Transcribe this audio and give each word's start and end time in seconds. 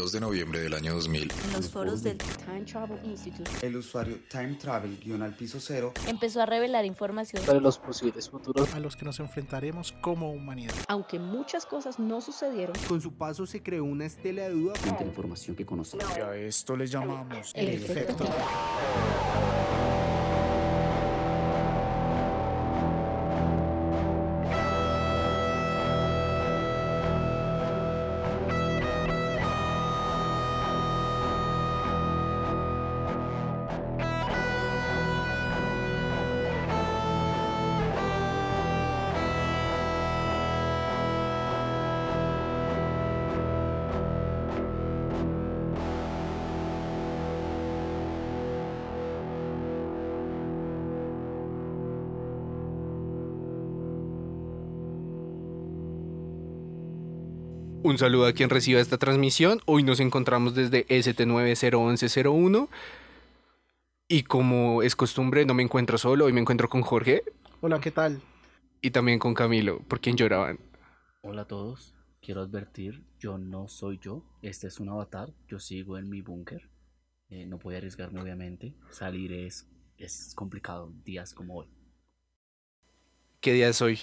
2 0.00 0.12
de 0.12 0.20
noviembre 0.20 0.60
del 0.60 0.72
año 0.72 0.94
2000, 0.94 1.30
en 1.30 1.52
los 1.52 1.68
foros 1.68 2.02
del 2.02 2.16
Time 2.16 2.62
Travel 2.62 2.98
Institute, 3.04 3.50
el 3.60 3.76
usuario 3.76 4.18
Time 4.30 4.54
Travel-al 4.54 5.36
piso 5.36 5.60
cero 5.60 5.92
empezó 6.06 6.40
a 6.40 6.46
revelar 6.46 6.86
información 6.86 7.44
sobre 7.44 7.60
los 7.60 7.76
posibles 7.76 8.30
futuros 8.30 8.72
a 8.72 8.80
los 8.80 8.96
que 8.96 9.04
nos 9.04 9.20
enfrentaremos 9.20 9.92
como 10.00 10.32
humanidad. 10.32 10.72
Aunque 10.88 11.18
muchas 11.18 11.66
cosas 11.66 11.98
no 11.98 12.22
sucedieron, 12.22 12.74
con 12.88 13.02
su 13.02 13.12
paso 13.12 13.44
se 13.44 13.62
creó 13.62 13.84
una 13.84 14.06
estela 14.06 14.44
de 14.44 14.52
duda 14.52 14.74
frente 14.76 15.00
a 15.00 15.02
la 15.02 15.10
información 15.10 15.54
que 15.54 15.66
conocemos. 15.66 16.06
Y 16.16 16.20
a 16.20 16.34
esto 16.34 16.74
le 16.78 16.86
llamamos 16.86 17.52
el, 17.54 17.68
el 17.68 17.82
efecto. 17.82 18.24
efecto. 18.24 19.49
Un 57.90 57.98
saludo 57.98 58.26
a 58.26 58.32
quien 58.32 58.50
reciba 58.50 58.80
esta 58.80 58.98
transmisión. 58.98 59.62
Hoy 59.66 59.82
nos 59.82 59.98
encontramos 59.98 60.54
desde 60.54 60.86
ST901101. 60.86 62.68
Y 64.06 64.22
como 64.22 64.84
es 64.84 64.94
costumbre, 64.94 65.44
no 65.44 65.54
me 65.54 65.64
encuentro 65.64 65.98
solo, 65.98 66.26
hoy 66.26 66.32
me 66.32 66.40
encuentro 66.40 66.68
con 66.68 66.82
Jorge. 66.82 67.24
Hola, 67.60 67.80
¿qué 67.80 67.90
tal? 67.90 68.22
Y 68.80 68.92
también 68.92 69.18
con 69.18 69.34
Camilo, 69.34 69.80
por 69.80 70.00
quien 70.00 70.16
lloraban. 70.16 70.60
Hola 71.22 71.42
a 71.42 71.46
todos, 71.48 71.96
quiero 72.22 72.42
advertir, 72.42 73.02
yo 73.18 73.38
no 73.38 73.66
soy 73.66 73.98
yo, 74.00 74.22
este 74.40 74.68
es 74.68 74.78
un 74.78 74.88
avatar, 74.88 75.34
yo 75.48 75.58
sigo 75.58 75.98
en 75.98 76.08
mi 76.08 76.20
búnker. 76.20 76.70
Eh, 77.28 77.44
no 77.44 77.58
voy 77.58 77.74
a 77.74 77.78
arriesgarme 77.78 78.22
obviamente, 78.22 78.72
salir 78.90 79.32
es, 79.32 79.68
es 79.98 80.32
complicado 80.36 80.92
días 81.04 81.34
como 81.34 81.56
hoy. 81.56 81.66
¿Qué 83.40 83.52
día 83.52 83.68
es 83.68 83.82
hoy? 83.82 83.98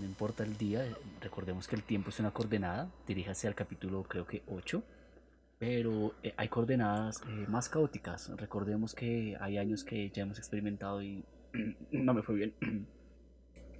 No 0.00 0.06
importa 0.06 0.44
el 0.44 0.56
día, 0.56 0.82
recordemos 1.20 1.68
que 1.68 1.76
el 1.76 1.82
tiempo 1.82 2.08
es 2.08 2.18
una 2.20 2.30
coordenada, 2.30 2.90
diríjase 3.06 3.46
al 3.48 3.54
capítulo 3.54 4.02
creo 4.04 4.26
que 4.26 4.42
8, 4.46 4.82
pero 5.58 6.14
eh, 6.22 6.32
hay 6.38 6.48
coordenadas 6.48 7.20
eh, 7.28 7.44
más 7.48 7.68
caóticas. 7.68 8.32
Recordemos 8.38 8.94
que 8.94 9.36
hay 9.38 9.58
años 9.58 9.84
que 9.84 10.08
ya 10.08 10.22
hemos 10.22 10.38
experimentado 10.38 11.02
y 11.02 11.22
no 11.92 12.14
me 12.14 12.22
fue 12.22 12.34
bien. 12.36 12.54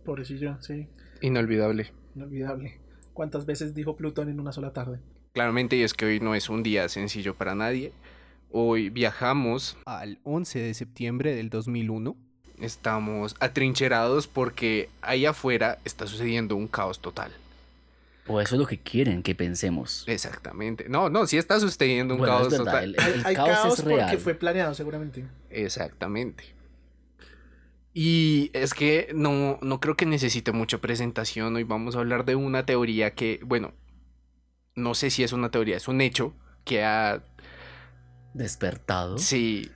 Pobrecillo, 0.04 0.60
sí. 0.60 0.88
Inolvidable. 1.22 1.90
Inolvidable. 2.14 2.78
¿Cuántas 3.14 3.46
veces 3.46 3.74
dijo 3.74 3.96
Plutón 3.96 4.28
en 4.28 4.40
una 4.40 4.52
sola 4.52 4.74
tarde? 4.74 5.00
Claramente, 5.32 5.76
y 5.76 5.82
es 5.82 5.94
que 5.94 6.04
hoy 6.04 6.20
no 6.20 6.34
es 6.34 6.50
un 6.50 6.62
día 6.62 6.86
sencillo 6.90 7.34
para 7.34 7.54
nadie. 7.54 7.94
Hoy 8.50 8.90
viajamos 8.90 9.78
al 9.86 10.18
11 10.24 10.58
de 10.58 10.74
septiembre 10.74 11.34
del 11.34 11.48
2001 11.48 12.14
estamos 12.60 13.36
atrincherados 13.40 14.26
porque 14.26 14.88
ahí 15.02 15.26
afuera 15.26 15.78
está 15.84 16.06
sucediendo 16.06 16.56
un 16.56 16.68
caos 16.68 17.00
total. 17.00 17.32
O 18.26 18.40
eso 18.40 18.54
es 18.54 18.60
lo 18.60 18.66
que 18.66 18.78
quieren 18.78 19.22
que 19.22 19.34
pensemos. 19.34 20.04
Exactamente. 20.06 20.88
No, 20.88 21.08
no, 21.08 21.26
sí 21.26 21.36
está 21.36 21.58
sucediendo 21.58 22.14
un 22.14 22.22
caos 22.22 22.54
total. 22.54 22.94
El, 22.96 23.26
hay 23.26 23.34
caos, 23.34 23.78
es 23.78 23.84
real. 23.84 24.00
porque 24.00 24.18
fue 24.18 24.34
planeado 24.34 24.74
seguramente. 24.74 25.24
Exactamente. 25.50 26.44
Y 27.92 28.50
es 28.52 28.72
que 28.72 29.10
no, 29.14 29.58
no 29.62 29.80
creo 29.80 29.96
que 29.96 30.06
necesite 30.06 30.52
mucha 30.52 30.78
presentación. 30.78 31.56
Hoy 31.56 31.64
vamos 31.64 31.96
a 31.96 31.98
hablar 31.98 32.24
de 32.24 32.36
una 32.36 32.64
teoría 32.64 33.14
que, 33.14 33.40
bueno, 33.42 33.72
no 34.76 34.94
sé 34.94 35.10
si 35.10 35.24
es 35.24 35.32
una 35.32 35.50
teoría, 35.50 35.76
es 35.76 35.88
un 35.88 36.00
hecho 36.00 36.34
que 36.64 36.84
ha... 36.84 37.22
Despertado. 38.32 39.18
Sí, 39.18 39.72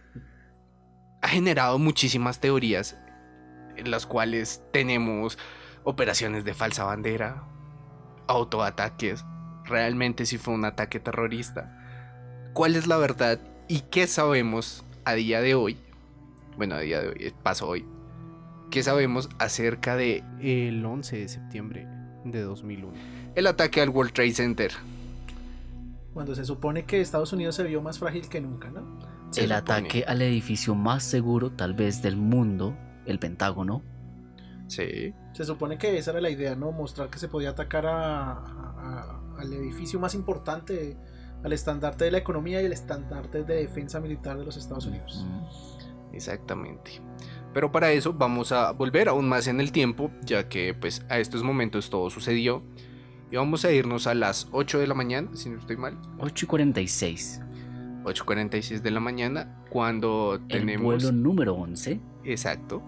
ha 1.25 1.29
generado 1.29 1.79
muchísimas 1.79 2.39
teorías 2.39 2.99
en 3.77 3.91
las 3.91 4.05
cuales 4.05 4.63
tenemos 4.75 5.39
operaciones 5.83 6.45
de 6.45 6.53
falsa 6.53 6.85
bandera, 6.85 7.45
autoataques, 8.27 9.25
realmente 9.65 10.27
si 10.27 10.37
fue 10.37 10.53
un 10.53 10.67
ataque 10.67 11.01
terrorista. 11.01 11.81
¿Cuál 12.53 12.77
es 12.77 12.87
la 12.87 12.99
verdad 12.99 13.41
y 13.69 13.81
qué 13.91 14.07
sabemos 14.07 14.85
a 15.07 15.15
día 15.15 15.41
de 15.41 15.55
hoy? 15.55 15.79
Bueno, 16.59 16.75
a 16.75 16.81
día 16.81 17.01
de 17.01 17.09
hoy, 17.09 17.35
pasó 17.43 17.69
hoy. 17.69 17.87
¿Qué 18.71 18.83
sabemos 18.83 19.31
acerca 19.39 19.97
de 19.97 20.23
el 20.43 20.85
11 20.85 21.21
de 21.21 21.29
septiembre 21.31 21.87
de 22.27 22.43
2001? 22.43 22.93
El 23.35 23.47
ataque 23.47 23.81
al 23.81 23.89
World 23.89 24.13
Trade 24.13 24.35
Center. 24.35 24.73
Cuando 26.13 26.35
se 26.35 26.45
supone 26.45 26.85
que 26.85 27.01
Estados 27.01 27.33
Unidos 27.33 27.55
se 27.55 27.63
vio 27.63 27.81
más 27.81 27.99
frágil 27.99 28.29
que 28.29 28.43
nunca, 28.43 28.69
¿no? 28.69 29.14
El 29.37 29.53
ataque 29.53 30.05
al 30.07 30.23
edificio 30.23 30.75
más 30.75 31.03
seguro 31.03 31.53
tal 31.53 31.75
vez 31.75 32.03
del 32.03 32.17
mundo, 32.17 32.77
el 33.07 33.19
Pentágono. 33.19 33.83
Sí. 34.67 35.15
Se 35.33 35.45
supone 35.45 35.79
que 35.79 35.99
esa 35.99 36.13
era 36.13 36.21
la 36.21 36.31
idea, 36.31 36.55
¿no? 36.57 36.73
Mostrar 36.73 37.11
que 37.11 37.19
se 37.19 37.29
podía 37.29 37.51
atacar 37.51 37.87
al 37.87 39.53
edificio 39.53 40.01
más 40.01 40.15
importante, 40.15 40.97
al 41.43 41.53
estandarte 41.53 42.05
de 42.05 42.11
la 42.11 42.19
economía 42.19 42.63
y 42.63 42.65
el 42.65 42.73
estandarte 42.73 43.45
de 43.45 43.57
defensa 43.57 44.01
militar 44.01 44.39
de 44.39 44.45
los 44.45 44.57
Estados 44.57 44.87
Unidos. 44.87 45.27
Exactamente. 46.13 47.03
Pero 47.53 47.71
para 47.71 47.93
eso 47.93 48.13
vamos 48.13 48.53
a 48.53 48.73
volver 48.73 49.09
aún 49.09 49.29
más 49.29 49.47
en 49.47 49.61
el 49.61 49.71
tiempo, 49.71 50.11
ya 50.23 50.49
que 50.49 50.75
pues 50.75 51.05
a 51.09 51.19
estos 51.19 51.43
momentos 51.43 51.91
todo 51.91 52.09
sucedió. 52.11 52.63
Y 53.31 53.37
vamos 53.37 53.65
a 53.65 53.73
irnos 53.73 54.07
a 54.07 54.15
las 54.15 54.49
8 54.53 54.79
de 54.79 54.87
la 54.87 54.95
mañana, 54.95 55.29
si 55.35 55.51
no 55.51 55.59
estoy 55.59 55.77
mal. 55.77 55.99
8 56.21 56.45
y 56.45 56.49
46. 56.49 57.41
8.46 58.05 58.81
de 58.81 58.91
la 58.91 59.01
mañana, 59.01 59.65
cuando 59.71 60.41
tenemos... 60.49 61.05
El 61.05 61.11
vuelo 61.11 61.13
número 61.13 61.55
11. 61.55 62.01
Exacto. 62.25 62.83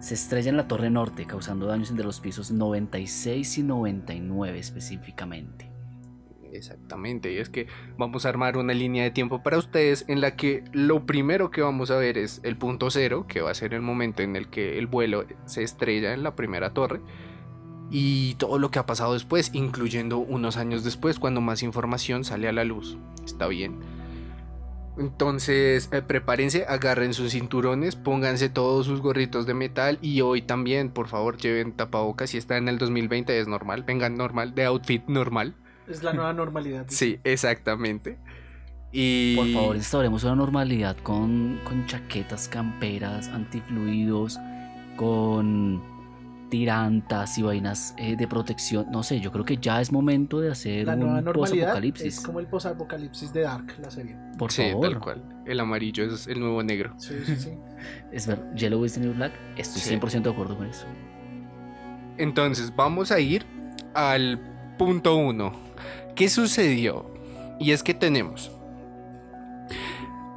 Se 0.00 0.14
estrella 0.14 0.50
en 0.50 0.56
la 0.56 0.68
Torre 0.68 0.90
Norte, 0.90 1.26
causando 1.26 1.66
daños 1.66 1.90
entre 1.90 2.04
los 2.04 2.20
pisos 2.20 2.50
96 2.50 3.58
y 3.58 3.62
99 3.62 4.58
específicamente. 4.58 5.70
Exactamente, 6.52 7.32
y 7.32 7.38
es 7.38 7.48
que 7.48 7.66
vamos 7.96 8.26
a 8.26 8.28
armar 8.28 8.58
una 8.58 8.74
línea 8.74 9.04
de 9.04 9.10
tiempo 9.10 9.42
para 9.42 9.56
ustedes 9.56 10.04
en 10.08 10.20
la 10.20 10.36
que 10.36 10.64
lo 10.72 11.06
primero 11.06 11.50
que 11.50 11.62
vamos 11.62 11.90
a 11.90 11.96
ver 11.96 12.18
es 12.18 12.40
el 12.42 12.56
punto 12.56 12.90
cero, 12.90 13.26
que 13.26 13.40
va 13.40 13.50
a 13.50 13.54
ser 13.54 13.72
el 13.72 13.80
momento 13.80 14.22
en 14.22 14.36
el 14.36 14.48
que 14.48 14.78
el 14.78 14.86
vuelo 14.86 15.24
se 15.46 15.62
estrella 15.62 16.12
en 16.12 16.22
la 16.22 16.36
primera 16.36 16.74
torre, 16.74 17.00
y 17.90 18.34
todo 18.34 18.58
lo 18.58 18.70
que 18.70 18.78
ha 18.78 18.86
pasado 18.86 19.14
después, 19.14 19.50
incluyendo 19.54 20.18
unos 20.18 20.56
años 20.56 20.84
después, 20.84 21.18
cuando 21.18 21.40
más 21.40 21.62
información 21.62 22.24
sale 22.24 22.48
a 22.48 22.52
la 22.52 22.64
luz. 22.64 22.98
¿Está 23.24 23.46
bien? 23.46 23.78
Entonces, 24.98 25.88
eh, 25.92 26.02
prepárense, 26.02 26.66
agarren 26.68 27.14
sus 27.14 27.32
cinturones, 27.32 27.96
pónganse 27.96 28.48
todos 28.48 28.86
sus 28.86 29.00
gorritos 29.00 29.46
de 29.46 29.54
metal 29.54 29.98
y 30.02 30.20
hoy 30.20 30.42
también, 30.42 30.90
por 30.90 31.08
favor, 31.08 31.38
lleven 31.38 31.72
tapabocas. 31.72 32.30
Si 32.30 32.38
está 32.38 32.58
en 32.58 32.68
el 32.68 32.78
2020 32.78 33.38
es 33.38 33.48
normal, 33.48 33.84
vengan 33.84 34.16
normal, 34.16 34.54
de 34.54 34.64
outfit 34.66 35.02
normal. 35.08 35.54
Es 35.88 36.02
la 36.02 36.12
nueva 36.12 36.32
normalidad. 36.32 36.86
sí, 36.88 37.18
exactamente. 37.24 38.18
Y... 38.92 39.36
Por 39.36 39.48
favor, 39.48 39.76
instauremos 39.76 40.22
una 40.24 40.36
normalidad 40.36 40.96
con, 40.98 41.60
con 41.64 41.86
chaquetas 41.86 42.48
camperas, 42.48 43.28
antifluidos, 43.28 44.38
con 44.96 45.82
tirantas 46.52 47.38
y 47.38 47.42
vainas 47.42 47.94
eh, 47.96 48.14
de 48.14 48.28
protección. 48.28 48.86
No 48.90 49.02
sé, 49.02 49.20
yo 49.20 49.32
creo 49.32 49.42
que 49.42 49.56
ya 49.56 49.80
es 49.80 49.90
momento 49.90 50.38
de 50.38 50.50
hacer 50.50 50.84
la 50.84 50.96
un 50.96 51.24
posapocalipsis. 51.24 52.18
Es 52.18 52.20
como 52.20 52.40
el 52.40 52.46
posapocalipsis 52.46 53.32
de 53.32 53.40
Dark, 53.40 53.74
la 53.80 53.90
serie. 53.90 54.18
Por 54.36 54.52
sí, 54.52 54.68
favor. 54.70 54.90
tal 54.90 55.00
cual. 55.00 55.22
El 55.46 55.60
amarillo 55.60 56.04
es 56.04 56.26
el 56.26 56.40
nuevo 56.40 56.62
negro. 56.62 56.92
Sí, 56.98 57.14
sí, 57.24 57.36
sí. 57.36 57.52
es 58.12 58.26
ver, 58.26 58.44
Yellow 58.54 58.84
is 58.84 58.92
the 58.92 59.00
new 59.00 59.14
black. 59.14 59.32
Estoy 59.56 59.98
100% 59.98 60.24
de 60.24 60.30
acuerdo 60.30 60.58
con 60.58 60.66
eso. 60.66 60.84
Entonces, 62.18 62.76
vamos 62.76 63.10
a 63.12 63.18
ir 63.18 63.46
al 63.94 64.38
punto 64.76 65.16
uno. 65.16 65.54
¿Qué 66.14 66.28
sucedió? 66.28 67.14
Y 67.58 67.70
es 67.70 67.82
que 67.82 67.94
tenemos. 67.94 68.52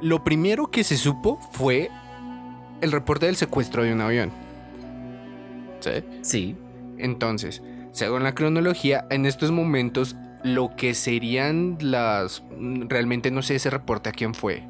Lo 0.00 0.24
primero 0.24 0.70
que 0.70 0.82
se 0.82 0.96
supo 0.96 1.38
fue 1.52 1.90
el 2.80 2.90
reporte 2.90 3.26
del 3.26 3.36
secuestro 3.36 3.82
de 3.82 3.92
un 3.92 4.00
avión. 4.00 4.45
¿Sí? 6.22 6.56
Entonces, 6.98 7.62
según 7.92 8.22
la 8.22 8.34
cronología, 8.34 9.06
en 9.10 9.26
estos 9.26 9.50
momentos 9.50 10.16
lo 10.42 10.76
que 10.76 10.94
serían 10.94 11.78
las... 11.80 12.42
Realmente 12.88 13.30
no 13.30 13.42
sé 13.42 13.56
ese 13.56 13.70
reporte 13.70 14.10
a 14.10 14.12
quién 14.12 14.34
fue. 14.34 14.62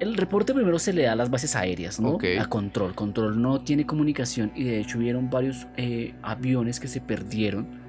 El 0.00 0.16
reporte 0.16 0.52
primero 0.52 0.78
se 0.78 0.92
le 0.92 1.02
da 1.02 1.12
a 1.12 1.16
las 1.16 1.30
bases 1.30 1.54
aéreas, 1.54 2.00
¿no? 2.00 2.18
A 2.40 2.46
control. 2.46 2.94
Control 2.94 3.40
no 3.40 3.60
tiene 3.60 3.86
comunicación 3.86 4.50
y 4.54 4.64
de 4.64 4.80
hecho 4.80 4.98
hubieron 4.98 5.30
varios 5.30 5.68
eh, 5.76 6.14
aviones 6.22 6.80
que 6.80 6.88
se 6.88 7.00
perdieron. 7.00 7.80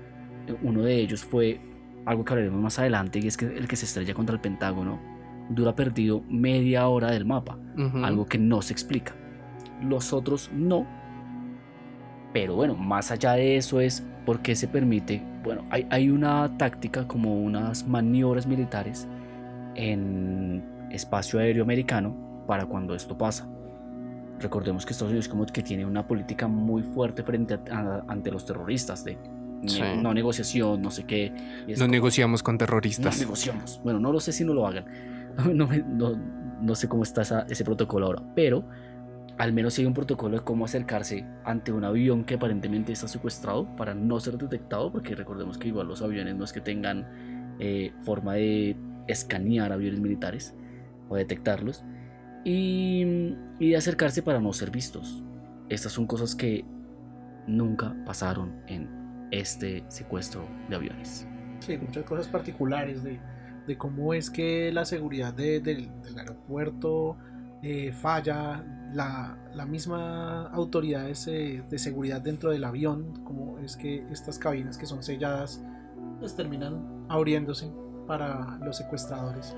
Uno 0.61 0.83
de 0.83 0.95
ellos 0.97 1.23
fue 1.23 1.59
algo 2.05 2.23
que 2.23 2.33
hablaremos 2.33 2.61
más 2.61 2.79
adelante, 2.79 3.19
y 3.19 3.27
es 3.27 3.37
que 3.37 3.45
el 3.45 3.67
que 3.67 3.75
se 3.75 3.85
estrella 3.85 4.13
contra 4.13 4.35
el 4.35 4.41
Pentágono 4.41 4.99
dura 5.49 5.75
perdido 5.75 6.21
media 6.29 6.87
hora 6.87 7.11
del 7.11 7.25
mapa, 7.25 7.57
algo 8.03 8.25
que 8.25 8.37
no 8.37 8.61
se 8.61 8.73
explica. 8.73 9.15
Los 9.81 10.13
otros 10.13 10.51
no. 10.53 10.87
Pero 12.33 12.55
bueno, 12.55 12.75
más 12.75 13.11
allá 13.11 13.33
de 13.33 13.57
eso 13.57 13.79
es 13.79 14.03
por 14.25 14.41
qué 14.41 14.55
se 14.55 14.67
permite, 14.67 15.21
bueno, 15.43 15.65
hay, 15.69 15.85
hay 15.91 16.09
una 16.09 16.57
táctica 16.57 17.07
como 17.07 17.35
unas 17.39 17.87
maniobras 17.87 18.47
militares 18.47 19.07
en 19.75 20.63
espacio 20.91 21.39
aéreo 21.39 21.63
americano 21.63 22.15
para 22.47 22.65
cuando 22.65 22.95
esto 22.95 23.17
pasa. 23.17 23.47
Recordemos 24.39 24.85
que 24.85 24.93
Estados 24.93 25.11
Unidos 25.11 25.27
como 25.29 25.45
que 25.45 25.61
tiene 25.61 25.85
una 25.85 26.05
política 26.07 26.47
muy 26.47 26.83
fuerte 26.83 27.23
frente 27.23 27.53
a- 27.53 27.59
a- 27.71 28.03
ante 28.07 28.31
los 28.31 28.45
terroristas 28.45 29.03
de 29.03 29.15
ne- 29.15 29.69
Sí. 29.69 29.81
no 30.01 30.13
negociación, 30.13 30.81
no 30.81 30.91
sé 30.91 31.05
qué. 31.05 31.31
No 31.67 31.75
como- 31.75 31.87
negociamos 31.89 32.43
con 32.43 32.55
no 32.55 32.59
terroristas. 32.59 33.19
negociamos. 33.19 33.79
Bueno, 33.83 33.99
no 33.99 34.11
lo 34.11 34.19
sé 34.19 34.31
si 34.33 34.43
no 34.43 34.53
lo 34.53 34.67
hagan. 34.67 34.85
No, 35.55 35.67
no- 35.87 36.15
no 36.61 36.75
sé 36.75 36.87
cómo 36.87 37.03
está 37.03 37.21
esa- 37.23 37.45
ese 37.49 37.63
protocolo 37.65 38.05
ahora, 38.07 38.21
pero 38.35 38.63
al 39.37 39.53
menos 39.53 39.77
hay 39.79 39.85
un 39.85 39.93
protocolo 39.93 40.37
de 40.37 40.43
cómo 40.43 40.65
acercarse 40.65 41.25
ante 41.43 41.71
un 41.71 41.83
avión 41.83 42.23
que 42.23 42.35
aparentemente 42.35 42.91
está 42.91 43.07
secuestrado 43.07 43.75
para 43.75 43.93
no 43.93 44.19
ser 44.19 44.37
detectado, 44.37 44.91
porque 44.91 45.15
recordemos 45.15 45.57
que 45.57 45.69
igual 45.69 45.87
los 45.87 46.01
aviones 46.01 46.35
no 46.35 46.43
es 46.43 46.53
que 46.53 46.61
tengan 46.61 47.55
eh, 47.59 47.91
forma 48.03 48.33
de 48.35 48.77
escanear 49.07 49.71
aviones 49.71 49.99
militares 49.99 50.53
o 51.09 51.15
detectarlos, 51.15 51.83
y, 52.45 53.03
de 53.59 53.75
acercarse 53.77 54.21
para 54.21 54.39
no 54.39 54.51
ser 54.53 54.69
vistos. 54.69 55.23
Estas 55.69 55.93
son 55.93 56.05
cosas 56.07 56.35
que 56.35 56.65
nunca 57.47 57.95
pasaron 58.05 58.53
en 58.67 58.89
este 59.31 59.83
secuestro 59.87 60.45
de 60.69 60.75
aviones. 60.75 61.27
Sí, 61.59 61.77
muchas 61.77 62.03
cosas 62.03 62.27
particulares 62.27 63.01
de, 63.03 63.19
cómo 63.77 64.13
es 64.13 64.29
que 64.29 64.71
la 64.73 64.85
seguridad 64.85 65.33
de- 65.33 65.61
del, 65.61 65.89
del 66.01 66.19
aeropuerto 66.19 67.17
eh, 67.61 67.93
falla, 67.93 68.63
la, 68.93 69.65
misma 69.67 70.47
autoridad 70.49 71.05
de, 71.05 71.79
seguridad 71.79 72.21
dentro 72.21 72.51
del 72.51 72.63
avión, 72.63 73.13
como 73.23 73.59
es 73.59 73.75
que 73.75 74.05
estas 74.11 74.37
cabinas 74.37 74.77
que 74.77 74.85
son 74.85 75.03
selladas, 75.03 75.61
pues 76.19 76.35
terminan 76.35 77.05
abriéndose 77.09 77.71
para 78.07 78.57
los 78.63 78.77
secuestradores. 78.77 79.55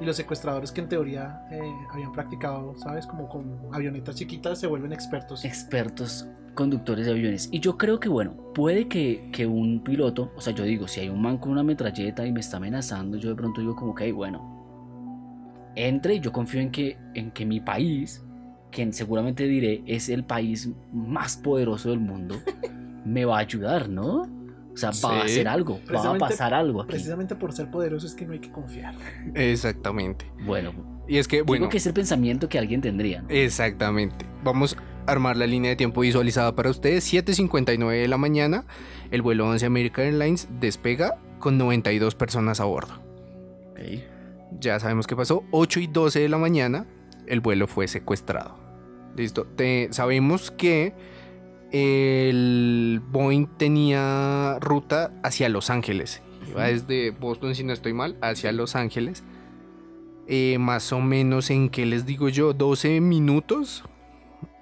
Y 0.00 0.04
los 0.04 0.16
secuestradores 0.16 0.72
que 0.72 0.82
en 0.82 0.88
teoría 0.88 1.46
eh, 1.50 1.60
habían 1.90 2.12
practicado, 2.12 2.74
¿sabes? 2.76 3.06
Como 3.06 3.28
con 3.28 3.58
avionetas 3.72 4.16
chiquitas 4.16 4.60
se 4.60 4.66
vuelven 4.66 4.92
expertos. 4.92 5.44
expertos 5.44 6.28
conductores 6.54 7.06
de 7.06 7.12
aviones. 7.12 7.48
Y 7.52 7.60
yo 7.60 7.76
creo 7.76 8.00
que, 8.00 8.08
bueno, 8.08 8.34
puede 8.54 8.88
que, 8.88 9.28
que 9.32 9.46
un 9.46 9.82
piloto, 9.84 10.32
o 10.36 10.40
sea, 10.40 10.52
yo 10.54 10.64
digo, 10.64 10.88
si 10.88 11.00
hay 11.00 11.08
un 11.08 11.20
man 11.20 11.38
con 11.38 11.52
una 11.52 11.62
metralleta 11.62 12.26
y 12.26 12.32
me 12.32 12.40
está 12.40 12.56
amenazando, 12.56 13.16
yo 13.16 13.28
de 13.28 13.36
pronto 13.36 13.60
digo 13.60 13.76
como 13.76 13.94
que, 13.94 14.04
"Ay, 14.04 14.12
bueno, 14.12 14.56
entre, 15.76 16.18
yo 16.18 16.32
confío 16.32 16.60
en 16.60 16.70
que, 16.70 16.96
en 17.14 17.30
que 17.30 17.44
mi 17.44 17.60
país, 17.60 18.24
que 18.70 18.92
seguramente 18.92 19.44
diré 19.44 19.82
es 19.86 20.08
el 20.08 20.24
país 20.24 20.70
más 20.92 21.36
poderoso 21.36 21.90
del 21.90 22.00
mundo, 22.00 22.36
me 23.04 23.24
va 23.24 23.36
a 23.36 23.40
ayudar, 23.40 23.88
¿no? 23.88 24.28
O 24.76 24.78
sea, 24.78 24.90
va 25.02 25.22
a 25.22 25.24
hacer 25.24 25.48
algo, 25.48 25.80
va 25.90 26.14
a 26.14 26.18
pasar 26.18 26.52
algo 26.52 26.82
aquí. 26.82 26.90
Precisamente 26.90 27.34
por 27.34 27.54
ser 27.54 27.70
poderoso 27.70 28.06
es 28.06 28.14
que 28.14 28.26
no 28.26 28.34
hay 28.34 28.40
que 28.40 28.52
confiar. 28.52 28.94
Exactamente. 29.34 30.30
Bueno, 30.44 30.74
Y 31.08 31.16
es 31.16 31.26
que, 31.26 31.42
digo 31.42 31.70
que 31.70 31.78
es 31.78 31.86
el 31.86 31.94
pensamiento 31.94 32.46
que 32.50 32.58
alguien 32.58 32.82
tendría, 32.82 33.22
¿no? 33.22 33.30
exactamente. 33.30 34.26
Vamos 34.44 34.76
a 35.06 35.12
armar 35.12 35.38
la 35.38 35.46
línea 35.46 35.70
de 35.70 35.76
tiempo 35.76 36.02
visualizada 36.02 36.54
para 36.54 36.68
ustedes. 36.68 37.10
7.59 37.10 37.90
de 38.02 38.06
la 38.06 38.18
mañana, 38.18 38.66
el 39.10 39.22
vuelo 39.22 39.48
11 39.48 39.64
American 39.64 40.04
Airlines 40.04 40.46
despega 40.60 41.16
con 41.38 41.56
92 41.56 42.14
personas 42.14 42.60
a 42.60 42.64
bordo. 42.64 43.00
Ok. 43.70 43.80
Ya 44.60 44.78
sabemos 44.78 45.06
qué 45.06 45.16
pasó. 45.16 45.42
8 45.52 45.80
y 45.80 45.86
12 45.86 46.20
de 46.20 46.28
la 46.28 46.36
mañana, 46.36 46.86
el 47.26 47.40
vuelo 47.40 47.66
fue 47.66 47.88
secuestrado. 47.88 48.56
Listo. 49.16 49.44
Te- 49.44 49.88
sabemos 49.92 50.50
que 50.50 50.94
el 51.72 53.00
Boeing 53.10 53.46
tenía 53.56 54.58
ruta 54.60 55.12
hacia 55.22 55.48
Los 55.48 55.70
Ángeles. 55.70 56.22
Iba 56.48 56.64
desde 56.68 57.10
Boston, 57.10 57.54
si 57.54 57.64
no 57.64 57.72
estoy 57.72 57.92
mal, 57.92 58.16
hacia 58.20 58.52
Los 58.52 58.76
Ángeles. 58.76 59.24
Eh, 60.28 60.58
más 60.58 60.92
o 60.92 61.00
menos 61.00 61.50
en 61.50 61.68
que 61.68 61.86
les 61.86 62.04
digo 62.06 62.28
yo, 62.28 62.52
12 62.52 63.00
minutos 63.00 63.84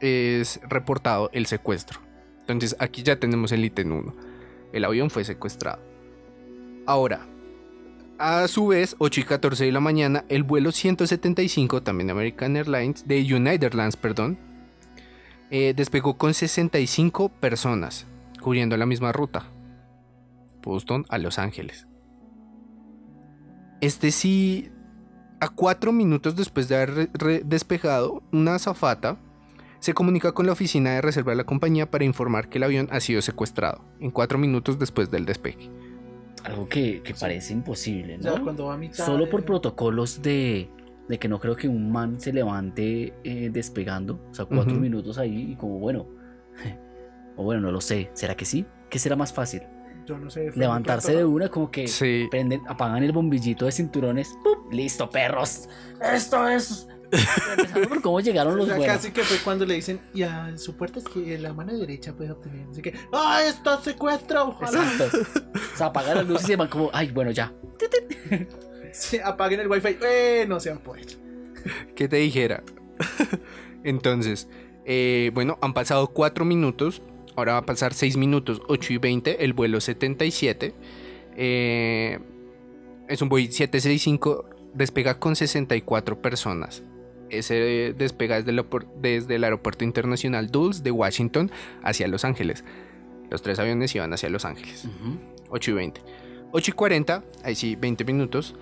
es 0.00 0.60
reportado 0.68 1.30
el 1.32 1.46
secuestro. 1.46 2.00
Entonces 2.40 2.76
aquí 2.78 3.02
ya 3.02 3.16
tenemos 3.16 3.52
el 3.52 3.64
ítem 3.64 3.90
1. 3.92 4.14
El 4.72 4.84
avión 4.84 5.08
fue 5.10 5.24
secuestrado. 5.24 5.80
Ahora, 6.86 7.26
a 8.18 8.46
su 8.48 8.68
vez, 8.68 8.96
8 8.98 9.20
y 9.20 9.24
14 9.24 9.64
de 9.64 9.72
la 9.72 9.80
mañana, 9.80 10.24
el 10.28 10.42
vuelo 10.42 10.72
175, 10.72 11.82
también 11.82 12.10
American 12.10 12.56
Airlines, 12.56 13.06
de 13.06 13.20
United 13.20 13.64
Airlines, 13.64 13.96
perdón, 13.96 14.38
eh, 15.50 15.74
despegó 15.76 16.16
con 16.16 16.34
65 16.34 17.28
personas, 17.28 18.06
cubriendo 18.40 18.76
la 18.76 18.86
misma 18.86 19.12
ruta. 19.12 19.44
Boston 20.62 21.04
a 21.08 21.18
Los 21.18 21.38
Ángeles. 21.38 21.86
Este 23.80 24.10
sí, 24.10 24.70
a 25.40 25.48
cuatro 25.48 25.92
minutos 25.92 26.36
después 26.36 26.68
de 26.68 26.76
haber 26.76 27.10
despegado, 27.44 28.22
una 28.32 28.54
azafata 28.54 29.18
se 29.78 29.92
comunica 29.92 30.32
con 30.32 30.46
la 30.46 30.52
oficina 30.52 30.92
de 30.92 31.02
reserva 31.02 31.32
de 31.32 31.36
la 31.36 31.44
compañía 31.44 31.90
para 31.90 32.04
informar 32.04 32.48
que 32.48 32.56
el 32.56 32.64
avión 32.64 32.88
ha 32.90 33.00
sido 33.00 33.20
secuestrado, 33.20 33.84
en 34.00 34.10
cuatro 34.10 34.38
minutos 34.38 34.78
después 34.78 35.10
del 35.10 35.26
despegue. 35.26 35.70
Algo 36.44 36.68
que, 36.68 37.02
que 37.02 37.14
parece 37.14 37.52
imposible, 37.52 38.18
¿no? 38.18 38.42
cuando 38.42 38.66
va 38.66 38.74
a 38.74 38.76
mitad 38.76 39.04
Solo 39.04 39.24
de- 39.24 39.30
por 39.30 39.44
protocolos 39.44 40.20
de, 40.22 40.68
de 41.08 41.18
que 41.18 41.26
no 41.28 41.40
creo 41.40 41.56
que 41.56 41.68
un 41.68 41.90
man 41.90 42.20
se 42.20 42.32
levante 42.32 43.14
eh, 43.24 43.48
despegando, 43.52 44.20
o 44.30 44.34
sea, 44.34 44.44
cuatro 44.44 44.74
minutos 44.76 45.16
ahí 45.18 45.52
y 45.52 45.56
como, 45.56 45.78
bueno, 45.78 46.06
o 47.36 47.44
bueno, 47.44 47.60
no 47.62 47.72
lo 47.72 47.80
sé, 47.80 48.10
¿será 48.12 48.36
que 48.36 48.44
sí? 48.44 48.64
¿Qué 48.90 48.98
será 48.98 49.16
más 49.16 49.32
fácil? 49.32 49.62
Yo 50.06 50.18
no 50.18 50.28
sé. 50.28 50.50
Levantarse 50.54 51.16
de 51.16 51.24
una 51.24 51.48
como 51.48 51.70
que 51.70 51.88
Sí, 51.88 52.26
prenden, 52.30 52.60
apagan 52.68 53.02
el 53.02 53.12
bombillito 53.12 53.64
de 53.64 53.72
cinturones, 53.72 54.34
¡pup! 54.44 54.70
listo, 54.72 55.08
perros, 55.08 55.68
esto 56.12 56.46
es... 56.46 56.88
Empezando 57.14 57.88
por 57.88 58.02
cómo 58.02 58.20
llegaron 58.20 58.56
los 58.56 58.66
Ya 58.68 58.76
buenos. 58.76 58.96
casi 58.96 59.12
que 59.12 59.22
fue 59.22 59.38
cuando 59.38 59.64
le 59.66 59.74
dicen, 59.74 60.00
y 60.12 60.22
a 60.22 60.56
su 60.56 60.76
puerta 60.76 60.98
es 60.98 61.04
que 61.06 61.38
la 61.38 61.52
mano 61.52 61.76
derecha 61.76 62.12
puede 62.12 62.32
obtener. 62.32 62.66
Así 62.70 62.82
que, 62.82 62.94
¡ah, 63.12 63.42
está 63.46 63.80
secuestro! 63.80 64.48
Ojalá. 64.48 64.82
Exacto. 64.92 65.18
O 65.74 65.76
sea, 65.76 65.86
apagan 65.88 66.16
las 66.18 66.28
luces 66.28 66.44
y 66.44 66.46
se 66.52 66.56
van 66.56 66.68
como, 66.68 66.88
ay, 66.92 67.10
bueno, 67.10 67.32
ya. 67.32 67.52
Sí, 68.92 69.18
apaguen 69.18 69.58
el 69.58 69.68
wifi. 69.68 69.96
¡Eh! 70.02 70.44
No 70.48 70.60
se 70.60 70.70
va 70.70 70.76
a 70.76 70.78
poder. 70.78 71.06
¿Qué 71.96 72.06
te 72.08 72.16
dijera? 72.16 72.62
Entonces, 73.82 74.48
eh, 74.84 75.30
bueno, 75.34 75.58
han 75.62 75.74
pasado 75.74 76.08
4 76.08 76.44
minutos. 76.44 77.02
Ahora 77.36 77.54
va 77.54 77.58
a 77.58 77.62
pasar 77.66 77.92
6 77.92 78.16
minutos, 78.16 78.62
8 78.68 78.92
y 78.92 78.98
20, 78.98 79.44
el 79.44 79.52
vuelo 79.52 79.80
77. 79.80 80.74
eh, 81.36 82.20
es 83.08 83.20
un 83.20 83.28
Boeing 83.28 83.50
765, 83.50 84.44
despega 84.74 85.18
con 85.18 85.34
64 85.34 86.22
personas. 86.22 86.82
Ese 87.38 87.94
despega 87.96 88.36
desde 88.42 88.50
el, 88.50 88.64
desde 89.00 89.34
el 89.36 89.44
aeropuerto 89.44 89.84
internacional 89.84 90.50
Dulles 90.50 90.82
de 90.82 90.90
Washington 90.90 91.50
hacia 91.82 92.08
Los 92.08 92.24
Ángeles. 92.24 92.64
Los 93.30 93.42
tres 93.42 93.58
aviones 93.58 93.94
iban 93.94 94.12
hacia 94.12 94.28
Los 94.30 94.44
Ángeles. 94.44 94.84
Ujú. 94.84 95.18
8 95.50 95.70
y 95.70 95.74
20. 95.74 96.00
8 96.52 96.70
y 96.70 96.74
40, 96.74 97.24
ahí 97.42 97.54
sí, 97.54 97.76
20 97.76 98.04
minutos. 98.04 98.54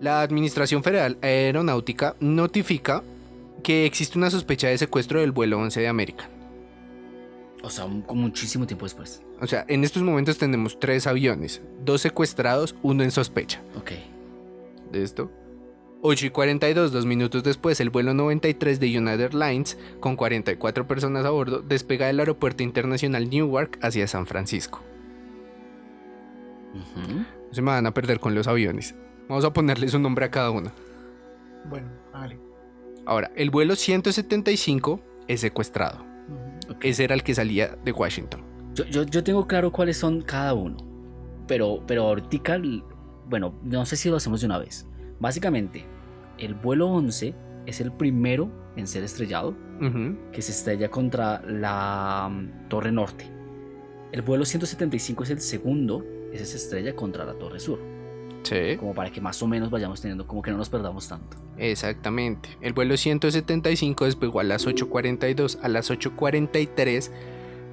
La 0.00 0.20
Administración 0.22 0.82
Federal 0.84 1.18
Aeronáutica 1.22 2.14
notifica 2.20 3.02
que 3.62 3.86
existe 3.86 4.18
una 4.18 4.30
sospecha 4.30 4.68
de 4.68 4.78
secuestro 4.78 5.20
del 5.20 5.32
vuelo 5.32 5.58
11 5.58 5.80
de 5.80 5.88
América. 5.88 6.28
O 7.62 7.70
sea, 7.70 7.84
un- 7.86 8.02
con 8.02 8.18
muchísimo 8.18 8.66
tiempo 8.66 8.84
después. 8.86 9.20
O 9.40 9.46
sea, 9.46 9.64
en 9.68 9.82
estos 9.82 10.02
momentos 10.02 10.38
tenemos 10.38 10.78
tres 10.78 11.06
aviones, 11.06 11.60
dos 11.84 12.00
secuestrados, 12.00 12.74
uno 12.82 13.02
en 13.02 13.10
sospecha. 13.10 13.60
Ok. 13.76 13.92
¿De 14.92 15.02
esto? 15.02 15.30
8 16.00 16.26
y 16.26 16.30
42, 16.30 16.92
dos 16.92 17.06
minutos 17.06 17.42
después, 17.42 17.80
el 17.80 17.90
vuelo 17.90 18.14
93 18.14 18.78
de 18.78 18.98
United 18.98 19.20
Airlines, 19.20 19.76
con 19.98 20.14
44 20.14 20.86
personas 20.86 21.24
a 21.24 21.30
bordo, 21.30 21.60
despega 21.60 22.06
del 22.06 22.20
aeropuerto 22.20 22.62
internacional 22.62 23.28
Newark 23.28 23.78
hacia 23.82 24.06
San 24.06 24.26
Francisco. 24.26 24.80
Ujú. 26.74 27.24
Se 27.50 27.62
me 27.62 27.72
van 27.72 27.86
a 27.86 27.94
perder 27.94 28.20
con 28.20 28.34
los 28.34 28.46
aviones. 28.46 28.94
Vamos 29.28 29.44
a 29.44 29.52
ponerles 29.52 29.92
un 29.94 30.02
nombre 30.02 30.24
a 30.24 30.30
cada 30.30 30.50
uno. 30.50 30.70
Bueno, 31.68 31.88
vale. 32.12 32.38
Ahora, 33.04 33.32
el 33.34 33.50
vuelo 33.50 33.74
175 33.74 35.00
es 35.26 35.40
secuestrado. 35.40 36.04
Ujú. 36.04 36.74
Ok. 36.74 36.84
Ese 36.84 37.04
era 37.04 37.14
el 37.14 37.24
que 37.24 37.34
salía 37.34 37.76
de 37.84 37.90
Washington. 37.90 38.42
Yo, 38.74 38.84
yo, 38.84 39.02
yo 39.02 39.24
tengo 39.24 39.48
claro 39.48 39.72
cuáles 39.72 39.96
son 39.96 40.20
cada 40.22 40.54
uno. 40.54 40.76
Pero, 41.48 41.82
pero 41.86 42.04
ahorita, 42.04 42.60
bueno, 43.26 43.54
no 43.64 43.84
sé 43.84 43.96
si 43.96 44.08
lo 44.08 44.16
hacemos 44.16 44.40
de 44.40 44.46
una 44.46 44.58
vez. 44.58 44.86
Básicamente, 45.20 45.84
el 46.38 46.54
vuelo 46.54 46.88
11 46.88 47.34
es 47.66 47.80
el 47.80 47.92
primero 47.92 48.48
en 48.76 48.86
ser 48.86 49.04
estrellado, 49.04 49.54
que 50.32 50.42
se 50.42 50.52
estrella 50.52 50.90
contra 50.90 51.40
la 51.42 52.28
mm, 52.30 52.68
Torre 52.68 52.90
Norte. 52.90 53.26
El 54.10 54.22
vuelo 54.22 54.44
175 54.44 55.24
es 55.24 55.30
el 55.30 55.40
segundo, 55.40 56.04
ese 56.32 56.46
se 56.46 56.56
estrella 56.56 56.96
contra 56.96 57.24
la 57.24 57.34
Torre 57.34 57.60
Sur. 57.60 57.78
Sí. 58.42 58.76
Como 58.78 58.94
para 58.94 59.10
que 59.10 59.20
más 59.20 59.42
o 59.42 59.46
menos 59.46 59.70
vayamos 59.70 60.00
teniendo, 60.00 60.26
como 60.26 60.42
que 60.42 60.50
no 60.50 60.56
nos 60.56 60.68
perdamos 60.68 61.08
tanto. 61.08 61.36
Exactamente. 61.58 62.48
El 62.60 62.72
vuelo 62.72 62.96
175 62.96 64.04
despegó 64.04 64.40
a 64.40 64.44
las 64.44 64.66
8.42. 64.66 65.58
A 65.62 65.68
las 65.68 65.90
8.43 65.90 67.10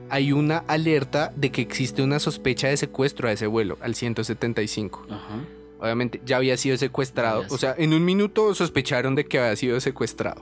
hay 0.09 0.31
una 0.31 0.57
alerta 0.67 1.31
de 1.35 1.51
que 1.51 1.61
existe 1.61 2.01
una 2.03 2.19
sospecha 2.19 2.67
de 2.67 2.77
secuestro 2.77 3.29
a 3.29 3.31
ese 3.31 3.47
vuelo, 3.47 3.77
al 3.81 3.95
175. 3.95 5.07
Ajá. 5.09 5.41
Obviamente 5.79 6.21
ya 6.25 6.37
había 6.37 6.57
sido 6.57 6.77
secuestrado. 6.77 7.43
Había 7.43 7.55
O 7.55 7.57
sea, 7.57 7.75
en 7.77 7.93
un 7.93 8.03
minuto 8.03 8.53
sospecharon 8.55 9.15
de 9.15 9.25
que 9.25 9.39
había 9.39 9.55
sido 9.55 9.79
secuestrado. 9.79 10.41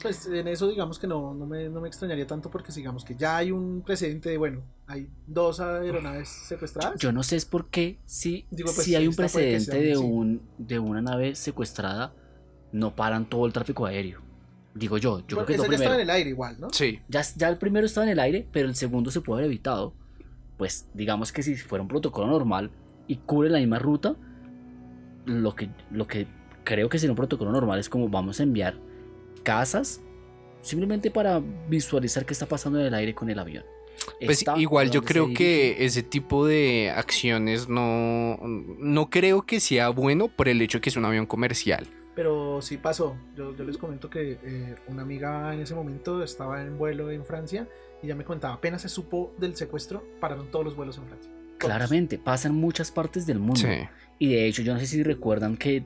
Pues 0.00 0.26
en 0.26 0.48
eso 0.48 0.68
digamos 0.68 0.98
que 0.98 1.06
no, 1.06 1.32
no, 1.32 1.46
me, 1.46 1.68
no 1.68 1.80
me 1.80 1.86
extrañaría 1.86 2.26
tanto 2.26 2.50
porque 2.50 2.72
digamos 2.72 3.04
que 3.04 3.14
ya 3.14 3.36
hay 3.36 3.52
un 3.52 3.82
precedente 3.86 4.30
de, 4.30 4.36
bueno, 4.36 4.62
hay 4.88 5.08
dos 5.28 5.60
aeronaves 5.60 6.28
secuestradas. 6.28 6.98
Yo 6.98 7.12
no 7.12 7.22
sé 7.22 7.36
es 7.36 7.44
por 7.44 7.68
qué 7.68 7.98
si, 8.04 8.44
Digo, 8.50 8.70
pues, 8.74 8.84
si 8.84 8.96
hay 8.96 9.06
un 9.06 9.14
precedente 9.14 9.64
sea, 9.64 9.80
de, 9.80 9.94
sí. 9.94 10.02
un, 10.02 10.42
de 10.58 10.80
una 10.80 11.00
nave 11.02 11.36
secuestrada, 11.36 12.12
no 12.72 12.96
paran 12.96 13.26
todo 13.26 13.46
el 13.46 13.52
tráfico 13.52 13.86
aéreo. 13.86 14.20
Digo 14.74 14.98
yo, 14.98 15.20
yo 15.20 15.36
creo 15.36 15.46
que 15.46 15.52
es 15.52 15.58
Eso 15.60 15.66
lo 15.66 15.70
ya 15.70 15.76
estaba 15.76 15.94
primero. 15.94 15.94
en 15.94 16.00
el 16.00 16.10
aire 16.10 16.30
igual, 16.30 16.56
¿no? 16.58 16.70
Sí. 16.70 16.98
Ya, 17.08 17.22
ya 17.36 17.48
el 17.48 17.58
primero 17.58 17.86
estaba 17.86 18.04
en 18.06 18.12
el 18.12 18.18
aire, 18.20 18.48
pero 18.50 18.68
el 18.68 18.74
segundo 18.74 19.10
se 19.12 19.20
puede 19.20 19.40
haber 19.42 19.50
evitado. 19.52 19.92
Pues 20.56 20.88
digamos 20.94 21.30
que 21.30 21.42
si 21.44 21.54
fuera 21.54 21.82
un 21.82 21.88
protocolo 21.88 22.26
normal 22.26 22.72
y 23.06 23.16
cubre 23.16 23.50
la 23.50 23.58
misma 23.58 23.78
ruta, 23.78 24.16
lo 25.24 25.54
que, 25.54 25.70
lo 25.90 26.06
que 26.06 26.26
creo 26.64 26.88
que 26.88 26.98
sería 26.98 27.12
un 27.12 27.16
protocolo 27.16 27.50
normal 27.52 27.78
es 27.78 27.88
como 27.88 28.08
vamos 28.08 28.40
a 28.40 28.42
enviar 28.42 28.74
casas 29.42 30.00
simplemente 30.60 31.10
para 31.10 31.42
visualizar 31.68 32.24
qué 32.24 32.32
está 32.32 32.46
pasando 32.46 32.80
en 32.80 32.86
el 32.86 32.94
aire 32.94 33.14
con 33.14 33.28
el 33.30 33.38
avión. 33.38 33.64
Pues 34.24 34.38
Está, 34.38 34.56
igual 34.58 34.86
¿por 34.86 34.94
yo 34.94 35.02
creo 35.02 35.34
que 35.34 35.84
ese 35.84 36.02
tipo 36.02 36.46
de 36.46 36.90
acciones 36.94 37.68
no, 37.68 38.38
no 38.42 39.10
creo 39.10 39.42
que 39.42 39.60
sea 39.60 39.90
bueno 39.90 40.28
por 40.28 40.48
el 40.48 40.60
hecho 40.62 40.78
de 40.78 40.82
que 40.82 40.90
es 40.90 40.96
un 40.96 41.04
avión 41.04 41.26
comercial. 41.26 41.86
Pero 42.14 42.60
sí 42.62 42.76
pasó. 42.76 43.16
Yo, 43.36 43.56
yo 43.56 43.64
les 43.64 43.78
comento 43.78 44.10
que 44.10 44.38
eh, 44.42 44.74
una 44.88 45.02
amiga 45.02 45.54
en 45.54 45.60
ese 45.60 45.74
momento 45.74 46.22
estaba 46.22 46.62
en 46.62 46.78
vuelo 46.78 47.10
en 47.10 47.24
Francia 47.24 47.68
y 48.02 48.08
ya 48.08 48.14
me 48.14 48.24
contaba, 48.24 48.54
apenas 48.54 48.82
se 48.82 48.88
supo 48.88 49.34
del 49.38 49.56
secuestro, 49.56 50.04
pararon 50.20 50.50
todos 50.50 50.64
los 50.64 50.76
vuelos 50.76 50.98
en 50.98 51.06
Francia. 51.06 51.30
Claramente, 51.66 52.18
pasa 52.18 52.48
en 52.48 52.54
muchas 52.54 52.90
partes 52.90 53.26
del 53.26 53.38
mundo. 53.38 53.60
Sí. 53.60 53.68
Y 54.18 54.28
de 54.32 54.46
hecho, 54.46 54.62
yo 54.62 54.74
no 54.74 54.80
sé 54.80 54.86
si 54.86 55.02
recuerdan 55.02 55.56
que 55.56 55.82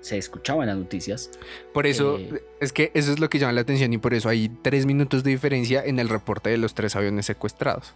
se 0.00 0.18
escuchaba 0.18 0.62
en 0.64 0.68
las 0.68 0.76
noticias. 0.78 1.30
Por 1.72 1.86
eso, 1.86 2.18
Eh. 2.18 2.42
es 2.60 2.72
que 2.72 2.90
eso 2.94 3.10
es 3.12 3.18
lo 3.20 3.30
que 3.30 3.38
llama 3.38 3.52
la 3.52 3.62
atención 3.62 3.92
y 3.92 3.98
por 3.98 4.12
eso 4.14 4.28
hay 4.28 4.50
tres 4.62 4.84
minutos 4.86 5.24
de 5.24 5.30
diferencia 5.30 5.82
en 5.84 5.98
el 5.98 6.08
reporte 6.08 6.50
de 6.50 6.58
los 6.58 6.74
tres 6.74 6.94
aviones 6.96 7.26
secuestrados. 7.26 7.94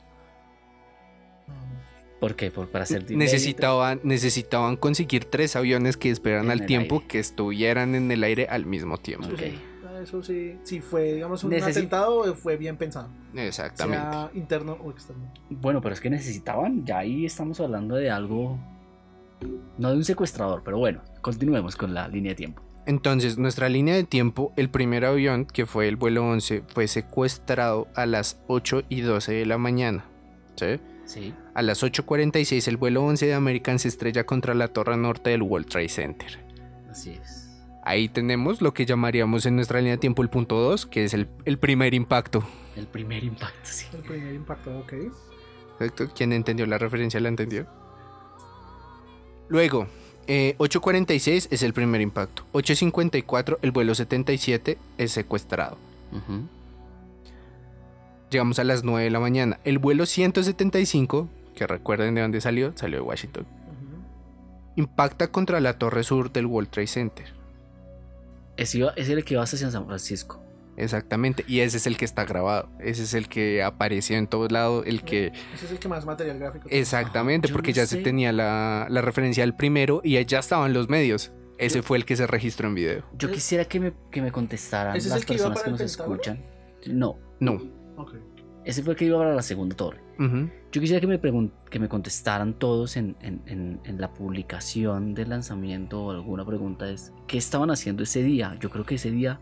¿Por 2.20 2.35
qué? 2.35 2.50
Por, 2.50 2.68
para 2.68 2.82
hacer. 2.82 3.08
Necesitaban, 3.12 4.00
necesitaban 4.02 4.76
conseguir 4.76 5.25
tres 5.26 5.54
aviones 5.54 5.97
que 5.97 6.11
esperaran 6.11 6.50
al 6.50 6.66
tiempo 6.66 6.97
aire. 6.97 7.06
que 7.06 7.18
estuvieran 7.20 7.94
en 7.94 8.11
el 8.11 8.25
aire 8.25 8.49
al 8.50 8.66
mismo 8.66 8.99
tiempo. 8.99 9.28
Eso 10.02 10.22
sí, 10.22 10.56
sí 10.64 10.80
fue, 10.80 11.14
digamos, 11.14 11.44
un 11.44 11.52
Necesi- 11.52 11.70
atentado, 11.70 12.34
fue 12.34 12.56
bien 12.56 12.76
pensado. 12.76 13.08
Exactamente. 13.34 14.00
Sea 14.02 14.30
interno 14.34 14.78
o 14.82 14.90
externo. 14.90 15.30
Bueno, 15.50 15.80
pero 15.80 15.94
es 15.94 16.00
que 16.00 16.10
necesitaban, 16.10 16.84
ya 16.84 16.98
ahí 16.98 17.24
estamos 17.26 17.60
hablando 17.60 17.94
de 17.96 18.10
algo, 18.10 18.58
no 19.78 19.90
de 19.90 19.96
un 19.96 20.04
secuestrador, 20.04 20.62
pero 20.64 20.78
bueno, 20.78 21.00
continuemos 21.20 21.76
con 21.76 21.94
la 21.94 22.08
línea 22.08 22.30
de 22.32 22.36
tiempo. 22.36 22.62
Entonces, 22.86 23.36
nuestra 23.36 23.68
línea 23.68 23.94
de 23.94 24.04
tiempo, 24.04 24.52
el 24.56 24.70
primer 24.70 25.04
avión, 25.04 25.44
que 25.44 25.66
fue 25.66 25.88
el 25.88 25.96
vuelo 25.96 26.26
11, 26.26 26.62
fue 26.68 26.88
secuestrado 26.88 27.86
a 27.94 28.06
las 28.06 28.40
8 28.46 28.82
y 28.88 29.02
12 29.02 29.32
de 29.32 29.44
la 29.46 29.58
mañana. 29.58 30.04
¿sí? 30.56 30.80
Sí. 31.04 31.34
A 31.54 31.62
las 31.62 31.82
8.46 31.82 32.66
el 32.68 32.76
vuelo 32.78 33.04
11 33.04 33.26
de 33.26 33.34
American 33.34 33.78
se 33.78 33.88
estrella 33.88 34.24
contra 34.24 34.54
la 34.54 34.68
torre 34.68 34.96
norte 34.96 35.30
del 35.30 35.42
World 35.42 35.68
Trade 35.68 35.88
Center. 35.88 36.38
Así 36.90 37.10
es. 37.10 37.47
Ahí 37.85 38.08
tenemos 38.08 38.61
lo 38.61 38.75
que 38.75 38.87
llamaríamos 38.87 39.47
en 39.47 39.56
nuestra 39.56 39.78
línea 39.78 39.92
de 39.92 39.99
tiempo 39.99 40.23
el 40.23 40.28
punto 40.28 40.56
2, 40.56 40.87
que 40.87 41.04
es 41.04 41.14
el, 41.14 41.28
el 41.44 41.58
primer 41.58 41.94
impacto. 41.94 42.44
El 42.76 42.87
primer 42.87 43.25
impacto, 43.25 43.61
sí. 43.64 43.87
El 43.94 44.02
primer 44.02 44.35
impacto, 44.35 44.78
ok. 44.78 44.92
Perfecto. 45.78 46.12
¿Quién 46.14 46.32
entendió 46.32 46.66
la 46.66 46.78
referencia 46.78 47.20
la 47.20 47.28
entendió? 47.28 47.66
Luego, 49.49 49.87
eh, 50.26 50.56
8.46 50.58 51.49
es 51.50 51.62
el 51.62 51.73
primer 51.73 52.00
impacto. 52.02 52.44
8.54 52.52 53.58
el 53.62 53.70
vuelo 53.70 53.94
77 53.94 54.76
es 54.99 55.12
secuestrado. 55.12 55.78
Llegamos 58.30 58.58
a 58.58 58.64
las 58.64 58.85
9 58.85 59.04
de 59.04 59.11
la 59.11 59.20
mañana. 59.20 59.58
El 59.64 59.78
vuelo 59.78 60.04
175, 60.04 61.28
que 61.54 61.66
recuerden 61.66 62.14
de 62.14 62.20
dónde 62.20 62.40
salió, 62.42 62.73
salió 62.76 62.99
de 62.99 63.02
Washington. 63.04 63.47
Impacta 64.76 65.28
contra 65.28 65.61
la 65.61 65.78
torre 65.78 66.04
sur 66.04 66.30
del 66.30 66.47
World 66.47 66.70
Trade 66.70 66.87
Center. 66.87 67.38
Es 68.58 69.08
el 69.08 69.24
que 69.24 69.34
iba 69.34 69.42
hacia 69.42 69.70
San 69.70 69.86
Francisco. 69.86 70.42
Exactamente. 70.76 71.44
Y 71.48 71.60
ese 71.60 71.76
es 71.78 71.86
el 71.88 71.96
que 71.96 72.04
está 72.04 72.24
grabado. 72.24 72.68
Ese 72.78 73.02
es 73.02 73.14
el 73.14 73.28
que 73.28 73.62
apareció 73.64 74.16
en 74.16 74.26
todos 74.28 74.52
lados. 74.52 74.84
El 74.86 75.02
que... 75.02 75.32
Ese 75.54 75.66
es 75.66 75.72
el 75.72 75.78
que 75.80 75.88
más 75.88 76.04
material 76.06 76.38
gráfico. 76.38 76.68
tiene. 76.68 76.80
Exactamente, 76.80 77.48
porque 77.48 77.70
no 77.72 77.76
ya 77.76 77.86
se 77.86 77.96
tenía 77.98 78.32
la, 78.32 78.86
la 78.88 79.00
referencia 79.02 79.42
al 79.42 79.56
primero 79.56 80.00
y 80.04 80.24
ya 80.24 80.38
estaban 80.38 80.72
los 80.72 80.88
medios. 80.88 81.32
Ese 81.58 81.78
Yo- 81.78 81.82
fue 81.82 81.96
el 81.98 82.04
que 82.04 82.14
se 82.16 82.26
registró 82.28 82.68
en 82.68 82.76
video. 82.76 83.02
Yo 83.18 83.28
¿Es- 83.28 83.34
quisiera 83.34 83.64
que 83.64 83.80
me, 83.80 83.92
que 84.12 84.22
me 84.22 84.30
contestaran 84.30 84.94
¿Ese 84.96 85.08
es 85.08 85.12
las 85.14 85.20
el 85.22 85.26
que 85.26 85.34
iba 85.34 85.48
personas 85.52 85.62
que 85.64 85.70
nos 85.70 85.80
escuchan. 85.80 86.40
No, 86.86 87.18
No. 87.40 87.54
Ok. 87.96 88.14
Ese 88.68 88.82
fue 88.82 88.92
el 88.92 88.98
que 88.98 89.06
iba 89.06 89.18
para 89.18 89.34
la 89.34 89.42
segunda 89.42 89.75
torre. 89.75 90.00
Ujú. 90.18 90.50
Yo 90.72 90.80
quisiera 90.80 91.00
que 91.00 91.06
me, 91.06 91.18
que 91.70 91.78
me 91.78 91.88
contestaran 91.88 92.54
todos 92.54 92.96
en, 92.96 93.16
en- 93.22 93.40
en- 93.46 93.80
en 93.84 94.00
la 94.00 94.12
publicación 94.12 95.14
del 95.14 95.30
lanzamiento 95.30 96.04
o 96.04 96.10
alguna 96.10 96.44
pregunta 96.44 96.90
es, 96.90 97.12
¿qué 97.26 97.38
estaban 97.38 97.70
haciendo 97.70 98.02
ese 98.02 98.22
día? 98.22 98.54
Yo 98.60 98.68
creo 98.68 98.84
que 98.84 98.96
ese 98.96 99.10
día, 99.10 99.40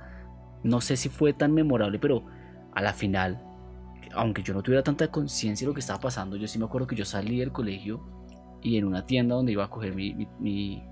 no 0.62 0.80
sé 0.80 0.96
si 0.96 1.08
fue 1.08 1.32
tan 1.32 1.52
memorable, 1.52 1.98
pero 1.98 2.24
a 2.72 2.80
la 2.82 2.92
final, 2.92 3.42
aunque 4.14 4.42
yo 4.44 4.54
no 4.54 4.62
tuviera 4.62 4.82
tanta 4.84 5.08
conciencia 5.10 5.64
de 5.64 5.70
lo 5.70 5.74
que 5.74 5.80
estaba 5.80 5.98
pasando, 6.00 6.36
yo 6.36 6.46
sí 6.46 6.58
me 6.58 6.64
acuerdo 6.66 6.86
que 6.86 6.94
yo 6.96 7.04
salí 7.04 7.38
del 7.40 7.50
colegio 7.52 8.00
y 8.62 8.76
en 8.78 8.84
una 8.84 9.06
tienda 9.06 9.34
donde 9.34 9.52
iba 9.52 9.64
a 9.64 9.70
coger 9.70 9.94
mi, 9.94 10.14
mi- 10.14 10.28
mi- 10.38 10.82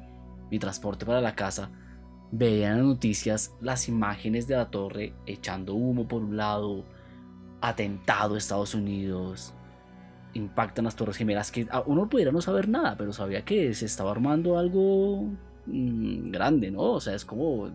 mi 0.51 0.59
transporte 0.59 1.07
para 1.07 1.21
la 1.21 1.35
casa, 1.37 1.71
veía 2.33 2.71
en 2.73 2.79
las 2.79 2.87
noticias 2.87 3.55
las 3.61 3.89
imágenes 3.89 4.49
de 4.49 4.57
la 4.57 4.71
torre 4.71 5.15
echando 5.27 5.75
humo 5.75 6.09
por 6.09 6.23
un 6.25 6.37
lado, 6.37 6.85
atentado 7.69 8.35
a 8.35 8.39
Estados 8.39 8.75
Unidos, 8.75 9.53
impactan 10.35 10.85
las 10.85 10.97
Torres 10.97 11.17
Gemelas, 11.17 11.51
que 11.53 11.67
uno 11.87 12.09
pudiera 12.09 12.33
no 12.33 12.41
saber 12.41 12.69
nada, 12.69 12.97
pero 12.97 13.13
sabía 13.13 13.45
que 13.45 13.73
se 13.75 13.87
estaba 13.87 14.11
armando 14.11 14.59
algo 14.59 15.29
mm, 15.67 16.31
grande, 16.31 16.71
¿no? 16.71 16.83
O 16.83 17.01
sea, 17.01 17.15
es 17.15 17.25
como... 17.25 17.71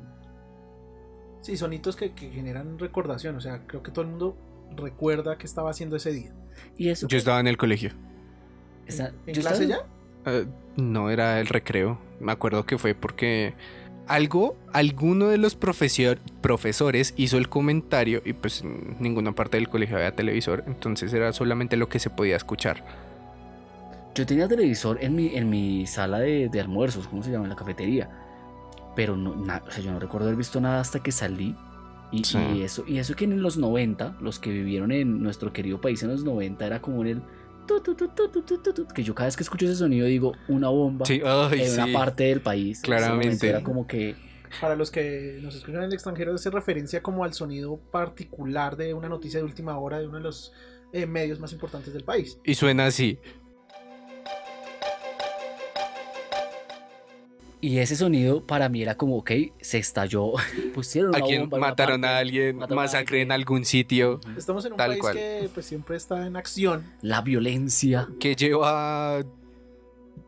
Sí, 1.41 1.55
son 1.55 1.71
hitos 1.73 1.95
que, 1.95 2.11
que 2.13 2.29
generan 2.29 2.77
recordación. 2.77 3.35
O 3.37 3.41
sea, 3.41 3.65
creo 3.65 3.81
que 3.81 3.91
todo 3.91 4.01
el 4.03 4.11
mundo 4.11 4.37
recuerda 4.75 5.37
qué 5.37 5.45
estaba 5.45 5.69
haciendo 5.69 5.95
ese 5.95 6.11
día. 6.11 6.33
Y 6.77 6.89
eso... 6.89 7.07
Yo 7.07 7.17
estaba 7.17 7.39
en 7.39 7.47
el 7.47 7.55
colegio. 7.57 7.91
está- 8.85 9.13
¿En 9.25 9.33
yo 9.33 9.41
clase 9.41 9.63
estaba- 9.63 9.85
ya? 10.25 10.31
Eh, 10.31 10.47
no 10.75 11.09
era 11.09 11.39
el 11.39 11.47
recreo. 11.47 11.97
Me 12.19 12.33
acuerdo 12.33 12.65
que 12.65 12.77
fue 12.77 12.93
porque 12.93 13.53
algo, 14.09 14.57
alguno 14.73 15.27
de 15.27 15.37
los 15.37 15.55
profesor- 15.55 16.19
profesores 16.41 17.13
hizo 17.15 17.37
el 17.37 17.47
comentario 17.47 18.21
y 18.25 18.33
pues 18.33 18.61
en 18.61 18.97
ninguna 18.99 19.31
parte 19.33 19.57
del 19.57 19.69
colegio 19.69 19.95
había 19.97 20.15
televisor, 20.15 20.63
entonces 20.67 21.13
era 21.13 21.31
solamente 21.31 21.77
lo 21.77 21.87
que 21.87 21.99
se 21.99 22.09
podía 22.09 22.35
escuchar. 22.35 22.83
Yo 24.15 24.25
tenía 24.25 24.47
televisor 24.47 24.97
en 25.01 25.15
mi, 25.15 25.35
en 25.35 25.49
mi 25.49 25.85
sala 25.87 26.19
de, 26.19 26.49
de 26.49 26.59
almuerzos, 26.59 27.07
¿cómo 27.07 27.23
se 27.23 27.31
llama? 27.31 27.45
En 27.45 27.49
la 27.51 27.55
cafetería. 27.55 28.09
Pero 28.95 29.15
no, 29.15 29.35
na- 29.35 29.61
o 29.65 29.71
sea, 29.71 29.81
yo 29.83 29.91
no 29.91 29.99
recuerdo 29.99 30.25
haber 30.27 30.37
visto 30.37 30.59
nada 30.59 30.81
hasta 30.81 30.99
que 31.01 31.11
salí. 31.11 31.55
Y, 32.11 32.23
Sí. 32.23 32.39
y 32.55 32.63
eso, 32.63 32.83
y 32.87 32.97
eso 32.97 33.15
que 33.15 33.25
en 33.25 33.41
los 33.41 33.57
90, 33.57 34.15
los 34.19 34.39
que 34.39 34.49
vivieron 34.49 34.91
en 34.91 35.21
nuestro 35.21 35.53
querido 35.53 35.79
país 35.79 36.01
en 36.01 36.09
los 36.09 36.23
90, 36.23 36.65
era 36.65 36.81
como 36.81 37.01
en 37.03 37.07
el 37.07 37.21
que 38.93 39.03
yo 39.03 39.15
cada 39.15 39.27
vez 39.27 39.37
que 39.37 39.43
escucho 39.43 39.65
ese 39.65 39.75
sonido 39.75 40.07
digo 40.07 40.33
una 40.47 40.69
bomba 40.69 41.05
sí, 41.05 41.21
en 41.23 41.73
una 41.73 41.93
parte 41.93 42.25
del 42.25 42.41
país. 42.41 42.81
Claramente. 42.81 43.49
Era 43.49 43.63
como 43.63 43.87
que 43.87 44.15
para 44.59 44.75
los 44.75 44.91
que 44.91 45.39
nos 45.41 45.55
escuchan 45.55 45.81
en 45.81 45.87
el 45.87 45.93
extranjero, 45.93 46.33
hace 46.33 46.49
referencia 46.49 47.03
como 47.03 47.23
al 47.23 47.33
sonido 47.33 47.77
particular 47.91 48.75
de 48.75 48.93
una 48.93 49.07
noticia 49.07 49.39
de 49.39 49.45
última 49.45 49.77
hora 49.77 49.99
de 49.99 50.07
uno 50.07 50.17
de 50.17 50.23
los 50.23 50.51
eh, 50.91 51.05
medios 51.05 51.39
más 51.39 51.53
importantes 51.53 51.93
del 51.93 52.03
país. 52.03 52.39
Y 52.43 52.55
suena 52.55 52.87
así. 52.87 53.19
Y 57.61 57.79
ese 57.79 57.95
sonido 57.97 58.45
para 58.45 58.69
mí 58.69 58.81
era 58.81 58.95
como, 58.95 59.17
ok, 59.17 59.31
se 59.59 59.79
estalló, 59.79 60.31
pusieron 60.73 61.09
una 61.09 61.17
Alguien 61.19 61.41
bomba 61.49 61.67
mataron 61.69 62.01
parte, 62.01 62.15
a 62.15 62.17
alguien, 62.19 62.55
mataron 62.57 62.79
a 62.79 62.81
masacre 62.83 63.21
en 63.21 63.31
algún 63.33 63.65
sitio 63.65 64.21
Estamos 64.37 64.63
en 64.65 64.71
un 64.73 64.77
Tal 64.77 64.91
país 64.91 65.01
cual. 65.01 65.15
que 65.15 65.49
pues 65.53 65.65
siempre 65.65 65.97
está 65.97 66.25
en 66.25 66.35
acción. 66.37 66.85
La 67.01 67.21
violencia. 67.21 68.07
que 68.19 68.35
lleva 68.35 69.19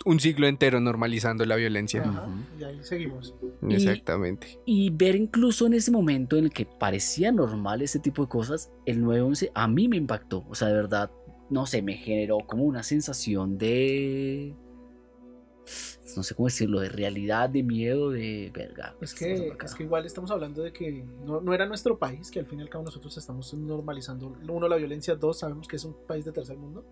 un 0.04 0.20
siglo 0.20 0.48
entero 0.48 0.80
normalizando 0.82 1.46
la 1.46 1.56
violencia. 1.56 2.02
Ajá. 2.02 2.28
Y 2.60 2.64
ahí 2.64 2.80
seguimos. 2.82 3.34
Y- 3.70 3.76
Exactamente. 3.76 4.60
Y 4.66 4.90
ver 4.90 5.16
incluso 5.16 5.68
en 5.68 5.76
ese 5.76 5.92
momento 5.92 6.36
en 6.38 6.46
el 6.46 6.52
que 6.52 6.66
parecía 6.66 7.32
normal 7.32 7.82
ese 7.82 8.00
tipo 8.00 8.24
de 8.24 8.28
cosas, 8.30 8.72
el 8.86 9.02
911 9.02 9.52
a 9.54 9.68
mí 9.68 9.88
me 9.88 9.96
impactó. 9.98 10.44
O 10.50 10.56
sea, 10.56 10.68
de 10.70 10.74
verdad, 10.74 11.12
no 11.50 11.66
sé, 11.66 11.82
me 11.82 11.94
generó 11.94 12.40
como 12.46 12.64
una 12.66 12.84
sensación 12.84 13.58
de... 13.58 14.54
no 16.18 16.24
sé 16.24 16.36
cómo 16.36 16.48
decirlo, 16.48 16.80
de 16.80 16.90
realidad, 16.90 17.50
de 17.50 17.64
miedo, 17.64 18.10
de 18.12 18.52
verga. 18.54 18.96
Es 19.02 19.14
¿qué 19.14 19.32
está 19.34 19.36
pasando 19.44 19.58
que, 19.58 19.66
es 19.66 19.76
que 19.76 19.84
igual 19.84 20.06
estamos 20.06 20.32
hablando 20.32 20.62
de 20.64 20.72
que 20.74 21.04
no, 21.26 21.42
no 21.42 21.54
era 21.54 21.66
nuestro 21.66 21.98
país, 21.98 22.30
que 22.32 22.40
al 22.40 22.46
fin 22.46 22.60
y 22.60 22.62
al 22.64 22.70
cabo 22.70 22.84
nosotros 22.84 23.18
estamos 23.18 23.54
normalizando, 23.54 24.36
uno, 24.48 24.68
la 24.68 24.76
violencia, 24.78 25.16
dos, 25.16 25.40
sabemos 25.40 25.68
que 25.68 25.76
es 25.78 25.84
un 25.86 25.96
país 26.08 26.26
de 26.26 26.32
tercer 26.32 26.58
mundo, 26.58 26.86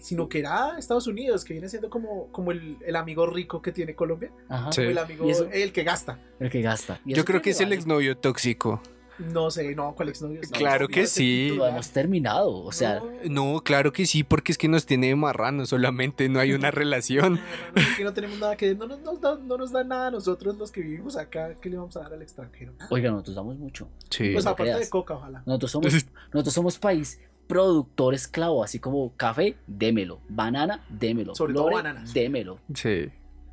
sino 0.00 0.28
que 0.28 0.40
era 0.40 0.76
Estados 0.78 1.06
Unidos, 1.06 1.44
que 1.44 1.54
viene 1.54 1.68
siendo 1.68 1.88
como, 1.88 2.26
como 2.32 2.50
el, 2.50 2.76
el 2.84 2.96
amigo 2.96 3.24
rico 3.26 3.62
que 3.62 3.70
tiene 3.70 3.94
Colombia, 3.94 4.32
Ajá, 4.48 4.72
Sí. 4.72 4.80
o 4.80 4.90
el 4.90 4.98
amigo, 4.98 5.26
el 5.52 5.72
que 5.72 5.84
gasta. 5.84 6.18
el 6.40 6.50
que 6.50 6.60
gasta. 6.60 7.00
¿Y 7.04 7.14
Yo 7.14 7.24
creo 7.24 7.40
que 7.40 7.50
es 7.50 7.60
el 7.60 7.72
exnovio 7.72 8.16
tóxico. 8.16 8.82
No 9.18 9.50
sé, 9.50 9.74
no, 9.74 9.94
¿cuál? 9.94 10.12
No, 10.20 10.28
Claro 10.52 10.88
que 10.88 11.06
sí. 11.06 11.52
Lo 11.56 11.66
hemos 11.66 11.90
terminado, 11.90 12.50
o 12.64 12.72
sea, 12.72 13.00
no, 13.24 13.52
No, 13.54 13.60
claro 13.62 13.92
que 13.92 14.06
sí, 14.06 14.24
porque 14.24 14.52
es 14.52 14.58
que 14.58 14.68
nos 14.68 14.86
tiene 14.86 15.14
marrano 15.14 15.66
solamente, 15.66 16.28
no 16.28 16.40
hay 16.40 16.52
una 16.52 16.70
relación. 16.72 17.34
no, 17.34 17.40
no, 17.74 17.80
es 17.82 17.96
que 17.96 18.04
no 18.04 18.12
tenemos 18.14 18.38
nada 18.38 18.56
que 18.56 18.74
no 18.74 18.86
nos, 18.86 19.00
no, 19.00 19.12
no- 19.20 19.36
no 19.36 19.56
nos 19.58 19.70
da 19.72 19.84
nada 19.84 20.06
a 20.08 20.10
nosotros 20.10 20.56
los 20.56 20.72
que 20.72 20.80
vivimos 20.80 21.16
acá, 21.16 21.52
¿qué 21.60 21.68
le 21.70 21.76
vamos 21.76 21.96
a 21.96 22.00
dar 22.00 22.14
al 22.14 22.22
extranjero? 22.22 22.72
Oiga, 22.90 23.10
nosotros 23.10 23.36
damos 23.36 23.56
mucho. 23.58 23.88
Sí. 24.10 24.30
Pues 24.32 24.46
aparte 24.46 24.64
creas. 24.64 24.80
de 24.80 24.88
coca, 24.90 25.14
ojalá. 25.14 25.42
Nosotros 25.46 25.70
somos, 25.70 25.92
nosotros 26.32 26.54
somos 26.54 26.78
país 26.78 27.20
productor 27.46 28.14
esclavo, 28.14 28.64
así 28.64 28.78
como 28.78 29.14
café, 29.16 29.56
démelo. 29.66 30.20
Banana, 30.28 30.84
démelo. 30.88 31.34
Sobre 31.34 31.52
todo 31.54 31.70
bananas. 31.70 32.14
démelo. 32.14 32.58
Sí. 32.74 33.10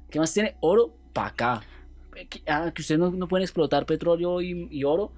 ¿Qué 0.09 0.19
más 0.19 0.33
tiene? 0.33 0.55
Oro, 0.61 0.93
pa' 1.11 1.27
acá. 1.27 1.61
Eh, 2.15 2.27
que- 2.27 2.41
Ah, 2.47 2.71
que 2.73 2.81
ustedes 2.81 2.99
no, 2.99 3.11
no 3.11 3.27
pueden 3.27 3.43
explotar 3.43 3.85
petróleo 3.85 4.41
y, 4.41 4.67
y 4.71 4.83
oro. 4.85 5.11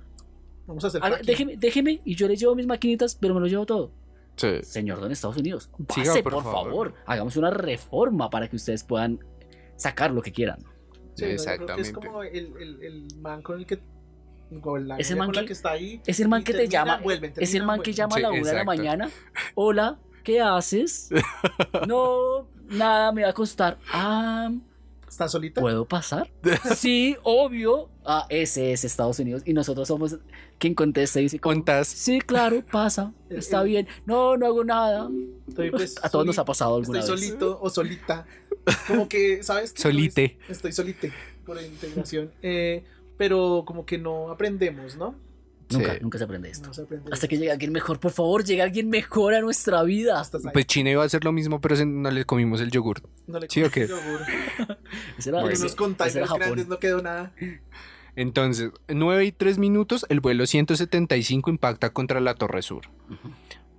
Vamos 0.72 0.84
a 0.86 0.88
hacer 0.88 1.01
A 1.04 1.10
ver, 1.10 1.18
fracking. 1.20 1.28
déjeme, 1.28 1.58
déjeme 1.58 2.01
y 2.06 2.16
yo 2.16 2.28
les 2.28 2.40
llevo 2.40 2.56
mis 2.56 2.66
maquinitas, 2.68 3.16
pero 3.16 3.34
me 3.34 3.40
lo 3.42 3.48
llevo 3.48 3.66
todo. 3.66 3.92
Sí. 4.38 4.48
Señor 4.63 5.00
don 5.01 5.12
Estados 5.12 5.38
Unidos, 5.38 5.70
Siga, 5.94 6.08
pase, 6.08 6.24
por 6.24 6.34
por, 6.34 6.44
favor. 6.44 6.63
favor. 6.70 6.94
Hagamos 7.06 7.36
una 7.38 7.50
reforma 7.51 8.30
para 8.30 8.48
que 8.50 8.56
ustedes 8.56 8.84
puedan 8.84 9.20
sacar 9.75 10.12
lo 10.12 10.22
que 10.22 10.32
quieran. 10.32 10.60
Sí, 11.16 11.25
Exactamente. 11.25 11.82
es 11.82 11.92
como 11.94 12.24
el, 12.24 12.54
el, 12.58 12.82
el 12.84 13.08
man 13.20 13.42
con 13.42 13.60
el 13.60 13.66
que. 13.66 13.80
Con 14.62 14.88
la 14.88 14.98
Ese 14.98 15.13
novia 15.13 15.20
man 15.20 15.28
con 15.28 15.36
la 15.36 15.42
que- 15.42 15.48
que 15.48 15.54
está 15.54 15.72
ahí. 15.72 16.01
Es 16.06 16.20
el 16.20 16.28
man 16.28 16.44
que 16.44 16.54
te 16.54 16.68
llama. 16.68 17.01
es 17.38 17.54
el 17.54 17.63
man 17.63 17.82
que 17.82 17.94
llama 17.94 18.16
a 18.16 18.20
la 18.20 18.32
una 18.32 18.48
de 18.50 18.54
la 18.54 18.63
mañana. 18.63 19.10
Hola, 19.56 20.00
¿qué 20.24 20.42
haces? 20.42 21.10
No, 21.88 22.48
nada, 22.70 23.12
me 23.12 23.24
va 23.24 23.30
a 23.30 23.34
costar. 23.34 23.78
Ah, 23.94 24.50
¿Está 25.12 25.27
solita? 25.27 25.60
¿puedo 25.60 25.86
pasar? 25.86 26.32
Sí, 26.75 27.18
obvio. 27.24 27.89
Ah, 28.06 28.25
ese 28.30 28.72
es 28.72 28.86
Estados 28.86 29.20
Unidos. 29.20 29.44
Y 29.46 29.51
nosotros 29.53 29.86
somos 29.88 30.18
quien 30.58 30.74
contesta 30.74 31.20
y 31.20 31.24
dice, 31.24 31.38
como, 31.39 31.53
¿Cuántas? 31.56 31.89
sí, 31.89 32.22
claro, 32.22 32.63
pasa. 32.72 33.13
Está 33.30 33.62
bien. 33.72 33.88
No, 34.06 34.38
no 34.38 34.46
hago 34.46 34.63
nada. 34.63 35.10
Estoy, 35.50 35.70
pues, 35.70 35.96
A 36.01 36.10
todos 36.10 36.25
nos 36.25 36.39
ha 36.39 36.46
pasado 36.46 36.77
alguna 36.77 37.00
Estoy 37.00 37.15
vez. 37.18 37.25
solito 37.27 37.60
o 37.62 37.70
solita. 37.70 38.25
Como 38.88 39.10
que, 39.10 39.44
¿sabes? 39.44 39.74
qué? 39.74 39.82
Solite. 39.82 40.39
Estoy 40.48 40.72
solite 40.72 41.12
por 41.46 41.62
integración. 41.62 42.32
Eh, 42.41 42.86
pero 43.18 43.63
como 43.68 43.86
que 43.86 43.98
no 43.98 44.32
aprendemos, 44.32 44.96
¿no? 44.96 45.13
Nunca, 45.72 45.94
Sí. 45.94 46.00
nunca 46.01 46.18
se 46.18 46.24
aprende 46.24 46.50
esto. 46.50 46.68
No 46.68 46.74
se 46.74 46.82
aprende. 46.84 47.10
Hasta 47.12 47.28
que 47.28 47.38
llegue 47.38 47.51
alguien 47.51 47.72
mejor, 47.72 48.00
por 48.00 48.12
favor, 48.12 48.44
llegue 48.44 48.62
alguien 48.62 48.90
mejor 48.90 49.34
a 49.34 49.42
nuestra 49.42 49.82
vida. 49.84 50.20
Hasta. 50.20 50.40
Pues 50.51 50.66
China 50.68 50.90
iba 50.92 51.04
a 51.04 51.06
hacer 51.06 51.24
lo 51.24 51.32
mismo, 51.32 51.60
pero 51.62 51.75
no 51.86 52.12
le 52.12 52.25
comimos 52.25 52.62
el 52.62 52.72
yogur. 52.72 53.01
no 53.28 53.40
le 53.40 53.48
¿sí 53.50 53.63
o 53.63 53.70
qué? 53.72 53.88
yogur. 53.88 54.22
Ese 55.18 55.30
era, 55.30 55.40
Bueno. 55.42 55.54
ese- 55.54 55.62
unos 55.63 55.66
ese 55.66 55.66
era 55.66 55.75
containers 55.75 56.28
Japón. 56.30 56.40
grandes 56.40 56.68
no 56.68 56.80
quedó 56.80 57.01
nada. 57.01 57.34
Entonces, 58.16 58.72
9 58.90 59.25
y 59.25 59.32
3 59.32 59.58
minutos, 59.58 60.06
el 60.10 60.20
vuelo 60.20 60.46
175 60.46 61.50
impacta 61.50 61.92
contra 61.92 62.20
la 62.20 62.36
Torre 62.36 62.62
Sur. 62.62 62.84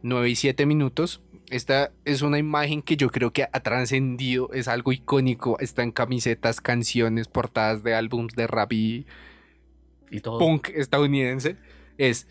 9 0.02 0.30
y 0.30 0.36
7 0.36 0.64
minutos. 0.66 1.20
Esta 1.50 1.92
es 2.06 2.22
una 2.22 2.38
imagen 2.38 2.80
que 2.80 2.96
yo 2.96 3.10
creo 3.10 3.30
que 3.34 3.42
ha 3.44 3.60
trascendido, 3.60 4.50
es 4.54 4.68
algo 4.68 4.90
icónico. 4.92 5.58
Está 5.60 5.82
en 5.82 5.92
camisetas, 5.92 6.62
canciones, 6.62 7.28
portadas 7.28 7.82
de 7.82 7.94
álbums 7.94 8.34
de 8.34 8.46
rap 8.46 8.72
y 8.72 9.06
Y 10.10 10.20
todo. 10.20 10.38
punk 10.38 10.70
estadounidense. 10.70 11.56
Es 12.02 12.26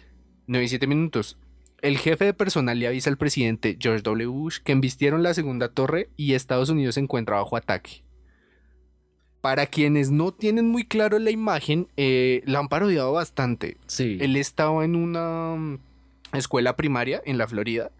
9 0.48 0.66
y 0.66 0.68
7 0.68 0.86
minutos. 0.86 1.38
El 1.82 1.98
jefe 1.98 2.26
de 2.26 2.34
personal 2.34 2.78
le 2.78 2.88
avisa 2.88 3.10
al 3.10 3.18
presidente 3.18 3.78
George 3.80 4.02
W. 4.02 4.28
Bush 4.28 4.58
que 4.58 4.74
embistieron 4.74 5.24
la 5.24 5.34
segunda 5.34 5.70
torre 5.70 6.10
y 6.18 6.34
Estados 6.34 6.70
Unidos 6.70 6.96
se 6.96 7.00
encuentra 7.00 7.38
bajo 7.38 7.56
ataque. 7.56 8.04
Para 9.40 9.68
quienes 9.68 10.12
no 10.12 10.34
tienen 10.34 10.68
muy 10.68 10.84
claro 10.84 11.20
la 11.20 11.32
imagen, 11.32 11.88
eh, 11.96 12.44
la 12.46 12.60
han 12.60 12.68
parodiado 12.68 13.14
bastante. 13.14 13.78
Sí. 13.88 14.18
Él 14.20 14.36
estaba 14.36 14.84
en 14.84 14.98
una 14.98 15.56
mm, 15.56 15.80
escuela 16.34 16.76
primaria 16.76 17.22
en 17.24 17.38
la 17.38 17.48
Florida 17.48 17.92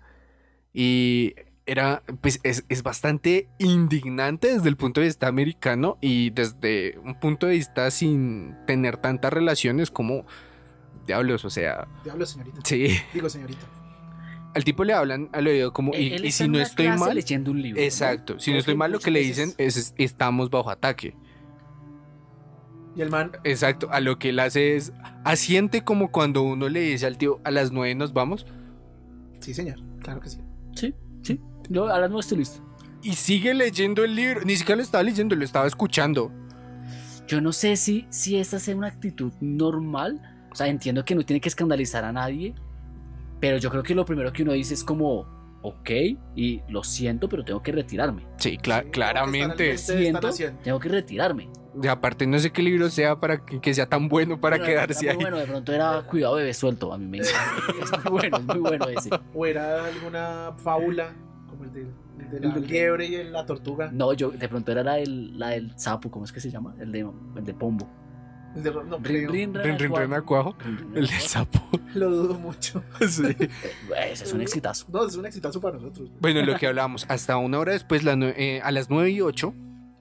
y 0.74 1.36
era, 1.66 2.04
pues, 2.20 2.42
es, 2.44 2.66
es 2.68 2.84
bastante 2.84 3.48
indignante 3.60 4.54
desde 4.56 4.68
el 4.68 4.76
punto 4.76 5.00
de 5.00 5.08
vista 5.08 5.28
americano 5.28 5.98
y 6.02 6.32
desde 6.32 7.00
un 7.00 7.18
punto 7.18 7.48
de 7.48 7.54
vista 7.54 7.90
sin 7.92 8.58
tener 8.68 8.98
tantas 8.98 9.32
relaciones 9.32 9.90
como 9.90 10.26
diablos, 11.06 11.44
o 11.46 11.50
sea, 11.50 11.88
Diablo, 12.04 12.26
señorita. 12.26 12.60
sí, 12.64 12.98
Digo, 13.14 13.30
señorita. 13.30 13.66
al 14.54 14.64
tipo 14.64 14.84
le 14.84 14.94
hablan 14.94 15.30
al 15.34 15.48
oído 15.48 15.74
como, 15.74 15.94
y, 15.94 16.14
Él 16.14 16.26
y 16.26 16.28
está 16.30 16.38
si 16.40 16.44
en 16.46 16.52
no 16.52 16.58
una 16.58 16.64
estoy 16.68 16.86
clase 16.86 17.00
mal, 17.00 17.16
leyendo 17.16 17.52
un 17.52 17.62
libro. 17.62 17.80
¿no? 17.82 17.86
exacto, 17.86 18.40
si 18.40 18.52
no 18.52 18.58
estoy 18.58 18.76
mal 18.76 18.92
lo 18.92 19.00
que 19.00 19.12
le 19.12 19.20
dicen 19.22 19.54
es, 19.58 19.78
es, 19.78 19.94
estamos 19.98 20.50
bajo 20.50 20.70
ataque. 20.70 21.16
Y 22.96 23.02
el 23.02 23.10
man, 23.10 23.32
Exacto, 23.46 23.88
a 23.92 24.02
lo 24.02 24.20
que 24.20 24.30
él 24.30 24.40
hace 24.40 24.76
es 24.76 24.92
asiente 25.24 25.84
como 25.84 26.12
cuando 26.12 26.42
uno 26.42 26.68
le 26.68 26.82
dice 26.82 27.06
al 27.06 27.18
tío 27.18 27.40
a 27.46 27.52
las 27.52 27.72
nueve 27.72 27.96
nos 27.96 28.12
vamos 28.12 28.46
sí, 29.40 29.54
señor. 29.54 29.80
Claro 30.02 30.20
que 30.20 30.30
sí. 30.30 30.40
Sí, 30.76 30.94
sí. 31.24 31.40
Yo 31.70 31.88
a 31.88 32.00
las 32.00 32.10
nueve 32.10 32.20
estoy 32.22 32.40
listo. 32.40 32.62
y 33.02 33.14
sigue 33.14 33.54
leyendo 33.54 34.04
el 34.04 34.14
libro. 34.16 34.42
Ni 34.44 34.56
siquiera 34.58 34.76
lo 34.78 34.84
estaba 34.84 35.04
leyendo, 35.04 35.36
lo 35.36 35.46
estaba 35.46 35.66
escuchando. 35.68 36.32
Yo 37.28 37.40
no 37.40 37.54
sé 37.54 37.78
si, 37.78 38.06
si 38.10 38.36
esta 38.38 38.60
sea 38.60 38.76
una 38.76 38.88
actitud 38.88 39.32
normal. 39.40 40.31
O 40.52 40.56
sea, 40.56 40.68
entiendo 40.68 41.04
que 41.06 41.16
no 41.16 41.24
tiene 41.24 41.40
que 41.40 41.50
escandalizar 41.50 42.04
a 42.04 42.12
nadie. 42.12 42.54
Pero 43.40 43.58
yo 43.58 43.70
creo 43.72 43.84
que 43.84 43.96
lo 43.96 44.06
primero 44.06 44.32
que 44.32 44.44
uno 44.44 44.52
dice 44.54 44.74
es 44.76 44.84
como, 44.84 45.26
ok, 45.64 45.90
y 46.36 46.62
lo 46.70 46.84
siento, 46.84 47.28
pero 47.28 47.44
tengo 47.44 47.62
que 47.64 47.72
retirarme. 47.72 48.24
Sí, 48.38 48.52
Sí, 48.52 48.58
claramente. 48.92 49.78
Siento, 49.78 50.30
tengo 50.64 50.80
que 50.80 50.90
retirarme. 50.90 51.50
Y 51.82 51.88
aparte, 51.88 52.28
no 52.28 52.38
sé 52.38 52.52
qué 52.52 52.62
libro 52.62 52.90
sea 52.90 53.20
para 53.20 53.46
que, 53.46 53.62
que 53.62 53.74
sea 53.74 53.88
tan 53.88 54.10
bueno 54.10 54.40
para 54.42 54.58
Bueno, 54.58 54.70
quedarse 54.72 55.10
ahí. 55.10 55.16
muy 55.16 55.24
Bueno, 55.24 55.38
de 55.38 55.46
pronto 55.48 55.72
era 55.72 56.02
Cuidado 56.04 56.36
bebé 56.36 56.54
suelto. 56.54 56.92
A 56.94 56.98
mí 56.98 57.06
me 57.08 57.20
encanta. 57.20 57.40
Es 57.82 57.92
muy 58.04 58.12
bueno, 58.12 58.38
es 58.38 58.46
muy 58.46 58.60
bueno 58.60 58.88
ese. 58.90 59.10
O 59.34 59.46
era 59.46 59.86
alguna 59.86 60.52
fábula, 60.58 61.14
como 61.50 61.64
el 61.64 61.72
de, 61.74 61.82
el 62.20 62.30
de 62.30 62.40
la 62.42 62.48
El 62.48 62.54
del- 62.62 62.68
liebre 62.70 63.06
y 63.06 63.24
la 63.24 63.46
tortuga. 63.46 63.90
No, 63.92 64.12
yo 64.14 64.32
de 64.32 64.50
pronto 64.50 64.72
era 64.74 64.84
la 64.84 64.96
del, 64.96 65.40
la 65.40 65.50
del 65.52 65.72
sapo, 65.80 66.12
¿cómo 66.12 66.26
es 66.26 66.34
que 66.34 66.42
se 66.42 66.52
llama? 66.52 66.76
El 66.80 66.92
de, 66.92 67.10
el 67.38 67.46
de 67.46 67.54
Pombo. 67.54 67.90
El 68.56 68.64
de, 68.64 68.72
no 68.72 68.98
Rin, 69.02 69.30
rin, 69.30 69.54
Rin, 69.54 69.80
rin, 69.80 69.94
El 69.96 70.10
de 70.10 70.16
acuajo. 70.16 70.56
sapo. 71.20 71.60
Lo 71.94 72.10
dudo 72.10 72.34
mucho. 72.36 72.84
Sí. 73.08 73.24
Ese 74.12 74.24
es 74.26 74.34
un 74.34 74.42
exitazo. 74.42 74.86
No, 74.92 75.06
es 75.06 75.16
un 75.16 75.26
exitazo 75.26 75.62
para 75.62 75.78
nosotros. 75.78 76.10
Bueno, 76.20 76.42
lo 76.44 76.56
que 76.58 76.68
hablábamos, 76.68 77.06
hasta 77.10 77.38
una 77.38 77.60
hora 77.60 77.74
después, 77.74 78.04
la 78.04 78.14
eh, 78.14 78.62
a 78.64 78.72
las 78.72 78.90
9 78.90 79.10
y 79.12 79.22
8, 79.22 79.54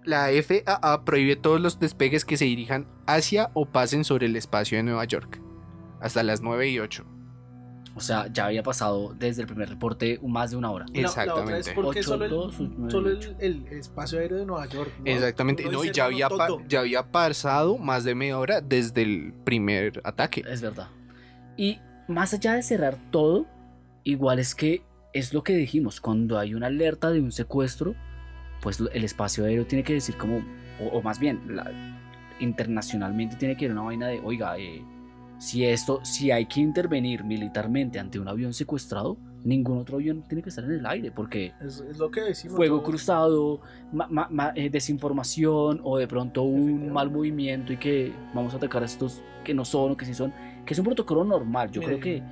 la 0.04 0.28
FAA 0.42 1.04
prohíbe 1.04 1.36
todos 1.36 1.60
los 1.60 1.78
despegues 1.78 2.24
que 2.24 2.36
se 2.36 2.44
dirijan 2.44 2.86
hacia 3.06 3.50
o 3.54 3.66
pasen 3.66 4.04
sobre 4.04 4.26
el 4.26 4.36
espacio 4.36 4.78
de 4.78 4.82
Nueva 4.84 5.04
York. 5.04 5.40
Hasta 6.00 6.22
las 6.22 6.40
9 6.40 6.68
y 6.70 6.78
8. 6.78 7.04
O 7.94 8.00
sea, 8.00 8.29
ya 8.33 8.46
había 8.46 8.62
pasado 8.62 9.14
desde 9.18 9.42
el 9.42 9.48
primer 9.48 9.68
reporte 9.68 10.20
más 10.22 10.53
de 10.53 10.57
una 10.57 10.70
hora. 10.70 10.87
Y 10.92 11.03
la- 11.03 11.09
La, 11.26 11.35
otra 11.35 11.59
es 11.59 11.66
Exactamente. 11.68 11.72
porque 11.74 12.00
Ocho, 12.00 12.09
solo, 12.09 12.24
el, 12.24 12.31
dos, 12.31 12.55
nueve, 12.61 12.90
solo 12.90 13.11
ocho. 13.11 13.35
el, 13.40 13.66
el 13.66 13.79
espacio 13.79 14.18
aéreo 14.20 14.38
de 14.38 14.46
Nueva 14.46 14.66
York. 14.66 14.92
¿no? 15.00 15.07
Exactamente. 15.11 15.64
No, 15.68 15.85
y 15.85 15.90
ya 15.90 16.05
había, 16.05 16.29
ya 16.68 16.81
había 16.81 17.11
pasado 17.11 17.79
más 17.79 18.05
de 18.05 18.14
media 18.14 18.38
hora 18.38 18.61
desde 18.61 19.03
el 19.03 19.33
primer 19.44 20.00
ataque. 20.05 20.44
Es 20.48 20.62
verdad. 20.62 20.88
Y 21.57 21.81
más 22.07 22.33
allá 22.33 22.55
de 22.55 22.62
cerrar 22.62 22.96
todo, 23.11 23.46
igual 24.05 24.38
es 24.38 24.55
que 24.55 24.83
es 25.12 25.35
lo 25.35 25.42
que 25.42 25.55
dijimos, 25.55 26.00
cuando 26.00 26.38
hay 26.38 26.55
una 26.55 26.68
alerta 26.68 27.11
de 27.11 27.20
un 27.20 27.33
secuestro, 27.33 27.96
pues 28.62 28.79
el 28.92 29.03
espacio 29.05 29.44
aéreo 29.44 29.66
tiene 29.66 29.83
que 29.83 29.94
decir 29.94 30.16
como, 30.16 30.38
o, 30.81 30.87
o 30.98 31.03
más 31.03 31.18
bien, 31.18 31.40
la- 31.57 31.70
internacionalmente 32.38 33.37
tiene 33.37 33.57
que 33.57 33.66
ir 33.66 33.72
una 33.72 33.83
vaina 33.83 34.07
de, 34.09 34.20
oiga, 34.24 34.57
eh, 34.59 34.83
si 35.40 35.64
esto, 35.64 36.00
si 36.05 36.31
hay 36.31 36.44
que 36.44 36.61
intervenir 36.61 37.24
militarmente 37.24 37.98
ante 37.98 38.18
un 38.20 38.29
avión 38.29 38.53
secuestrado, 38.53 39.16
ningún 39.42 39.79
otro 39.79 39.96
avión 39.96 40.22
tiene 40.29 40.42
que 40.42 40.50
estar 40.50 40.62
en 40.64 40.72
el 40.72 40.85
aire, 40.87 41.11
porque 41.11 41.55
Es, 41.61 41.81
es 41.81 41.96
lo 41.98 42.11
que 42.11 42.20
decimos. 42.20 42.57
fuego 42.57 42.76
todos. 42.76 42.88
cruzado, 42.90 43.61
ma- 43.90 44.07
ma- 44.11 44.29
ma- 44.31 44.53
eh, 44.55 44.68
desinformación 44.68 45.81
o 45.83 45.96
de 45.96 46.07
pronto 46.07 46.42
un 46.42 46.92
mal 46.92 47.11
movimiento 47.11 47.72
y 47.72 47.79
que 47.79 48.12
vamos 48.35 48.53
a 48.53 48.59
atacar 48.59 48.83
a 48.83 48.87
estos 48.87 49.22
que 49.42 49.55
no 49.55 49.64
son 49.64 49.92
o 49.92 49.96
que 49.96 50.05
sí 50.05 50.12
son, 50.12 50.33
que 50.66 50.74
es 50.74 50.79
un 50.79 50.85
protocolo 50.85 51.24
normal. 51.24 51.70
Yo 51.70 51.81
Mire, 51.81 51.98
creo 51.98 52.00
que, 52.05 52.22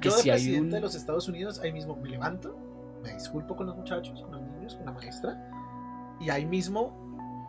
que 0.00 0.08
Yo 0.10 0.16
de 0.16 0.22
si 0.22 0.28
hay 0.30 0.36
presidente 0.36 0.64
un... 0.66 0.70
de 0.72 0.80
los 0.82 0.94
Estados 0.94 1.28
Unidos, 1.28 1.60
ahí 1.60 1.72
mismo 1.72 1.96
me 1.96 2.10
levanto, 2.10 2.54
me 3.02 3.14
disculpo 3.14 3.56
con 3.56 3.66
los 3.68 3.76
muchachos, 3.76 4.20
con 4.20 4.32
los 4.32 4.42
niños, 4.42 4.74
con 4.76 4.84
la 4.84 4.92
maestra, 4.92 5.50
y 6.20 6.28
ahí 6.28 6.44
mismo 6.44 6.92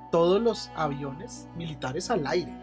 todos 0.10 0.42
los 0.42 0.72
aviones 0.76 1.50
militares 1.58 2.10
al 2.10 2.26
aire. 2.28 2.54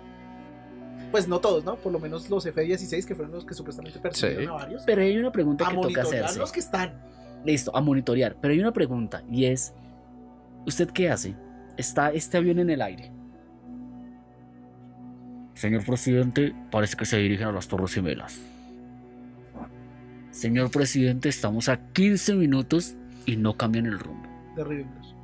Pues 1.11 1.27
no 1.29 1.41
todos, 1.41 1.65
¿no? 1.65 1.77
Por 1.77 1.93
lo 1.93 1.99
menos 1.99 2.29
los 2.29 2.45
F-16, 2.47 3.05
que 3.07 3.15
fueron 3.15 3.35
los 3.35 3.45
que 3.45 3.55
supuestamente 3.55 3.99
persiguieron 3.99 4.45
Sí. 4.45 4.49
a 4.49 4.53
varios. 4.53 4.83
Pero 4.85 5.03
hay 5.03 5.17
una 5.19 5.33
pregunta 5.33 5.65
a 5.67 5.69
que 5.71 5.75
toca 5.77 5.83
monitorear 5.89 6.25
hacerse. 6.25 6.39
los 6.39 6.53
que 6.53 6.61
están. 6.61 6.93
Listo, 7.45 7.75
a 7.77 7.81
monitorear. 7.81 8.37
Pero 8.41 8.53
hay 8.53 8.61
una 8.61 8.73
pregunta 8.73 9.23
y 9.31 9.47
es, 9.47 9.73
¿usted 10.67 10.91
qué 10.91 11.11
hace 11.11 11.35
está 11.79 12.11
este 12.11 12.37
avión 12.37 12.59
en 12.59 12.69
el 12.71 12.83
aire. 12.83 13.11
Señor 15.55 15.85
presidente, 15.85 16.55
parece 16.71 16.97
que 16.97 17.05
se 17.05 17.17
dirigen 17.19 17.49
a 17.49 17.53
las 17.53 17.67
Torres 17.69 17.93
Gemelas. 17.95 18.39
Señor 20.31 20.71
presidente, 20.71 21.29
estamos 21.29 21.69
a 21.69 21.79
15 21.93 22.35
minutos 22.35 22.95
y 23.27 23.37
no 23.37 23.57
cambian 23.57 23.87
el 23.87 23.99
rumbo. 23.99 24.29
Derríbenlos. 24.55 25.15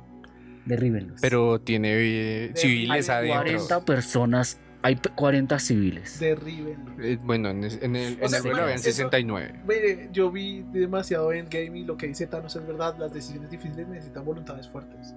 Derríbenlos. 0.65 1.21
Pero 1.21 1.61
tiene 1.61 1.89
eh, 1.93 2.51
civiles 2.55 3.09
hay 3.09 3.29
adentro. 3.29 3.43
40 3.67 3.85
personas, 3.85 4.59
hay 4.85 4.95
pe- 4.95 5.09
40 5.09 5.57
civiles. 5.59 6.19
Derríbenlos. 6.19 6.93
Eh, 7.01 7.17
bueno, 7.23 7.49
en, 7.49 7.63
es- 7.63 7.79
en 7.81 7.95
el, 7.95 8.17
O 8.21 8.23
en 8.25 8.29
sea, 8.29 8.37
el 8.39 8.43
vuelo 8.43 8.61
habían 8.63 8.75
eso- 8.75 8.85
69. 8.85 9.55
Mire, 9.67 10.09
yo 10.11 10.29
vi 10.31 10.61
demasiado 10.71 11.33
Endgame 11.33 11.79
y 11.79 11.83
lo 11.83 11.97
que 11.97 12.07
dice 12.07 12.27
Thanos 12.27 12.55
es 12.55 12.65
verdad. 12.67 12.95
Las 12.99 13.13
decisiones 13.13 13.49
difíciles 13.49 13.87
necesitan 13.87 14.23
voluntades 14.23 14.67
fuertes. 14.67 15.13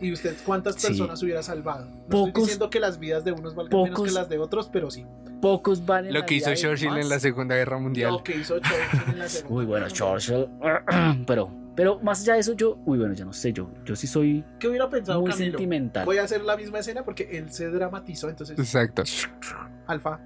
¿Y 0.00 0.12
usted 0.12 0.34
cuántas 0.44 0.76
Sí. 0.76 0.88
personas 0.88 1.22
hubiera 1.22 1.42
salvado? 1.42 1.84
No 1.84 2.08
Pocos- 2.08 2.26
estoy 2.28 2.42
diciendo 2.42 2.70
que 2.70 2.80
las 2.80 2.98
vidas 2.98 3.24
de 3.24 3.32
unos 3.32 3.54
valgan 3.54 3.82
menos 3.82 3.96
pocos- 3.98 4.08
que 4.08 4.14
las 4.14 4.28
de 4.28 4.38
otros, 4.38 4.68
pero 4.72 4.90
sí. 4.90 5.04
Pocos 5.40 5.84
van 5.86 6.06
en 6.06 6.14
Lo 6.14 6.20
la 6.20 6.26
que 6.26 6.34
hizo 6.36 6.54
Churchill 6.54 6.96
en 6.96 7.08
la 7.08 7.18
Segunda 7.20 7.54
Guerra 7.56 7.78
Mundial. 7.78 8.12
Lo 8.12 8.24
que 8.24 8.36
hizo 8.36 8.58
Churchill 8.60 9.12
en 9.12 9.18
la 9.18 9.28
segunda. 9.28 9.54
Uy, 9.56 9.64
bueno, 9.66 9.86
Guerra 9.86 9.94
Churchill. 10.18 10.46
Pero, 11.26 11.50
pero 11.76 11.98
más 12.00 12.22
allá 12.22 12.34
de 12.34 12.40
eso, 12.40 12.52
yo. 12.54 12.78
Uy, 12.86 12.98
bueno, 12.98 13.14
yo 13.14 13.24
no 13.24 13.32
sé, 13.32 13.52
yo, 13.52 13.70
yo 13.84 13.96
sí 13.96 14.06
soy 14.06 14.44
¿Qué 14.58 14.68
hubiera 14.68 14.88
pensado 14.88 15.20
muy 15.20 15.30
Camilo? 15.30 15.52
sentimental. 15.52 16.04
Voy 16.04 16.18
a 16.18 16.24
hacer 16.24 16.42
la 16.42 16.56
misma 16.56 16.78
escena 16.80 17.04
porque 17.04 17.28
él 17.32 17.50
se 17.50 17.68
dramatizó. 17.70 18.28
Entonces, 18.28 18.58
Exacto. 18.58 19.02
Alfa, 19.86 20.20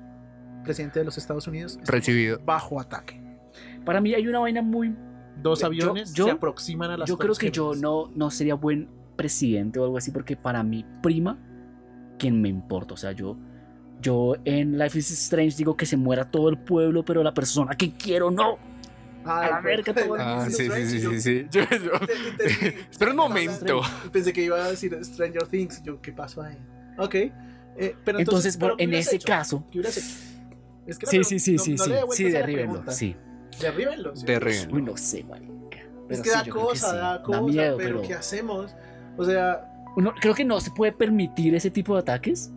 presidente 0.64 0.98
de 0.98 1.04
los 1.04 1.16
Estados 1.18 1.46
Unidos, 1.46 1.78
Recibido. 1.84 2.40
bajo 2.44 2.80
ataque. 2.80 3.22
Para 3.84 4.00
mí 4.00 4.14
hay 4.14 4.26
una 4.26 4.40
vaina 4.40 4.62
muy 4.62 4.94
Dos 5.42 5.60
Yo- 5.60 5.66
aviones 5.66 6.14
yo- 6.14 6.24
se 6.24 6.30
aproximan 6.30 6.90
a 6.90 6.96
las 6.96 7.08
Yo 7.08 7.18
creo 7.18 7.34
que 7.34 7.50
yo 7.50 7.74
no, 7.74 8.10
no 8.14 8.30
sería 8.30 8.54
buen 8.54 8.88
presidente 9.16 9.78
o 9.78 9.84
algo 9.84 9.98
así, 9.98 10.10
porque 10.10 10.34
para 10.34 10.62
mi 10.62 10.84
prima, 11.02 11.38
quien 12.18 12.40
me 12.40 12.48
importa, 12.48 12.94
o 12.94 12.96
sea, 12.96 13.12
yo, 13.12 13.36
yo 14.00 14.36
en 14.46 14.78
Life 14.78 14.98
is 14.98 15.10
Strange 15.10 15.54
digo 15.58 15.76
que 15.76 15.84
se 15.84 15.98
muera 15.98 16.30
todo 16.30 16.48
el 16.48 16.56
pueblo, 16.58 17.04
pero 17.04 17.22
la 17.22 17.34
persona 17.34 17.74
que 17.76 17.92
quiero 17.92 18.30
no. 18.30 18.56
Ay, 19.26 19.48
a 19.48 19.50
la 19.50 19.62
pues, 19.62 19.64
verga 19.64 19.94
todo 19.94 20.14
el 20.16 20.20
Ah, 20.22 20.46
sí, 20.48 20.68
sí, 20.70 20.86
sí, 20.86 21.00
yo- 21.00 21.10
sí, 21.10 21.20
sí. 21.20 21.46
Yo- 21.50 21.62
yo- 21.62 21.92
Entendí. 22.30 22.80
Espera 22.90 23.10
un 23.10 23.16
momento. 23.16 23.80
Pensé 24.12 24.32
que 24.32 24.42
iba 24.42 24.56
a 24.64 24.70
decir 24.70 24.98
Stranger 25.04 25.46
Things. 25.46 25.82
Yo, 25.82 26.00
¿qué 26.00 26.12
pasó 26.12 26.42
ahí? 26.42 26.56
Ok. 26.98 27.14
eh, 27.14 27.32
pero 28.04 28.18
entonces, 28.18 28.54
Entonces, 28.54 28.56
pero 28.58 28.76
¿qué 28.76 28.84
en 28.84 28.94
ese 28.94 29.16
hecho? 29.16 29.26
caso, 29.28 29.64
¿Qué 29.70 29.78
hubieras 29.78 29.96
hecho? 29.98 30.16
Es 30.86 30.98
que 30.98 31.06
no, 31.06 31.10
sí, 31.10 31.24
sí, 31.24 31.38
sí, 31.40 31.56
no- 31.56 31.58
sí, 31.58 31.74
no 31.90 32.12
sí, 32.12 32.16
sí, 32.16 32.26
a 32.26 32.38
derríbenlo, 32.38 32.84
sí. 32.90 33.16
Derríbenlo. 33.60 34.16
¿sí? 34.16 34.24
Derríbenlo. 34.26 34.74
Uy, 34.76 34.82
no 34.82 34.96
sé, 34.96 35.24
marica. 35.24 35.78
Es 36.08 36.20
que 36.22 36.30
sí, 36.30 36.36
da 36.36 36.44
cosa, 36.48 36.94
da 36.94 37.22
cosa, 37.22 37.40
miedo, 37.42 37.76
pero, 37.76 37.96
pero 37.96 38.02
¿qué 38.08 38.14
hacemos? 38.14 38.74
O 39.16 39.24
sea, 39.24 39.72
Uno- 39.96 40.14
creo 40.20 40.34
que 40.34 40.44
no 40.44 40.60
se 40.60 40.70
puede 40.70 40.92
permitir 40.92 41.54
ese 41.54 41.70
tipo 41.70 41.94
de 41.94 42.00
ataques. 42.00 42.50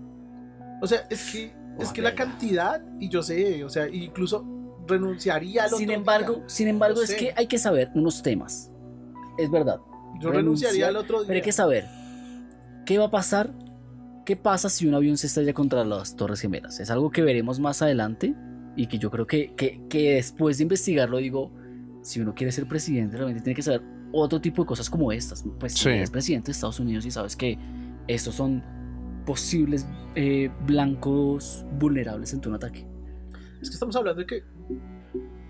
o 0.82 0.88
sea, 0.88 1.06
es 1.10 1.32
que, 1.32 1.52
es 1.80 1.92
que 1.92 2.02
la 2.02 2.14
cantidad, 2.16 2.82
y 3.00 3.10
yo 3.10 3.24
sé, 3.24 3.64
o 3.64 3.70
sea, 3.70 3.88
incluso 3.90 4.46
renunciaría 4.89 5.63
al 5.63 5.69
Sin 5.69 5.89
otro 5.89 5.93
embargo, 5.99 6.34
día. 6.36 6.43
sin 6.47 6.67
embargo, 6.67 6.97
Lo 6.97 7.04
es 7.04 7.10
sé. 7.12 7.15
que 7.17 7.34
hay 7.36 7.47
que 7.47 7.58
saber 7.58 7.89
unos 7.95 8.21
temas. 8.21 8.71
Es 9.38 9.49
verdad. 9.49 9.80
yo 10.21 10.32
renunciaría 10.32 10.88
renunciar, 10.88 10.89
al 10.89 10.95
otro 10.97 11.19
día. 11.19 11.28
Pero 11.28 11.38
hay 11.38 11.41
que 11.43 11.52
saber 11.54 11.86
qué 12.86 12.97
va 12.97 13.06
a 13.06 13.12
pasar, 13.12 13.54
qué 14.25 14.36
pasa 14.36 14.67
si 14.69 14.86
un 14.88 14.93
avión 14.95 15.15
se 15.17 15.28
estrella 15.28 15.54
contra 15.54 15.86
las 15.86 16.15
Torres 16.15 16.41
Gemelas. 16.41 16.80
Es 16.82 16.89
algo 16.89 17.10
que 17.10 17.21
veremos 17.21 17.60
más 17.60 17.82
adelante 17.82 18.36
y 18.75 18.88
que 18.88 18.97
yo 18.97 19.10
creo 19.12 19.25
que, 19.28 19.54
que, 19.56 19.82
que 19.89 20.15
después 20.15 20.58
de 20.58 20.63
investigarlo 20.63 21.17
digo, 21.17 21.52
si 22.02 22.19
uno 22.19 22.34
quiere 22.36 22.52
ser 22.52 22.67
presidente 22.67 23.15
realmente 23.17 23.43
tiene 23.43 23.56
que 23.56 23.62
saber 23.62 23.82
otro 24.12 24.41
tipo 24.41 24.63
de 24.63 24.67
cosas 24.67 24.89
como 24.89 25.12
estas. 25.12 25.43
Pues 25.60 25.73
si 25.73 25.80
Sí. 25.84 25.89
eres 25.89 26.10
presidente 26.12 26.47
de 26.47 26.52
Estados 26.54 26.80
Unidos 26.80 27.06
y 27.06 27.12
sabes 27.12 27.36
que 27.36 27.58
estos 28.08 28.36
son 28.36 28.63
posibles 29.25 29.86
eh, 30.15 30.49
blancos 30.65 31.65
vulnerables 31.80 32.34
ante 32.34 32.49
un 32.49 32.56
ataque. 32.56 32.88
Es 33.62 33.69
que 33.69 33.73
estamos 33.75 33.95
hablando 33.95 34.21
de 34.21 34.25
que 34.25 34.43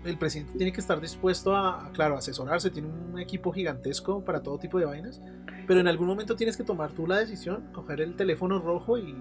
el 0.04 0.18
presidente 0.18 0.54
tiene 0.56 0.72
que 0.72 0.80
estar 0.80 1.00
dispuesto 1.00 1.54
a, 1.56 1.90
claro, 1.92 2.16
asesorarse, 2.16 2.70
tiene 2.70 2.88
un 2.88 3.18
equipo 3.18 3.52
gigantesco 3.52 4.24
para 4.24 4.42
todo 4.42 4.58
tipo 4.58 4.78
de 4.78 4.86
vainas, 4.86 5.20
pero 5.66 5.80
en 5.80 5.88
algún 5.88 6.06
momento 6.06 6.34
tienes 6.36 6.56
que 6.56 6.64
tomar 6.64 6.92
tú 6.92 7.06
la 7.06 7.18
decisión, 7.18 7.68
coger 7.72 8.00
el 8.00 8.16
teléfono 8.16 8.58
rojo 8.60 8.96
y 8.98 9.14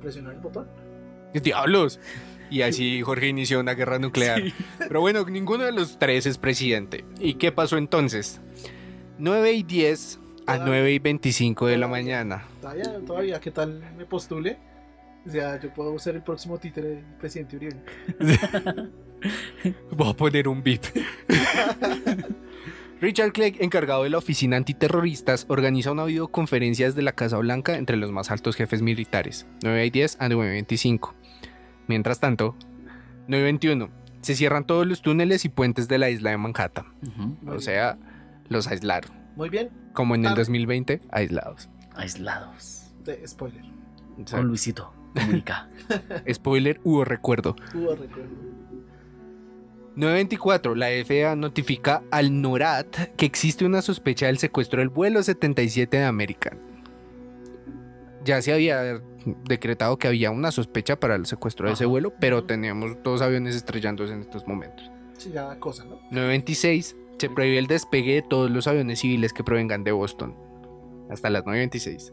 presionar 0.00 0.34
el 0.34 0.40
botón. 0.40 0.66
¡Diablos! 1.32 2.00
Y 2.50 2.62
así 2.62 3.00
Jorge 3.02 3.28
inició 3.28 3.58
una 3.60 3.74
guerra 3.74 3.98
nuclear. 3.98 4.40
Pero 4.78 5.00
bueno, 5.00 5.24
ninguno 5.24 5.64
de 5.64 5.72
los 5.72 5.98
tres 5.98 6.26
es 6.26 6.38
presidente. 6.38 7.04
¿Y 7.18 7.34
qué 7.34 7.50
pasó 7.52 7.76
entonces? 7.78 8.40
9 9.18 9.52
y 9.52 9.62
10 9.62 10.18
a 10.46 10.54
Todavía- 10.54 10.64
9 10.66 10.92
y 10.92 10.98
25 11.00 11.66
de 11.66 11.76
la 11.78 11.88
mañana. 11.88 12.44
Todavía, 12.60 13.00
todavía, 13.06 13.40
¿qué 13.40 13.50
tal 13.50 13.82
me 13.96 14.04
postule? 14.04 14.58
O 15.26 15.30
sea, 15.30 15.58
yo 15.58 15.72
puedo 15.72 15.98
ser 15.98 16.16
el 16.16 16.22
próximo 16.22 16.58
títere 16.58 16.88
del 16.88 17.04
presidente 17.18 17.56
Uribe. 17.56 17.76
Voy 19.90 20.10
a 20.10 20.14
poner 20.14 20.48
un 20.48 20.62
beat. 20.62 20.86
Richard 23.00 23.32
Clegg, 23.32 23.62
encargado 23.62 24.04
de 24.04 24.10
la 24.10 24.18
oficina 24.18 24.56
antiterroristas, 24.56 25.44
organiza 25.48 25.92
una 25.92 26.04
videoconferencia 26.04 26.86
desde 26.86 27.02
la 27.02 27.12
Casa 27.12 27.36
Blanca 27.38 27.76
entre 27.76 27.96
los 27.96 28.10
más 28.10 28.30
altos 28.30 28.56
jefes 28.56 28.80
militares, 28.82 29.46
9 29.62 29.86
y 29.86 29.90
10 29.90 30.16
a 30.20 30.28
9 30.28 30.46
y 30.46 30.54
25. 30.54 31.14
Mientras 31.86 32.20
tanto, 32.20 32.56
9 33.28 33.40
y 33.40 33.44
21, 33.44 33.90
se 34.22 34.34
cierran 34.34 34.64
todos 34.64 34.86
los 34.86 35.02
túneles 35.02 35.44
y 35.44 35.50
puentes 35.50 35.86
de 35.86 35.98
la 35.98 36.08
isla 36.08 36.30
de 36.30 36.38
Manhattan. 36.38 36.86
O 37.46 37.58
sea, 37.60 37.98
los 38.48 38.68
aislaron. 38.68 39.12
Muy 39.36 39.50
bien, 39.50 39.68
Como 39.92 40.14
en 40.14 40.22
el 40.22 40.30
Tarde. 40.30 40.42
2020, 40.42 41.00
aislados. 41.10 41.68
Aislados. 41.94 42.86
de 43.04 43.26
spoiler. 43.28 43.64
Con 44.30 44.46
Luisito. 44.46 44.94
Comunica. 45.14 45.68
spoiler, 46.32 46.80
hubo 46.84 47.04
recuerdo. 47.04 47.54
Hubo 47.74 47.94
recuerdo. 47.94 48.30
924, 49.96 50.74
la 50.74 50.86
FAA 51.06 51.36
notifica 51.36 52.02
al 52.10 52.40
NORAD 52.42 52.86
que 53.16 53.26
existe 53.26 53.64
una 53.64 53.80
sospecha 53.82 54.26
del 54.26 54.38
secuestro 54.38 54.80
del 54.80 54.88
vuelo 54.88 55.22
77 55.22 55.96
de 55.98 56.04
American. 56.04 56.58
Ya 58.24 58.40
se 58.42 58.52
había 58.52 59.00
decretado 59.44 59.96
que 59.98 60.08
había 60.08 60.30
una 60.30 60.50
sospecha 60.50 60.98
para 60.98 61.14
el 61.14 61.26
secuestro 61.26 61.68
de 61.68 61.74
ese 61.74 61.84
vuelo, 61.84 62.12
pero 62.18 62.44
teníamos 62.44 62.96
dos 63.02 63.22
aviones 63.22 63.54
estrellándose 63.54 64.12
en 64.14 64.20
estos 64.20 64.46
momentos. 64.48 64.90
Sí, 65.18 65.30
ya 65.32 65.44
da 65.44 65.58
cosa, 65.60 65.84
¿no? 65.84 65.96
926, 66.10 66.96
se 67.18 67.30
prohíbe 67.30 67.58
el 67.58 67.66
despegue 67.66 68.14
de 68.14 68.22
todos 68.22 68.50
los 68.50 68.66
aviones 68.66 69.00
civiles 69.00 69.32
que 69.32 69.44
provengan 69.44 69.84
de 69.84 69.92
Boston. 69.92 70.34
Hasta 71.10 71.30
las 71.30 71.44
926. 71.44 72.12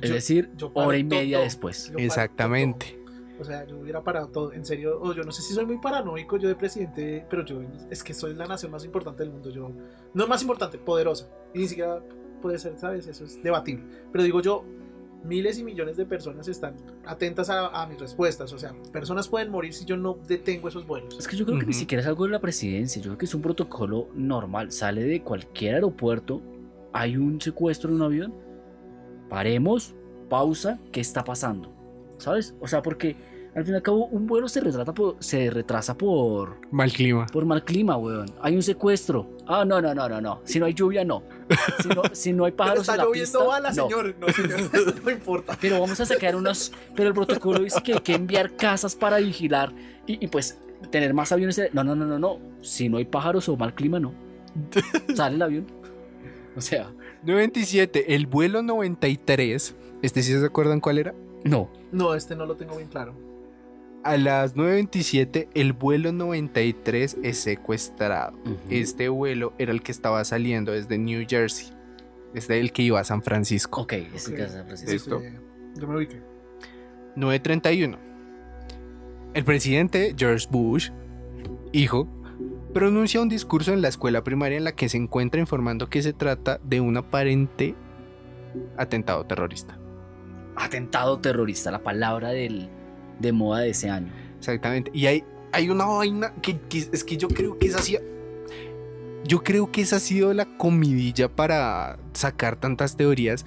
Es 0.00 0.08
Yo- 0.08 0.14
decir, 0.14 0.50
yo 0.56 0.70
hora 0.74 0.96
y 0.96 1.04
media 1.04 1.38
todo. 1.38 1.44
después. 1.44 1.92
Exactamente. 1.98 2.98
O 3.40 3.44
sea, 3.44 3.66
yo 3.66 3.78
hubiera 3.78 4.04
parado 4.04 4.28
todo, 4.28 4.52
en 4.52 4.64
serio, 4.66 5.00
o 5.00 5.14
yo 5.14 5.24
no 5.24 5.32
sé 5.32 5.40
si 5.42 5.54
soy 5.54 5.64
muy 5.64 5.78
paranoico 5.78 6.36
yo 6.36 6.48
de 6.48 6.54
presidente, 6.54 7.26
pero 7.30 7.44
yo 7.44 7.62
es 7.90 8.04
que 8.04 8.12
soy 8.12 8.34
la 8.34 8.46
nación 8.46 8.70
más 8.70 8.84
importante 8.84 9.22
del 9.22 9.32
mundo, 9.32 9.50
yo 9.50 9.70
no 10.12 10.26
más 10.26 10.42
importante, 10.42 10.76
poderosa, 10.78 11.28
y 11.54 11.60
ni 11.60 11.68
siquiera 11.68 12.02
puede 12.42 12.58
ser, 12.58 12.78
¿sabes? 12.78 13.06
Eso 13.06 13.24
es 13.24 13.42
debatible. 13.42 13.84
Pero 14.12 14.24
digo 14.24 14.42
yo, 14.42 14.64
miles 15.24 15.58
y 15.58 15.64
millones 15.64 15.96
de 15.96 16.06
personas 16.06 16.48
están 16.48 16.74
atentas 17.06 17.50
a, 17.50 17.68
a 17.68 17.86
mis 17.86 17.98
respuestas, 17.98 18.52
o 18.52 18.58
sea, 18.58 18.74
personas 18.92 19.28
pueden 19.28 19.50
morir 19.50 19.72
si 19.72 19.84
yo 19.84 19.96
no 19.96 20.18
detengo 20.26 20.68
esos 20.68 20.86
vuelos. 20.86 21.18
Es 21.18 21.26
que 21.26 21.36
yo 21.36 21.46
creo 21.46 21.58
que 21.58 21.66
ni 21.66 21.72
siquiera 21.72 22.02
es 22.02 22.08
algo 22.08 22.24
de 22.24 22.30
la 22.30 22.40
presidencia, 22.40 23.00
yo 23.00 23.10
creo 23.10 23.18
que 23.18 23.24
es 23.24 23.34
un 23.34 23.42
protocolo 23.42 24.08
normal. 24.14 24.70
Sale 24.72 25.02
de 25.02 25.22
cualquier 25.22 25.76
aeropuerto, 25.76 26.42
hay 26.92 27.16
un 27.16 27.40
secuestro 27.40 27.90
en 27.90 27.96
un 27.96 28.02
avión, 28.02 28.34
paremos, 29.28 29.94
pausa, 30.28 30.78
¿qué 30.92 31.00
está 31.00 31.24
pasando? 31.24 31.72
¿Sabes? 32.18 32.54
O 32.60 32.68
sea, 32.68 32.82
porque 32.82 33.16
al 33.54 33.64
fin 33.64 33.74
y 33.74 33.76
al 33.76 33.82
cabo 33.82 34.06
un 34.06 34.26
vuelo 34.26 34.48
se, 34.48 34.60
retrata 34.60 34.94
por, 34.94 35.16
se 35.18 35.50
retrasa 35.50 35.96
por, 35.96 36.58
Mal 36.70 36.92
clima. 36.92 37.26
por 37.26 37.44
mal 37.44 37.64
clima, 37.64 37.96
weón. 37.96 38.30
Hay 38.40 38.54
un 38.54 38.62
secuestro. 38.62 39.28
Ah, 39.46 39.64
no, 39.64 39.80
no, 39.80 39.94
no, 39.94 40.08
no, 40.08 40.20
no. 40.20 40.40
Si 40.44 40.60
no 40.60 40.66
hay 40.66 40.74
lluvia, 40.74 41.04
no. 41.04 41.22
Si 41.82 41.88
no, 41.88 42.02
si 42.12 42.32
no 42.32 42.44
hay 42.44 42.52
pájaros 42.52 42.82
está 42.82 42.92
en 42.92 42.98
la 42.98 43.04
lloviendo 43.04 43.38
pista, 43.38 43.44
bala, 43.44 43.68
no. 43.70 43.74
señor. 43.74 44.14
No, 44.20 44.28
señor, 44.28 45.04
no 45.04 45.10
importa. 45.10 45.58
Pero 45.60 45.80
vamos 45.80 45.98
a 45.98 46.06
sacar 46.06 46.36
unos. 46.36 46.72
Pero 46.94 47.08
el 47.08 47.14
protocolo 47.14 47.58
dice 47.60 47.82
que 47.82 47.94
hay 47.94 48.00
que 48.00 48.14
enviar 48.14 48.54
casas 48.56 48.94
para 48.94 49.18
vigilar 49.18 49.72
y, 50.06 50.24
y, 50.24 50.28
pues 50.28 50.58
tener 50.90 51.12
más 51.12 51.32
aviones. 51.32 51.60
No, 51.72 51.82
no, 51.82 51.96
no, 51.96 52.06
no, 52.06 52.18
no. 52.18 52.38
Si 52.62 52.88
no 52.88 52.98
hay 52.98 53.04
pájaros 53.04 53.48
o 53.48 53.56
mal 53.56 53.74
clima, 53.74 53.98
no. 53.98 54.12
Sale 55.14 55.36
el 55.36 55.42
avión. 55.42 55.66
O 56.56 56.60
sea, 56.60 56.92
927, 57.24 58.14
el 58.14 58.26
vuelo 58.26 58.62
93. 58.62 59.74
Este 60.02 60.22
sí 60.22 60.38
se 60.38 60.46
acuerdan 60.46 60.80
cuál 60.80 60.98
era. 60.98 61.14
no. 61.44 61.68
No, 61.92 62.14
este 62.14 62.36
no 62.36 62.46
lo 62.46 62.54
tengo 62.54 62.76
bien 62.76 62.88
claro. 62.88 63.14
A 64.02 64.16
las 64.16 64.56
9.27, 64.56 65.48
el 65.54 65.74
vuelo 65.74 66.10
93 66.12 67.18
es 67.22 67.38
secuestrado. 67.38 68.32
Este 68.70 69.10
vuelo 69.10 69.52
era 69.58 69.72
el 69.72 69.82
que 69.82 69.92
estaba 69.92 70.24
saliendo 70.24 70.72
desde 70.72 70.96
New 70.96 71.26
Jersey. 71.28 71.68
Desde 72.32 72.60
el 72.60 72.72
que 72.72 72.82
iba 72.82 72.98
a 72.98 73.04
San 73.04 73.22
Francisco. 73.22 73.82
Ok, 73.82 73.92
es 74.14 74.28
el 74.28 74.36
que 74.36 74.42
hace 74.42 74.64
Francisco. 74.64 74.92
¿Listo? 74.92 75.20
Este, 75.20 75.40
yo 75.80 75.88
me 75.88 75.96
ubiqué. 75.96 76.22
9.31. 77.16 77.98
El 79.34 79.44
presidente 79.44 80.14
George 80.16 80.46
Bush, 80.50 80.90
hijo, 81.72 82.08
pronuncia 82.72 83.20
un 83.20 83.28
discurso 83.28 83.72
en 83.72 83.82
la 83.82 83.88
escuela 83.88 84.24
primaria 84.24 84.56
en 84.56 84.64
la 84.64 84.72
que 84.72 84.88
se 84.88 84.96
encuentra 84.96 85.40
informando 85.40 85.90
que 85.90 86.02
se 86.02 86.12
trata 86.12 86.58
de 86.64 86.80
un 86.80 86.96
aparente 86.96 87.74
atentado 88.78 89.26
terrorista. 89.26 89.78
atentado 90.56 91.20
terrorista, 91.20 91.70
la 91.70 91.82
palabra 91.82 92.30
del, 92.30 92.68
de 93.20 93.32
moda 93.32 93.60
de 93.60 93.70
ese 93.70 93.90
año. 93.90 94.12
Exactamente. 94.38 94.90
Y 94.94 95.06
hay, 95.06 95.24
hay 95.52 95.70
una 95.70 95.84
vaina 95.84 96.32
que, 96.42 96.58
que 96.58 96.78
es 96.92 97.04
que 97.04 97.16
yo 97.16 97.28
creo 97.28 97.58
que 97.58 97.66
esa 97.66 97.78
ha 97.78 97.82
sido. 97.82 98.00
Yo 99.24 99.42
creo 99.42 99.70
que 99.70 99.82
esa 99.82 99.96
ha 99.96 100.00
sido 100.00 100.32
la 100.32 100.46
comidilla 100.56 101.28
para 101.28 101.98
sacar 102.14 102.56
tantas 102.56 102.96
teorías. 102.96 103.46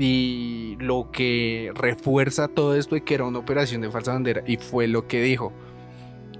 Y 0.00 0.76
lo 0.80 1.10
que 1.10 1.72
refuerza 1.74 2.46
todo 2.46 2.76
esto 2.76 2.94
de 2.94 3.02
que 3.02 3.14
era 3.14 3.24
una 3.24 3.38
operación 3.38 3.80
de 3.80 3.90
falsa 3.90 4.12
bandera. 4.12 4.42
Y 4.46 4.56
fue 4.56 4.86
lo 4.86 5.08
que 5.08 5.22
dijo. 5.22 5.52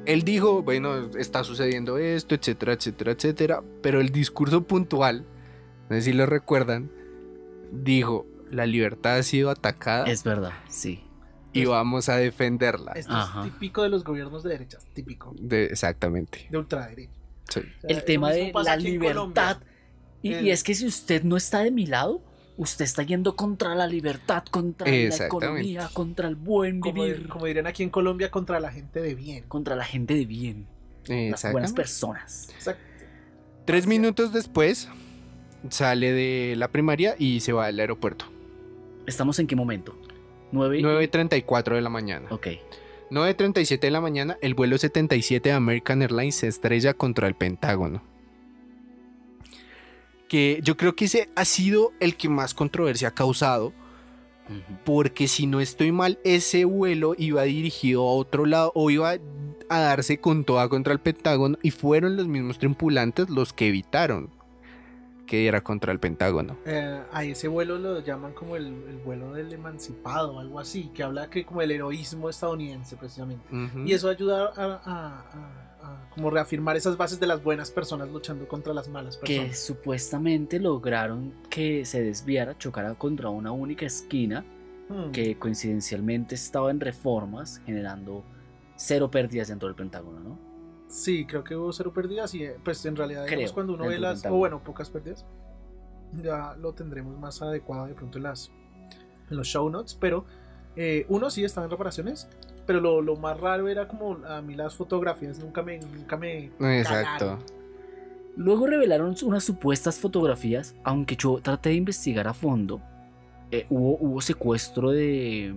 Él 0.06 0.22
dijo, 0.22 0.62
bueno, 0.62 1.10
está 1.18 1.44
sucediendo 1.44 1.98
esto, 1.98 2.34
etcétera, 2.34 2.72
etcétera, 2.72 3.12
etcétera. 3.12 3.62
Pero 3.82 4.00
el 4.00 4.10
discurso 4.10 4.62
puntual, 4.62 5.26
no 5.88 5.96
sé 5.96 6.02
si 6.02 6.12
lo 6.12 6.24
recuerdan, 6.24 6.90
dijo, 7.72 8.26
la 8.50 8.66
libertad 8.66 9.16
ha 9.16 9.22
sido 9.22 9.50
atacada 9.50 10.06
Es 10.06 10.24
verdad, 10.24 10.52
sí. 10.68 11.07
Y 11.52 11.64
vamos 11.64 12.08
a 12.08 12.16
defenderla. 12.16 12.92
Esto 12.92 13.12
Ajá. 13.12 13.46
es 13.46 13.52
típico 13.52 13.82
de 13.82 13.88
los 13.88 14.04
gobiernos 14.04 14.42
de 14.42 14.50
derechas, 14.50 14.86
típico. 14.94 15.34
De- 15.40 15.64
exactamente. 15.66 16.46
De 16.50 16.58
ultraderecha. 16.58 17.10
Sí. 17.48 17.60
O 17.60 17.80
sea, 17.80 17.90
El 17.96 18.04
tema 18.04 18.30
de 18.30 18.52
la 18.64 18.76
libertad. 18.76 19.58
Y, 20.22 20.32
El- 20.34 20.46
y 20.46 20.50
es 20.50 20.62
que 20.62 20.74
si 20.74 20.86
usted 20.86 21.22
no 21.22 21.36
está 21.36 21.60
de 21.60 21.70
mi 21.70 21.86
lado, 21.86 22.20
usted 22.56 22.84
está 22.84 23.02
yendo 23.04 23.36
contra 23.36 23.74
la 23.74 23.86
libertad, 23.86 24.44
contra 24.50 24.86
la 24.90 24.96
economía, 25.26 25.88
contra 25.92 26.28
el 26.28 26.34
buen 26.36 26.80
vivir, 26.80 27.28
como 27.28 27.46
dirían 27.46 27.66
aquí 27.66 27.82
en 27.84 27.90
Colombia, 27.90 28.30
contra 28.30 28.58
la 28.60 28.70
gente 28.72 29.00
de 29.00 29.14
bien. 29.14 29.44
contra 29.48 29.76
la 29.76 29.84
gente 29.84 30.14
de 30.14 30.26
bien, 30.26 30.66
las 31.06 31.50
buenas 31.52 31.72
personas. 31.72 32.50
Exacto. 32.54 32.82
Tres 33.64 33.86
minutos 33.86 34.32
después 34.32 34.88
sale 35.70 36.12
de 36.12 36.54
la 36.56 36.68
primaria 36.68 37.14
y 37.18 37.40
se 37.40 37.52
va 37.52 37.66
al 37.66 37.78
aeropuerto. 37.80 38.26
¿Estamos 39.06 39.38
en 39.38 39.46
qué 39.46 39.56
momento? 39.56 39.97
¿Nueve? 40.52 40.80
9.34 40.80 41.74
de 41.74 41.80
la 41.80 41.90
mañana. 41.90 42.28
Ok. 42.30 42.46
9.37 43.10 43.80
de 43.80 43.90
la 43.90 44.00
mañana, 44.00 44.36
el 44.42 44.54
vuelo 44.54 44.76
77 44.76 45.48
de 45.48 45.54
American 45.54 46.02
Airlines 46.02 46.36
se 46.36 46.48
estrella 46.48 46.94
contra 46.94 47.26
el 47.26 47.34
Pentágono. 47.34 48.02
Que 50.28 50.60
yo 50.62 50.76
creo 50.76 50.94
que 50.94 51.06
ese 51.06 51.30
ha 51.34 51.44
sido 51.44 51.92
el 52.00 52.16
que 52.16 52.28
más 52.28 52.52
controversia 52.52 53.08
ha 53.08 53.14
causado. 53.14 53.72
Porque 54.84 55.28
si 55.28 55.46
no 55.46 55.60
estoy 55.60 55.92
mal, 55.92 56.18
ese 56.24 56.64
vuelo 56.64 57.14
iba 57.18 57.42
dirigido 57.42 58.02
a 58.02 58.14
otro 58.14 58.46
lado 58.46 58.72
o 58.74 58.90
iba 58.90 59.16
a 59.68 59.78
darse 59.78 60.20
con 60.20 60.44
toda 60.44 60.68
contra 60.70 60.92
el 60.94 61.00
Pentágono. 61.00 61.58
Y 61.62 61.70
fueron 61.70 62.16
los 62.16 62.28
mismos 62.28 62.58
tripulantes 62.58 63.28
los 63.28 63.52
que 63.52 63.68
evitaron 63.68 64.37
que 65.28 65.36
diera 65.36 65.60
contra 65.62 65.92
el 65.92 66.00
Pentágono. 66.00 66.56
Eh, 66.66 67.00
a 67.12 67.22
ese 67.24 67.46
vuelo 67.46 67.78
lo 67.78 68.00
llaman 68.00 68.32
como 68.32 68.56
el, 68.56 68.66
el 68.66 68.96
vuelo 69.04 69.32
del 69.34 69.52
emancipado 69.52 70.40
algo 70.40 70.58
así, 70.58 70.90
que 70.94 71.04
habla 71.04 71.30
que 71.30 71.44
como 71.44 71.62
el 71.62 71.70
heroísmo 71.70 72.28
estadounidense 72.28 72.96
precisamente. 72.96 73.44
Ujú. 73.54 73.80
Y 73.86 73.92
eso 73.92 74.08
ayuda 74.08 74.50
a, 74.56 74.64
a- 74.64 74.80
a- 74.84 75.64
a 75.80 76.10
como 76.10 76.30
reafirmar 76.30 76.76
esas 76.76 76.96
bases 76.96 77.20
de 77.20 77.26
las 77.28 77.40
buenas 77.44 77.70
personas 77.70 78.08
luchando 78.10 78.48
contra 78.48 78.74
las 78.74 78.88
malas 78.88 79.16
Que 79.18 79.36
personas. 79.36 79.58
supuestamente 79.60 80.58
lograron 80.58 81.32
que 81.48 81.84
se 81.84 82.02
desviara, 82.02 82.58
chocara 82.58 82.94
contra 82.94 83.28
una 83.28 83.52
única 83.52 83.86
esquina 83.86 84.44
Hmm. 84.88 85.10
que 85.12 85.38
coincidencialmente 85.38 86.34
estaba 86.34 86.70
en 86.70 86.80
reformas, 86.80 87.60
generando 87.66 88.24
cero 88.76 89.10
pérdidas 89.10 89.48
dentro 89.48 89.68
del 89.68 89.74
Pentágono, 89.76 90.18
¿no? 90.20 90.38
Sí, 90.88 91.26
creo 91.26 91.44
que 91.44 91.54
hubo 91.54 91.72
cero 91.72 91.92
pérdidas 91.92 92.34
y 92.34 92.44
eh, 92.44 92.56
pues 92.64 92.84
en 92.86 92.96
realidad 92.96 93.24
digamos, 93.24 93.44
Creo, 93.44 93.54
cuando 93.54 93.74
uno 93.74 93.86
ve 93.86 93.98
las, 93.98 94.24
o 94.24 94.30
bueno, 94.30 94.62
pocas 94.64 94.88
pérdidas, 94.90 95.24
ya 96.22 96.56
lo 96.56 96.72
tendremos 96.72 97.18
más 97.18 97.42
adecuado 97.42 97.86
de 97.86 97.94
pronto 97.94 98.18
en, 98.18 98.24
las, 98.24 98.50
en 99.30 99.36
los 99.36 99.46
show 99.46 99.68
notes, 99.68 99.94
pero 99.94 100.24
eh, 100.76 101.04
uno 101.08 101.30
sí 101.30 101.44
estaba 101.44 101.66
en 101.66 101.70
reparaciones, 101.70 102.28
pero 102.66 102.80
lo, 102.80 103.02
lo 103.02 103.16
más 103.16 103.38
raro 103.38 103.68
era 103.68 103.86
como 103.86 104.14
a 104.26 104.40
mí 104.40 104.54
las 104.54 104.74
fotografías 104.76 105.38
nunca 105.38 105.62
me, 105.62 105.78
nunca 105.78 106.16
me 106.16 106.50
Exacto. 106.78 107.38
Luego 108.36 108.66
revelaron 108.66 109.16
unas 109.24 109.42
supuestas 109.44 109.98
fotografías, 109.98 110.74
aunque 110.84 111.16
yo 111.16 111.40
traté 111.42 111.70
de 111.70 111.74
investigar 111.74 112.28
a 112.28 112.34
fondo. 112.34 112.80
eh, 113.50 113.66
hubo, 113.68 113.98
hubo 113.98 114.20
secuestro 114.20 114.90
de, 114.90 115.52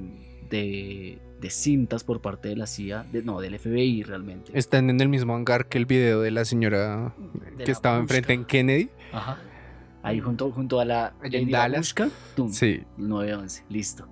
de, 0.49 1.19
de 1.41 1.49
cintas 1.49 2.03
por 2.03 2.21
parte 2.21 2.47
de 2.49 2.55
la 2.55 2.67
CIA, 2.67 3.03
de- 3.11 3.23
no, 3.23 3.41
del 3.41 3.57
FBI 3.59 4.03
realmente. 4.03 4.51
Están 4.57 4.89
en 4.89 5.01
el 5.01 5.09
mismo 5.09 5.35
hangar 5.35 5.67
que 5.67 5.77
el 5.79 5.85
video 5.85 6.21
de 6.21 6.31
la 6.31 6.45
señora 6.45 7.13
De 7.57 7.57
que 7.57 7.65
la 7.65 7.71
estaba 7.71 7.97
enfrente 7.97 8.33
en 8.33 8.45
Kennedy. 8.45 8.89
Ajá. 9.11 9.37
Ahí 10.03 10.19
junto, 10.19 10.51
junto 10.51 10.79
a 10.79 10.85
la 10.85 11.13
en 11.23 11.49
Dallas. 11.51 11.93
Tum, 12.35 12.49
Sí. 12.51 12.83
911, 12.97 13.63
listo. 13.69 14.07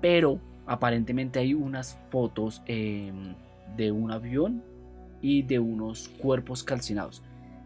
Pero 0.00 0.38
aparentemente 0.66 1.38
hay 1.38 1.54
unas 1.54 1.98
fotos 2.10 2.62
eh, 2.66 3.12
de 3.76 3.92
un 3.92 4.10
avión 4.10 4.62
y 5.20 5.42
de 5.42 5.58
unos 5.58 6.08
cuerpos 6.18 6.62
calcinados. 6.64 7.22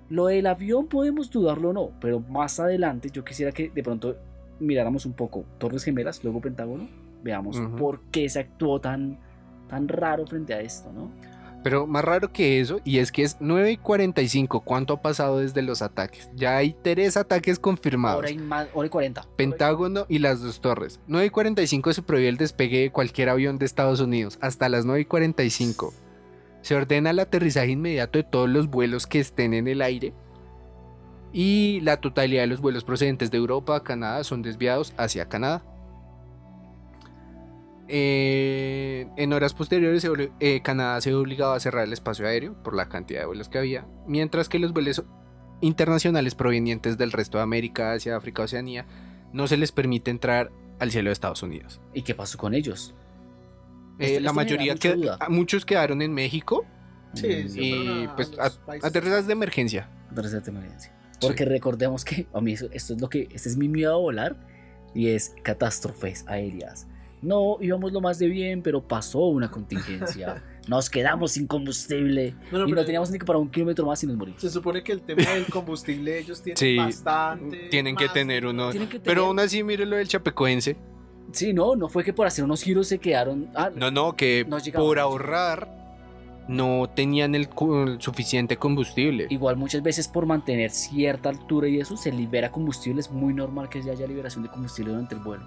Lo 0.09 0.27
del 0.27 0.47
avión 0.47 0.87
podemos 0.87 1.31
dudarlo 1.31 1.71
o 1.71 1.73
no, 1.73 1.91
pero 2.01 2.21
más 2.21 2.61
adelante 2.61 3.11
yo 3.13 3.25
quisiera 3.25 3.51
que 3.53 3.71
de 3.71 3.83
pronto 3.83 4.17
miráramos 4.61 5.05
un 5.07 5.13
poco 5.15 5.45
Torres 5.59 5.83
Gemelas, 5.85 6.23
luego 6.23 6.41
Pentágono, 6.41 6.89
veamos 7.27 7.61
por 7.77 8.01
qué 8.11 8.29
se 8.29 8.41
actuó 8.41 8.81
tan, 8.81 9.19
tan 9.69 9.89
raro 9.89 10.27
frente 10.27 10.55
a 10.55 10.61
esto, 10.61 10.91
¿no? 10.93 11.11
Pero 11.67 11.85
más 11.89 12.05
raro 12.05 12.33
que 12.33 12.61
eso, 12.61 12.81
y 12.85 12.99
es 12.99 13.11
que 13.11 13.25
es 13.25 13.39
9 13.41 13.73
y 13.73 13.77
45. 13.77 14.61
¿Cuánto 14.61 14.95
ha 14.95 15.03
pasado 15.03 15.39
desde 15.39 15.63
los 15.63 15.83
ataques? 15.83 16.31
Ya 16.37 16.57
hay 16.57 16.77
tres 16.81 17.17
ataques 17.17 17.59
confirmados. 17.59 18.21
Hora 18.21 18.31
y, 18.31 18.39
más, 18.39 18.69
hora 18.73 18.87
y 18.87 18.91
40. 18.91 19.27
Pentágono 19.35 20.07
y 20.09 20.21
las 20.21 20.41
dos 20.41 20.61
torres. 20.61 21.01
9 21.09 21.27
y 21.27 21.31
45 21.31 21.93
se 21.93 22.03
prohíbe 22.03 22.29
el 22.29 22.37
despegue 22.37 22.83
de 22.83 22.93
cualquier 22.93 23.31
avión 23.31 23.59
de 23.59 23.67
Estados 23.67 23.99
Unidos. 23.99 24.39
Hasta 24.41 24.69
las 24.69 24.85
9 24.85 25.01
y 25.01 25.05
45. 25.07 25.93
Se 26.63 26.77
ordena 26.77 27.11
el 27.11 27.19
aterrizaje 27.19 27.73
inmediato 27.73 28.21
de 28.21 28.23
todos 28.23 28.49
los 28.49 28.69
vuelos 28.69 29.09
que 29.09 29.19
estén 29.19 29.53
en 29.53 29.67
el 29.67 29.83
aire. 29.83 30.15
Y 31.33 31.81
la 31.81 31.97
totalidad 32.01 32.43
de 32.43 32.47
los 32.47 32.61
vuelos 32.61 32.85
procedentes 32.85 33.33
de 33.33 33.39
Europa 33.39 33.75
a 33.75 33.83
Canadá 33.83 34.23
son 34.23 34.41
desviados 34.41 34.95
hacia 34.97 35.29
Canadá. 35.29 35.65
Eh, 37.89 39.07
en 39.17 39.33
horas 39.33 39.55
posteriores, 39.55 40.07
eh, 40.41 40.61
Canadá 40.63 41.01
se 41.01 41.11
vio 41.11 41.21
obligado 41.21 41.53
a 41.53 41.61
cerrar 41.61 41.85
el 41.85 41.93
espacio 41.93 42.27
aéreo 42.27 42.55
por 42.63 42.75
la 42.75 42.89
cantidad 42.89 43.21
de 43.21 43.27
vuelos 43.27 43.49
que 43.49 43.59
había, 43.59 43.87
mientras 44.07 44.49
que 44.49 44.59
los 44.59 44.73
vuelos 44.73 45.05
internacionales 45.61 46.35
provenientes 46.35 46.99
del 46.99 47.13
resto 47.13 47.39
de 47.39 47.45
América, 47.45 47.93
Asia, 47.93 48.17
África, 48.17 48.43
Oceanía, 48.43 48.87
no 49.33 49.47
se 49.47 49.57
les 49.57 49.73
permite 49.73 50.11
entrar 50.11 50.51
al 50.79 50.91
cielo 50.91 51.09
de 51.11 51.13
Estados 51.15 51.43
Unidos. 51.43 51.81
¿Y 51.95 52.03
qué 52.03 52.15
pasó 52.15 52.37
con 52.39 52.55
ellos? 52.55 52.95
Eh, 53.99 54.07
Esto- 54.07 54.21
la 54.21 54.27
esto 54.27 54.35
mayoría, 54.35 54.75
que, 54.75 54.97
muchos 55.29 55.65
quedaron 55.65 56.03
en 56.03 56.13
México 56.13 56.67
Sí, 57.15 57.49
sí. 57.49 57.61
y 57.61 57.71
fueron 57.73 57.99
a- 58.09 58.13
a 58.13 58.17
pues 58.17 58.33
a- 58.39 58.67
países. 58.67 58.85
aterrizas 58.89 59.27
de 59.27 59.33
emergencia. 59.33 59.89
Emergencia. 60.47 60.93
Porque 61.21 61.45
recordemos 61.47 62.05
que 62.05 62.27
a 62.35 62.41
mí 62.43 62.53
eso- 62.53 62.69
esto 62.73 62.95
es 62.95 63.01
lo 63.01 63.09
que 63.09 63.29
este 63.33 63.49
es 63.49 63.57
mi 63.57 63.69
miedo 63.69 63.95
a 63.95 63.97
volar 63.99 64.37
y 64.95 65.09
es 65.09 65.35
catástrofes 65.43 66.25
aéreas. 66.29 66.87
No 67.23 67.57
íbamos 67.61 67.93
lo 67.93 68.01
más 68.01 68.19
de 68.19 68.29
bien, 68.29 68.63
pero 68.63 68.83
pasó 68.87 69.21
una 69.27 69.51
contingencia. 69.51 70.43
Nos 70.69 70.91
quedamos 70.91 71.33
sin 71.33 71.47
combustible 71.47 72.35
No, 72.51 72.59
no, 72.59 72.67
y 72.67 72.71
no 72.71 72.75
pero 72.75 72.85
teníamos 72.85 73.11
ni 73.13 73.19
que 73.19 73.25
para 73.25 73.39
un 73.39 73.49
kilómetro 73.49 73.87
más 73.87 74.03
y 74.03 74.07
nos 74.09 74.17
morimos. 74.17 74.41
Se 74.41 74.51
supone 74.51 74.83
que 74.83 74.91
el 74.91 75.01
tema 75.01 75.23
del 75.31 75.47
combustible 75.47 76.19
ellos 76.19 76.43
tienen 76.43 76.57
Sí, 76.57 76.77
bastante. 76.77 77.69
Tienen 77.71 77.95
que 77.95 78.09
tener 78.09 78.45
uno. 78.45 78.71
Pero 79.05 79.27
aún 79.27 79.39
así, 79.39 79.63
mire 79.63 79.87
lo 79.87 79.95
del 79.97 80.09
chapecoense. 80.09 80.77
Sí, 81.31 81.53
no, 81.53 81.77
no 81.77 81.89
fue 81.89 82.03
que 82.03 82.13
por 82.13 82.27
hacer 82.27 82.45
unos 82.45 82.63
giros 82.63 82.89
se 82.89 82.99
quedaron. 82.99 83.49
Ah, 83.55 83.71
No, 83.75 83.91
no, 83.93 84.17
que 84.17 84.45
No 84.49 84.59
por 84.75 84.99
ahorrar 84.99 85.69
no 86.49 86.89
tenían 86.95 87.35
el, 87.35 87.49
el 87.61 88.01
suficiente 88.01 88.57
combustible. 88.57 89.27
Igual 89.31 89.57
muchas 89.57 89.83
veces 89.83 90.09
por 90.09 90.27
mantener 90.27 90.71
cierta 90.71 91.29
altura 91.29 91.69
y 91.69 91.81
eso 91.81 91.97
se 91.97 92.13
libera 92.13 92.51
combustible. 92.51 93.01
Es 93.01 93.11
muy 93.11 93.35
normal 93.35 93.69
que 93.69 93.79
haya 93.79 94.07
liberación 94.07 94.45
de 94.45 94.51
combustible 94.51 94.93
durante 94.93 95.15
el 95.15 95.21
vuelo. 95.21 95.45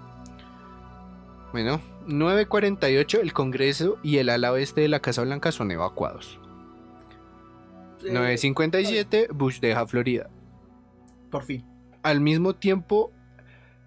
Bueno, 1.52 1.80
9.48, 2.06 3.20
el 3.20 3.32
Congreso 3.32 3.98
y 4.02 4.18
el 4.18 4.28
ala 4.28 4.52
oeste 4.52 4.82
de 4.82 4.88
la 4.88 5.00
Casa 5.00 5.22
Blanca 5.22 5.50
son 5.50 5.72
evacuados. 5.72 6.38
Eh, 8.04 8.12
9.57, 8.12 9.28
Bush 9.32 9.58
deja 9.60 9.86
Florida. 9.86 10.28
Por 11.30 11.42
fin. 11.42 11.64
Al 12.02 12.20
mismo 12.20 12.54
tiempo, 12.54 13.12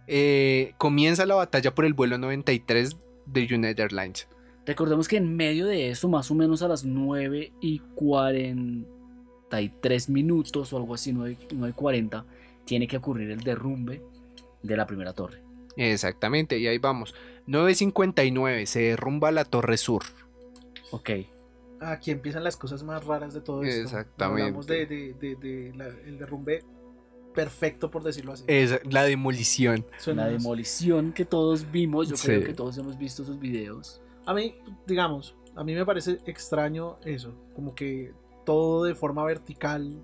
eh, 0.08 0.74
comienza 0.78 1.26
la 1.26 1.36
batalla 1.36 1.74
por 1.74 1.86
el 1.86 1.94
vuelo 1.94 2.18
93 2.18 2.98
de 3.26 3.42
United 3.42 3.80
Airlines. 3.80 4.28
Recordemos 4.66 5.08
que 5.08 5.16
en 5.18 5.36
medio 5.36 5.66
de 5.66 5.90
eso, 5.90 6.08
más 6.10 6.30
o 6.32 6.36
menos 6.36 6.64
a 6.64 6.68
las 6.68 6.86
9 6.86 7.54
y 7.62 7.80
43 7.96 10.10
minutos 10.10 10.74
o 10.74 10.78
algo 10.78 10.94
así, 10.94 11.12
9, 11.14 11.38
9 11.54 11.70
y 11.70 11.74
40, 11.74 12.26
tiene 12.66 12.88
que 12.88 12.98
ocurrir 12.98 13.32
el 13.32 13.40
derrumbe 13.42 14.04
de 14.62 14.78
la 14.78 14.86
primera 14.86 15.14
torre. 15.14 15.42
Exactamente, 15.78 16.58
y 16.60 16.68
ahí 16.68 16.78
vamos. 16.78 17.14
9.59, 17.48 18.66
se 18.66 18.82
derrumba 18.82 19.32
la 19.32 19.46
Torre 19.46 19.78
Sur. 19.78 20.04
Ok, 20.92 21.10
Aquí 21.82 22.12
empiezan 22.12 22.46
las 22.46 22.56
cosas 22.56 22.82
más 22.84 23.04
raras 23.06 23.34
de 23.34 23.42
todo 23.42 23.62
esto. 23.64 23.82
Exactamente. 23.82 24.44
Hablamos 24.44 24.68
de, 24.68 24.86
de- 24.86 25.14
de- 25.16 25.36
de 25.36 25.74
la- 25.76 25.88
el 25.88 26.18
derrumbe 26.18 26.64
perfecto, 27.34 27.92
por 27.92 28.04
decirlo 28.04 28.32
así. 28.32 28.46
Es 28.48 28.80
la 28.90 29.04
demolición. 29.04 29.86
Suena 29.98 30.26
La 30.28 30.32
demolición 30.32 31.12
que 31.12 31.26
todos 31.26 31.70
vimos, 31.74 32.08
yo 32.08 32.16
Sí. 32.16 32.28
creo 32.28 32.44
que 32.46 32.54
todos 32.54 32.78
hemos 32.78 32.98
visto 32.98 33.24
esos 33.24 33.38
videos. 33.38 34.02
A 34.26 34.34
mí, 34.34 34.56
digamos, 34.88 35.36
a 35.56 35.64
mí 35.66 35.74
me 35.76 35.86
parece 35.86 36.20
extraño 36.26 37.00
eso, 37.04 37.36
como 37.54 37.76
que 37.76 38.14
todo 38.46 38.86
de 38.86 38.96
forma 38.96 39.26
vertical, 39.26 40.02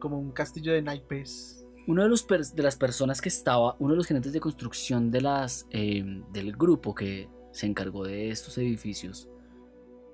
como 0.00 0.18
un 0.18 0.30
castillo 0.30 0.74
de 0.74 0.82
naipes. 0.82 1.63
Uno 1.86 2.02
de, 2.02 2.08
los 2.08 2.26
de 2.26 2.62
las 2.62 2.76
personas 2.76 3.20
que 3.20 3.28
estaba, 3.28 3.76
uno 3.78 3.92
de 3.92 3.96
los 3.96 4.06
gerentes 4.06 4.32
de 4.32 4.40
construcción 4.40 5.10
de 5.10 5.20
las, 5.20 5.66
eh, 5.70 6.02
del 6.32 6.52
grupo 6.52 6.94
que 6.94 7.28
se 7.52 7.66
encargó 7.66 8.04
de 8.04 8.30
estos 8.30 8.56
edificios, 8.58 9.28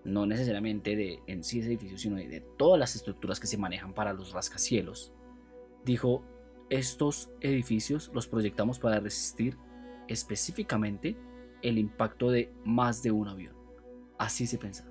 no 0.04 0.26
necesariamente 0.26 0.96
de 0.96 1.22
en 1.26 1.44
sí 1.44 1.61
ese 1.61 1.68
edificio, 1.68 1.98
sino 1.98 2.16
de, 2.16 2.28
de 2.28 2.40
todas 2.40 2.78
las 2.78 2.96
estructuras 2.96 3.38
que 3.38 3.46
se 3.46 3.56
manejan 3.59 3.94
para 3.94 4.12
los 4.12 4.33
rascacielos, 4.33 5.12
dijo, 5.85 6.24
estos 6.70 7.30
edificios 7.40 8.11
los 8.14 8.26
proyectamos 8.26 8.78
para 8.78 9.00
resistir 9.00 9.56
específicamente 10.09 11.16
el 11.62 11.78
impacto 11.78 12.30
de 12.30 12.52
más 12.64 13.02
de 13.02 13.11
un 13.11 13.28
avión. 13.28 13.54
Así 14.18 14.46
se 14.46 14.59
pensaba. 14.59 14.89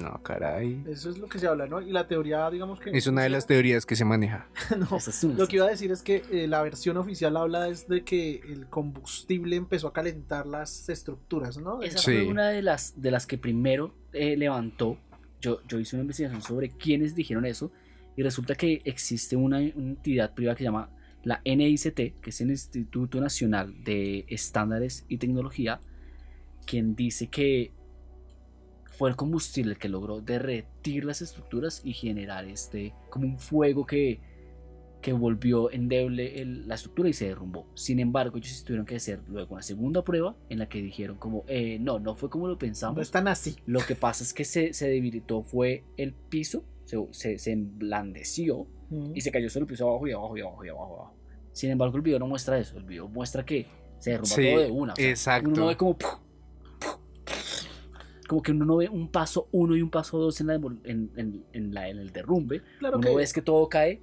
No, 0.00 0.22
caray. 0.22 0.82
Eso 0.88 1.10
es 1.10 1.18
lo 1.18 1.26
que 1.28 1.38
se 1.38 1.46
habla, 1.46 1.66
¿no? 1.66 1.80
Y 1.80 1.90
la 1.90 2.06
teoría, 2.06 2.48
digamos 2.50 2.80
que... 2.80 2.90
Es 2.90 3.06
una 3.06 3.22
de 3.22 3.28
las 3.30 3.46
teorías 3.48 3.86
que 3.86 3.96
se 3.96 4.04
maneja. 4.04 4.48
No, 4.78 4.88
Lo 5.36 5.46
que 5.48 5.56
iba 5.56 5.66
a 5.66 5.70
decir 5.70 5.90
es 5.92 6.02
que 6.02 6.22
eh, 6.30 6.46
la 6.48 6.62
versión 6.62 6.96
oficial 6.96 7.36
habla 7.36 7.68
es 7.68 7.88
de 7.88 8.04
que 8.04 8.40
el 8.48 8.66
combustible 8.66 9.56
empezó 9.56 9.88
a 9.88 9.92
calentar 9.92 10.46
las 10.46 10.88
estructuras, 10.88 11.56
¿no? 11.58 11.82
Esa 11.82 11.98
Sí. 11.98 12.12
fue 12.12 12.26
una 12.26 12.48
de 12.48 12.62
las, 12.62 13.00
de 13.00 13.10
las 13.10 13.26
que 13.26 13.38
primero 13.38 13.94
eh, 14.12 14.36
levantó. 14.36 14.98
Yo, 15.40 15.60
yo 15.68 15.78
hice 15.78 15.96
una 15.96 16.02
investigación 16.02 16.42
sobre 16.42 16.70
quiénes 16.70 17.14
dijeron 17.14 17.44
eso 17.46 17.70
y 18.16 18.22
resulta 18.22 18.54
que 18.54 18.80
existe 18.84 19.36
una, 19.36 19.58
una 19.58 19.90
entidad 19.90 20.32
privada 20.34 20.56
que 20.56 20.60
se 20.60 20.64
llama 20.64 20.90
la 21.22 21.40
NICT, 21.44 22.20
que 22.20 22.30
es 22.30 22.40
el 22.40 22.50
Instituto 22.50 23.20
Nacional 23.20 23.74
de 23.84 24.24
Estándares 24.28 25.04
y 25.08 25.18
Tecnología, 25.18 25.80
quien 26.66 26.94
dice 26.96 27.26
que 27.28 27.72
fue 28.96 29.10
el 29.10 29.16
combustible 29.16 29.72
el 29.72 29.78
que 29.78 29.88
logró 29.88 30.20
derretir 30.20 31.04
las 31.04 31.22
estructuras 31.22 31.80
y 31.84 31.92
generar 31.92 32.44
este 32.46 32.94
como 33.10 33.26
un 33.26 33.38
fuego 33.38 33.86
que, 33.86 34.20
que 35.02 35.12
volvió 35.12 35.70
endeble 35.70 36.40
el- 36.40 36.66
la 36.66 36.74
estructura 36.76 37.08
y 37.08 37.12
se 37.12 37.26
derrumbó. 37.26 37.66
Sin 37.74 38.00
embargo, 38.00 38.38
ellos 38.38 38.64
tuvieron 38.64 38.86
que 38.86 38.96
hacer 38.96 39.20
luego 39.28 39.54
una 39.54 39.62
segunda 39.62 40.02
prueba 40.02 40.34
en 40.48 40.58
la 40.58 40.68
que 40.68 40.80
dijeron 40.82 41.16
como, 41.18 41.44
eh, 41.46 41.78
no, 41.80 41.98
no 41.98 42.16
fue 42.16 42.30
como 42.30 42.48
lo 42.48 42.58
pensamos. 42.58 42.96
No 42.96 43.02
es 43.02 43.10
tan 43.10 43.28
así. 43.28 43.56
Lo 43.66 43.80
que 43.80 43.94
pasa 43.94 44.24
es 44.24 44.32
que 44.32 44.44
se, 44.44 44.72
se 44.72 44.88
debilitó 44.88 45.42
fue 45.42 45.84
el 45.96 46.12
piso, 46.14 46.64
se, 46.86 46.96
se, 47.12 47.38
se 47.38 47.52
emblandeció 47.52 48.66
y 49.14 49.20
se 49.20 49.30
cayó 49.32 49.50
sobre 49.50 49.64
el 49.64 49.68
piso 49.68 49.88
abajo 49.88 50.06
y 50.06 50.12
abajo 50.12 50.36
y 50.36 50.40
abajo 50.40 50.64
y 50.64 50.68
abajo. 50.68 50.86
y 50.90 50.94
abajo. 51.00 51.14
Sin 51.52 51.70
embargo, 51.70 51.96
el 51.96 52.02
video 52.02 52.18
no 52.18 52.26
muestra 52.28 52.58
eso. 52.58 52.76
El 52.78 52.84
video 52.84 53.08
muestra 53.08 53.44
que 53.44 53.66
se 53.98 54.10
derrumba 54.10 54.34
Sí, 54.36 54.50
todo 54.50 54.60
de 54.62 54.70
una. 54.70 54.92
o 54.92 54.96
sea, 54.96 55.08
exacto. 55.10 55.48
Uno 55.48 55.56
no 55.62 55.66
ve 55.68 55.76
como... 55.76 55.96
Como 58.28 58.42
que 58.42 58.52
uno 58.52 58.64
no 58.64 58.76
ve 58.76 58.88
un 58.88 59.08
paso 59.08 59.48
uno 59.52 59.76
y 59.76 59.82
un 59.82 59.90
paso 59.90 60.18
dos 60.18 60.40
en, 60.40 60.46
la, 60.48 60.54
en, 60.54 61.10
en- 61.16 61.44
en 61.52 61.74
la- 61.74 61.88
en 61.88 61.98
el 61.98 62.12
derrumbe. 62.12 62.62
Claro 62.78 62.98
uno 62.98 63.08
que... 63.08 63.14
ve 63.16 63.22
es 63.22 63.32
que 63.32 63.42
todo 63.42 63.68
cae 63.68 64.00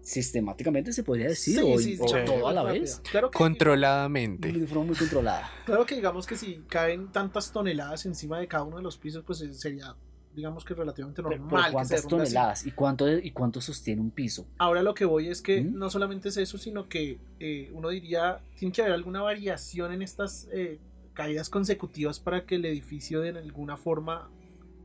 sistemáticamente, 0.00 0.92
se 0.92 1.02
podría 1.02 1.28
decir, 1.28 1.58
Sí, 1.58 1.60
o, 1.74 1.78
sí, 1.78 1.98
o 2.00 2.08
sí, 2.08 2.14
todo 2.24 2.48
a 2.48 2.52
la 2.52 2.62
rápido. 2.62 2.80
vez. 2.82 3.00
Claro 3.10 3.30
que, 3.30 3.36
Controladamente. 3.38 4.52
De 4.52 4.66
forma 4.66 4.84
muy 4.86 4.96
controlada. 4.96 5.50
claro 5.66 5.84
que 5.84 5.96
digamos 5.96 6.26
que 6.26 6.36
si 6.36 6.62
caen 6.68 7.08
tantas 7.12 7.52
toneladas 7.52 8.06
encima 8.06 8.38
de 8.38 8.46
cada 8.48 8.64
uno 8.64 8.76
de 8.78 8.82
los 8.82 8.96
pisos, 8.96 9.22
pues 9.26 9.40
eh, 9.42 9.52
sería, 9.52 9.94
digamos 10.34 10.64
que 10.64 10.72
relativamente 10.74 11.22
Pero, 11.22 11.36
normal. 11.36 11.48
pero 11.50 11.62
que 11.62 11.66
se 11.68 11.72
¿Cuántas 11.72 11.98
así. 11.98 12.08
toneladas? 12.08 12.66
¿Y 12.66 12.70
cuánto, 12.72 13.10
¿Y 13.18 13.30
cuánto 13.32 13.60
sostiene 13.60 14.00
un 14.00 14.10
piso? 14.10 14.46
Ahora 14.58 14.82
lo 14.82 14.94
que 14.94 15.04
voy 15.04 15.28
es 15.28 15.42
que 15.42 15.62
¿Mm? 15.62 15.76
no 15.76 15.90
solamente 15.90 16.30
es 16.30 16.36
eso, 16.38 16.56
sino 16.56 16.88
que 16.88 17.18
eh, 17.40 17.70
uno 17.74 17.90
diría, 17.90 18.40
tiene 18.58 18.72
que 18.72 18.80
haber 18.80 18.94
alguna 18.94 19.20
variación 19.20 19.92
en 19.92 20.00
estas 20.02 20.48
eh, 20.52 20.78
caídas 21.18 21.50
consecutivas 21.50 22.20
para 22.20 22.46
que 22.46 22.54
el 22.54 22.64
edificio 22.64 23.20
de 23.22 23.30
alguna 23.30 23.76
forma, 23.76 24.30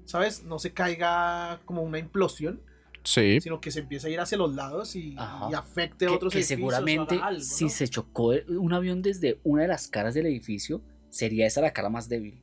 ¿sabes? 0.05 0.43
No 0.43 0.57
se 0.57 0.73
caiga 0.73 1.61
como 1.65 1.83
una 1.83 1.99
implosión, 1.99 2.59
Sí. 3.03 3.39
sino 3.39 3.61
que 3.61 3.69
se 3.69 3.81
empiece 3.81 4.07
a 4.07 4.09
ir 4.09 4.19
hacia 4.19 4.39
los 4.39 4.55
lados 4.55 4.95
y, 4.95 5.13
y 5.13 5.53
afecte 5.53 6.05
a 6.05 6.07
que, 6.07 6.15
otros 6.15 6.33
que 6.33 6.39
edificios. 6.39 6.57
seguramente 6.57 7.19
si 7.41 7.69
se 7.69 7.87
chocó 7.87 8.33
un 8.47 8.73
avión 8.73 9.03
desde 9.03 9.39
una 9.43 9.61
de 9.61 9.67
las 9.67 9.87
caras 9.87 10.15
del 10.15 10.25
edificio, 10.25 10.81
sería 11.11 11.45
esa 11.45 11.61
la 11.61 11.71
cara 11.71 11.89
más 11.89 12.09
débil. 12.09 12.41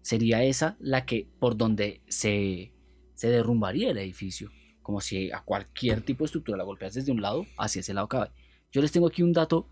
Sería 0.00 0.42
esa 0.42 0.76
la 0.80 1.04
que 1.04 1.28
por 1.38 1.58
donde 1.58 2.00
se, 2.08 2.72
se 3.14 3.28
derrumbaría 3.28 3.90
el 3.90 3.98
edificio. 3.98 4.50
Como 4.80 5.02
si 5.02 5.30
a 5.30 5.42
cualquier 5.42 6.00
tipo 6.00 6.24
de 6.24 6.26
estructura 6.26 6.56
la 6.56 6.64
golpeas 6.64 6.94
desde 6.94 7.12
un 7.12 7.20
lado, 7.20 7.44
hacia 7.58 7.80
ese 7.80 7.92
lado 7.92 8.08
cabe. 8.08 8.30
Yo 8.72 8.80
les 8.80 8.92
tengo 8.92 9.08
aquí 9.08 9.22
un 9.22 9.32
dato 9.34 9.68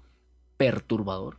perturbador. 0.59 1.39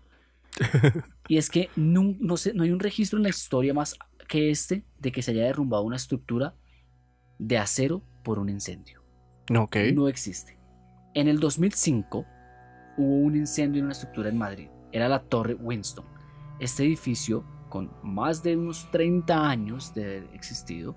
y 1.28 1.38
es 1.38 1.50
que 1.50 1.70
no, 1.76 2.16
no, 2.20 2.38
sé, 2.38 2.54
no 2.54 2.64
hay 2.64 2.72
un 2.72 2.80
registro 2.80 3.18
en 3.18 3.24
la 3.24 3.30
historia 3.30 3.74
más 3.74 3.98
que 4.28 4.50
este 4.50 4.84
de 5.00 5.12
que 5.12 5.22
se 5.22 5.32
haya 5.32 5.44
derrumbado 5.44 5.84
una 5.84 5.96
estructura 5.96 6.56
de 7.38 7.58
acero 7.58 8.02
por 8.24 8.40
un 8.40 8.50
incendio 8.50 9.06
no 9.94 10.08
existe. 10.08 10.58
En 11.14 11.28
el 11.28 11.40
2005 11.40 12.26
hubo 12.98 13.16
un 13.16 13.36
incendio 13.36 13.80
en 13.80 13.86
una 13.86 13.94
estructura 13.94 14.30
en 14.30 14.38
Madrid. 14.38 14.68
Era 14.92 15.10
la 15.10 15.20
Torre 15.20 15.54
Winston. 15.54 16.06
Este 16.60 16.84
edificio, 16.84 17.46
con 17.70 17.92
más 18.04 18.42
de 18.44 18.56
unos 18.58 18.90
30 18.92 19.50
años 19.50 19.94
de 19.94 20.04
haber 20.04 20.30
existido, 20.34 20.96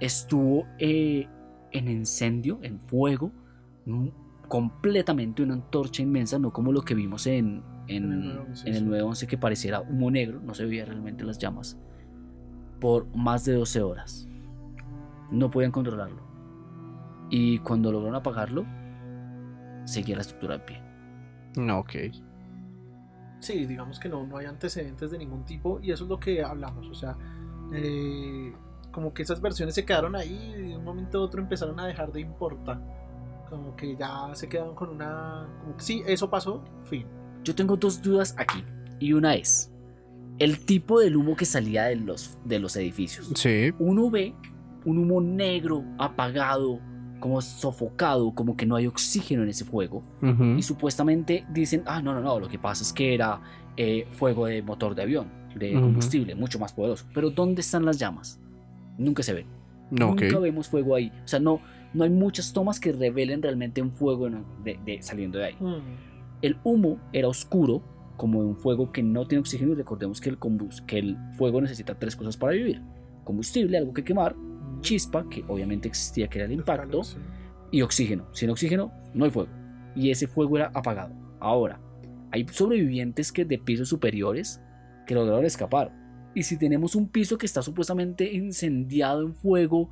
estuvo 0.00 0.66
eh, 0.78 1.28
en 1.72 1.88
incendio, 1.88 2.58
en 2.62 2.80
fuego, 2.80 3.32
completamente 4.48 5.42
una 5.42 5.54
antorcha 5.54 6.02
inmensa, 6.02 6.38
no 6.38 6.52
como 6.52 6.72
lo 6.72 6.82
que 6.82 6.94
vimos 6.94 7.26
en, 7.26 7.62
en, 7.88 8.04
En 8.04 8.12
el 8.12 8.34
911, 8.34 8.68
en 8.68 8.74
el 8.74 8.80
sí. 8.80 8.84
911 8.84 9.26
que 9.26 9.38
pareciera 9.38 9.80
humo 9.80 10.10
negro, 10.10 10.40
no 10.40 10.54
se 10.54 10.64
veía 10.64 10.84
realmente 10.84 11.24
las 11.24 11.38
llamas, 11.38 11.78
por 12.80 13.06
más 13.16 13.44
de 13.44 13.54
12 13.54 13.82
horas. 13.82 14.28
No 15.30 15.50
podían 15.50 15.72
controlarlo. 15.72 16.22
Y 17.30 17.58
cuando 17.58 17.90
lograron 17.90 18.14
apagarlo, 18.14 18.64
seguía 19.84 20.16
la 20.16 20.22
estructura 20.22 20.58
de 20.58 20.64
pie. 20.64 20.82
No, 21.56 21.80
ok. 21.80 21.94
Sí, 23.40 23.66
digamos 23.66 23.98
que 23.98 24.08
no, 24.08 24.26
no 24.26 24.38
hay 24.38 24.46
antecedentes 24.46 25.10
de 25.10 25.18
ningún 25.18 25.44
tipo 25.44 25.80
y 25.82 25.90
eso 25.90 26.04
es 26.04 26.10
lo 26.10 26.18
que 26.18 26.42
hablamos, 26.42 26.88
o 26.88 26.94
sea, 26.94 27.16
eh, 27.72 28.52
como 28.90 29.12
que 29.12 29.22
esas 29.22 29.40
versiones 29.40 29.74
se 29.74 29.84
quedaron 29.84 30.16
ahí 30.16 30.54
y 30.56 30.62
de 30.70 30.76
un 30.76 30.84
momento 30.84 31.18
a 31.18 31.22
otro 31.22 31.40
empezaron 31.40 31.78
a 31.78 31.86
dejar 31.86 32.12
de 32.12 32.20
importar, 32.20 32.80
como 33.48 33.76
que 33.76 33.96
ya 33.96 34.30
se 34.34 34.48
quedaron 34.48 34.74
con 34.74 34.90
una, 34.90 35.48
como 35.60 35.76
que 35.76 35.82
sí, 35.82 36.02
eso 36.06 36.28
pasó, 36.30 36.62
fin. 36.84 37.06
Yo 37.44 37.54
tengo 37.54 37.76
dos 37.76 38.02
dudas 38.02 38.34
aquí. 38.38 38.64
Y 38.98 39.12
una 39.12 39.34
es 39.34 39.72
el 40.38 40.64
tipo 40.64 41.00
del 41.00 41.16
humo 41.16 41.36
que 41.36 41.44
salía 41.44 41.84
de 41.84 41.96
los, 41.96 42.38
de 42.44 42.58
los 42.58 42.76
edificios. 42.76 43.30
Sí. 43.34 43.72
Uno 43.78 44.10
ve 44.10 44.34
un 44.84 44.98
humo 44.98 45.20
negro, 45.20 45.84
apagado, 45.98 46.80
como 47.18 47.40
sofocado, 47.40 48.34
como 48.34 48.56
que 48.56 48.66
no 48.66 48.76
hay 48.76 48.86
oxígeno 48.86 49.42
en 49.42 49.48
ese 49.48 49.64
fuego. 49.64 50.02
Y 50.56 50.62
supuestamente 50.62 51.44
dicen, 51.50 51.82
ah, 51.86 52.00
no, 52.00 52.14
no, 52.14 52.20
no, 52.20 52.38
lo 52.38 52.48
que 52.48 52.58
pasa 52.58 52.82
es 52.82 52.92
que 52.92 53.14
era 53.14 53.40
eh, 53.76 54.06
fuego 54.12 54.46
de 54.46 54.62
motor 54.62 54.94
de 54.94 55.02
avión, 55.02 55.28
de 55.56 55.72
combustible, 55.72 56.34
mucho 56.34 56.58
más 56.58 56.72
poderoso. 56.72 57.06
Pero 57.14 57.30
¿dónde 57.30 57.62
están 57.62 57.84
las 57.84 57.98
llamas? 57.98 58.38
Nunca 58.98 59.22
se 59.22 59.32
ven. 59.32 59.46
No. 59.90 60.14
Nunca 60.14 60.38
vemos 60.38 60.68
fuego 60.68 60.94
ahí. 60.94 61.12
O 61.24 61.28
sea, 61.28 61.40
no, 61.40 61.60
no 61.96 62.04
hay 62.04 62.10
muchas 62.10 62.52
tomas 62.52 62.78
que 62.78 62.92
revelen 62.92 63.42
realmente 63.42 63.82
un 63.82 63.90
fuego 63.90 64.28
de- 64.64 64.78
de- 64.84 65.02
saliendo 65.02 65.38
de 65.38 65.44
ahí. 65.46 65.56
El 66.42 66.56
humo 66.64 66.98
era 67.12 67.28
oscuro, 67.28 67.82
como 68.16 68.42
de 68.42 68.48
un 68.48 68.56
fuego 68.56 68.92
que 68.92 69.02
no 69.02 69.26
tiene 69.26 69.40
oxígeno. 69.40 69.72
Y 69.72 69.74
recordemos 69.76 70.20
que 70.20 70.28
el, 70.30 70.38
que 70.86 70.98
el 70.98 71.16
fuego 71.36 71.60
necesita 71.60 71.94
tres 71.98 72.14
cosas 72.14 72.36
para 72.36 72.52
vivir: 72.52 72.80
combustible, 73.24 73.78
algo 73.78 73.92
que 73.94 74.04
quemar, 74.04 74.36
chispa, 74.80 75.26
que 75.28 75.44
obviamente 75.48 75.88
existía, 75.88 76.28
que 76.28 76.38
era 76.38 76.46
el 76.46 76.52
impacto, 76.52 77.00
y 77.70 77.82
oxígeno. 77.82 78.26
Sin 78.32 78.50
oxígeno 78.50 78.92
no 79.14 79.24
hay 79.24 79.30
fuego. 79.30 79.48
Y 79.94 80.10
ese 80.10 80.26
fuego 80.26 80.56
era 80.58 80.70
apagado. 80.74 81.14
Ahora, 81.40 81.80
hay 82.30 82.46
sobrevivientes 82.50 83.32
que 83.32 83.44
de 83.44 83.58
pisos 83.58 83.88
superiores 83.88 84.60
que 85.06 85.14
lograron 85.14 85.44
escapar. 85.44 85.90
Y 86.34 86.42
si 86.42 86.58
tenemos 86.58 86.94
un 86.94 87.08
piso 87.08 87.38
que 87.38 87.46
está 87.46 87.62
supuestamente 87.62 88.30
incendiado 88.30 89.22
en 89.22 89.34
fuego, 89.34 89.88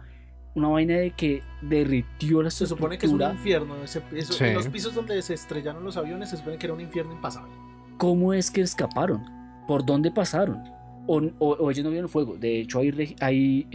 una 0.54 0.68
vaina 0.68 0.94
de 0.96 1.10
que 1.10 1.42
derritió 1.62 2.42
la 2.42 2.50
Se 2.50 2.66
supone 2.66 2.96
que 2.98 3.06
es 3.06 3.12
un 3.12 3.20
infierno, 3.22 3.76
ese, 3.82 4.02
eso- 4.14 4.32
Sí. 4.34 4.44
en 4.44 4.54
los 4.54 4.68
pisos 4.68 4.94
donde 4.94 5.20
se 5.22 5.34
estrellaron 5.34 5.82
los 5.84 5.96
aviones 5.96 6.30
se 6.30 6.36
supone 6.36 6.58
que 6.58 6.66
era 6.66 6.74
un 6.74 6.80
infierno 6.80 7.12
impasable. 7.12 7.52
¿cómo 7.96 8.32
es 8.32 8.50
que 8.50 8.60
escaparon? 8.60 9.22
¿Por 9.68 9.84
dónde 9.86 10.10
pasaron? 10.10 10.62
O, 11.06 11.18
o- 11.38 11.54
o 11.56 11.70
ellos 11.70 11.84
no 11.84 11.90
vieron 11.90 12.08
fuego. 12.08 12.36
De 12.36 12.60
hecho, 12.60 12.78
hay, 12.80 13.14
hay 13.20 13.66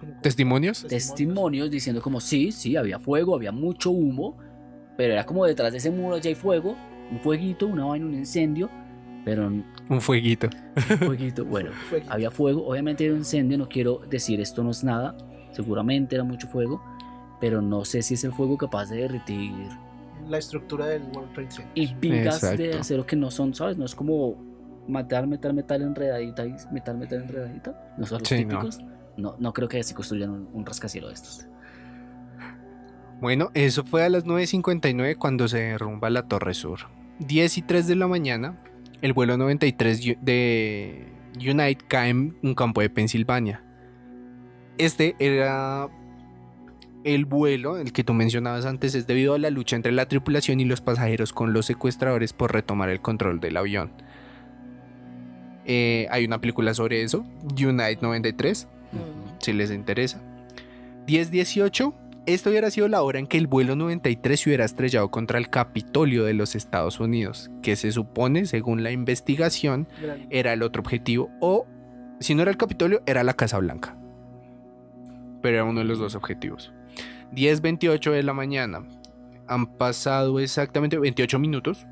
Como- 0.00 0.20
¿Testimonios? 0.20 0.84
testimonios 0.88 1.70
diciendo 1.70 2.02
como 2.02 2.20
sí, 2.20 2.50
sí, 2.52 2.76
había 2.76 2.98
fuego, 2.98 3.34
había 3.34 3.52
mucho 3.52 3.90
humo, 3.90 4.36
pero 4.96 5.12
era 5.14 5.24
como 5.24 5.44
detrás 5.46 5.72
de 5.72 5.78
ese 5.78 5.90
muro 5.90 6.18
ya 6.18 6.28
hay 6.28 6.34
fuego, 6.34 6.76
un 7.10 7.20
fueguito, 7.20 7.66
una 7.66 7.84
vaina, 7.86 8.06
un 8.06 8.14
incendio, 8.14 8.68
pero 9.24 9.46
un 9.46 9.64
Un 9.88 10.00
fueguito. 10.00 10.48
fueguito, 10.98 11.44
bueno, 11.44 11.70
Fue- 11.90 12.02
había 12.08 12.30
fuego, 12.30 12.66
obviamente 12.66 13.04
era 13.04 13.12
un 13.14 13.20
incendio, 13.20 13.56
no 13.58 13.68
quiero 13.68 14.00
decir 14.10 14.40
esto 14.40 14.62
no 14.64 14.70
es 14.70 14.82
nada, 14.84 15.16
seguramente 15.54 16.14
era 16.16 16.24
mucho 16.24 16.46
fuego, 16.48 16.82
pero 17.40 17.62
no 17.62 17.84
sé 17.84 18.02
si 18.02 18.14
es 18.14 18.24
el 18.24 18.32
fuego 18.32 18.56
capaz 18.58 18.86
de 18.90 18.98
derretir 18.98 19.52
la 20.28 20.38
estructura 20.38 20.86
del 20.86 21.02
World 21.14 21.32
Trade 21.34 21.50
Center. 21.50 21.72
Y 21.74 21.94
vigas 21.94 22.40
de 22.56 22.74
acero 22.78 23.04
que 23.06 23.16
no 23.16 23.30
son, 23.30 23.54
¿sabes? 23.54 23.76
No 23.76 23.84
es 23.84 23.94
como 23.94 24.36
metal, 24.88 25.26
metal, 25.26 25.52
metal 25.54 25.82
enredadita 25.82 26.46
y 26.46 26.54
metal, 26.72 26.96
metal 26.98 27.22
enredadita. 27.22 27.94
No 27.98 28.06
son 28.06 28.20
los 28.20 28.28
Sí, 28.28 28.44
no. 28.44 28.60
típicos. 28.60 28.80
No. 29.16 29.36
no, 29.38 29.52
creo 29.52 29.68
que 29.68 29.78
así 29.78 29.94
construyan 29.94 30.30
un, 30.30 30.48
un 30.52 30.66
rascacielos 30.66 31.10
de 31.10 31.14
estos. 31.14 31.46
Bueno, 33.20 33.50
eso 33.54 33.84
fue 33.84 34.04
a 34.04 34.08
las 34.08 34.24
9.59 34.26 35.16
cuando 35.16 35.48
se 35.48 35.58
derrumba 35.58 36.10
la 36.10 36.24
Torre 36.26 36.54
Sur. 36.54 36.80
10 37.20 37.58
y 37.58 37.62
3 37.62 37.86
de 37.86 37.94
la 37.96 38.08
mañana, 38.08 38.58
el 39.02 39.12
vuelo 39.12 39.36
93 39.36 40.00
yu- 40.04 40.18
de 40.20 41.12
Unite 41.36 41.84
cae 41.86 42.10
en 42.10 42.36
un 42.42 42.54
campo 42.54 42.80
de 42.80 42.90
Pensilvania. 42.90 43.62
Este 44.78 45.14
era 45.18 45.88
el 47.04 47.26
vuelo, 47.26 47.76
el 47.76 47.92
que 47.92 48.02
tú 48.02 48.14
mencionabas 48.14 48.64
antes, 48.64 48.94
es 48.94 49.06
debido 49.06 49.34
a 49.34 49.38
la 49.38 49.50
lucha 49.50 49.76
entre 49.76 49.92
la 49.92 50.06
tripulación 50.06 50.58
y 50.60 50.64
los 50.64 50.80
pasajeros 50.80 51.32
con 51.32 51.52
los 51.52 51.66
secuestradores 51.66 52.32
por 52.32 52.52
retomar 52.52 52.88
el 52.88 53.00
control 53.00 53.40
del 53.40 53.56
avión. 53.56 53.92
Eh, 55.66 56.06
hay 56.10 56.24
una 56.24 56.40
película 56.40 56.74
sobre 56.74 57.02
eso, 57.02 57.24
Unite 57.42 57.98
93, 58.00 58.68
si 59.38 59.52
les 59.52 59.70
interesa. 59.70 60.20
10-18, 61.06 61.94
esto 62.26 62.50
hubiera 62.50 62.70
sido 62.70 62.88
la 62.88 63.02
hora 63.02 63.18
en 63.18 63.26
que 63.26 63.36
el 63.36 63.46
vuelo 63.46 63.76
93 63.76 64.40
se 64.40 64.48
hubiera 64.48 64.64
estrellado 64.64 65.10
contra 65.10 65.38
el 65.38 65.50
Capitolio 65.50 66.24
de 66.24 66.32
los 66.32 66.54
Estados 66.54 67.00
Unidos, 67.00 67.50
que 67.62 67.76
se 67.76 67.92
supone, 67.92 68.46
según 68.46 68.82
la 68.82 68.90
investigación, 68.90 69.88
era 70.30 70.54
el 70.54 70.62
otro 70.62 70.80
objetivo, 70.80 71.30
o 71.40 71.66
si 72.20 72.34
no 72.34 72.42
era 72.42 72.50
el 72.50 72.56
Capitolio, 72.56 73.02
era 73.06 73.24
la 73.24 73.34
Casa 73.34 73.58
Blanca. 73.58 73.98
Pero 75.44 75.56
era 75.56 75.64
uno 75.64 75.80
de 75.80 75.84
los 75.84 75.98
dos 75.98 76.14
objetivos. 76.14 76.72
10-28 77.32 78.12
de 78.12 78.22
la 78.22 78.32
mañana, 78.32 78.82
han 79.46 79.76
pasado 79.76 80.40
exactamente 80.40 80.98
28 80.98 81.38
minutos, 81.38 81.86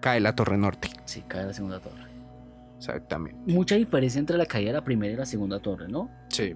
cae 0.00 0.18
la 0.18 0.34
Torre 0.34 0.56
Norte. 0.56 0.88
Sí, 1.04 1.22
cae 1.28 1.44
la 1.44 1.52
segunda 1.52 1.78
torre. 1.78 2.06
Exactamente. 2.78 3.38
Mucha 3.52 3.74
diferencia 3.74 4.18
entre 4.18 4.38
la 4.38 4.46
caída 4.46 4.68
de 4.68 4.78
la 4.78 4.82
primera 4.82 5.12
y 5.12 5.16
la 5.16 5.26
segunda 5.26 5.60
torre, 5.60 5.88
¿no? 5.88 6.08
Sí. 6.28 6.54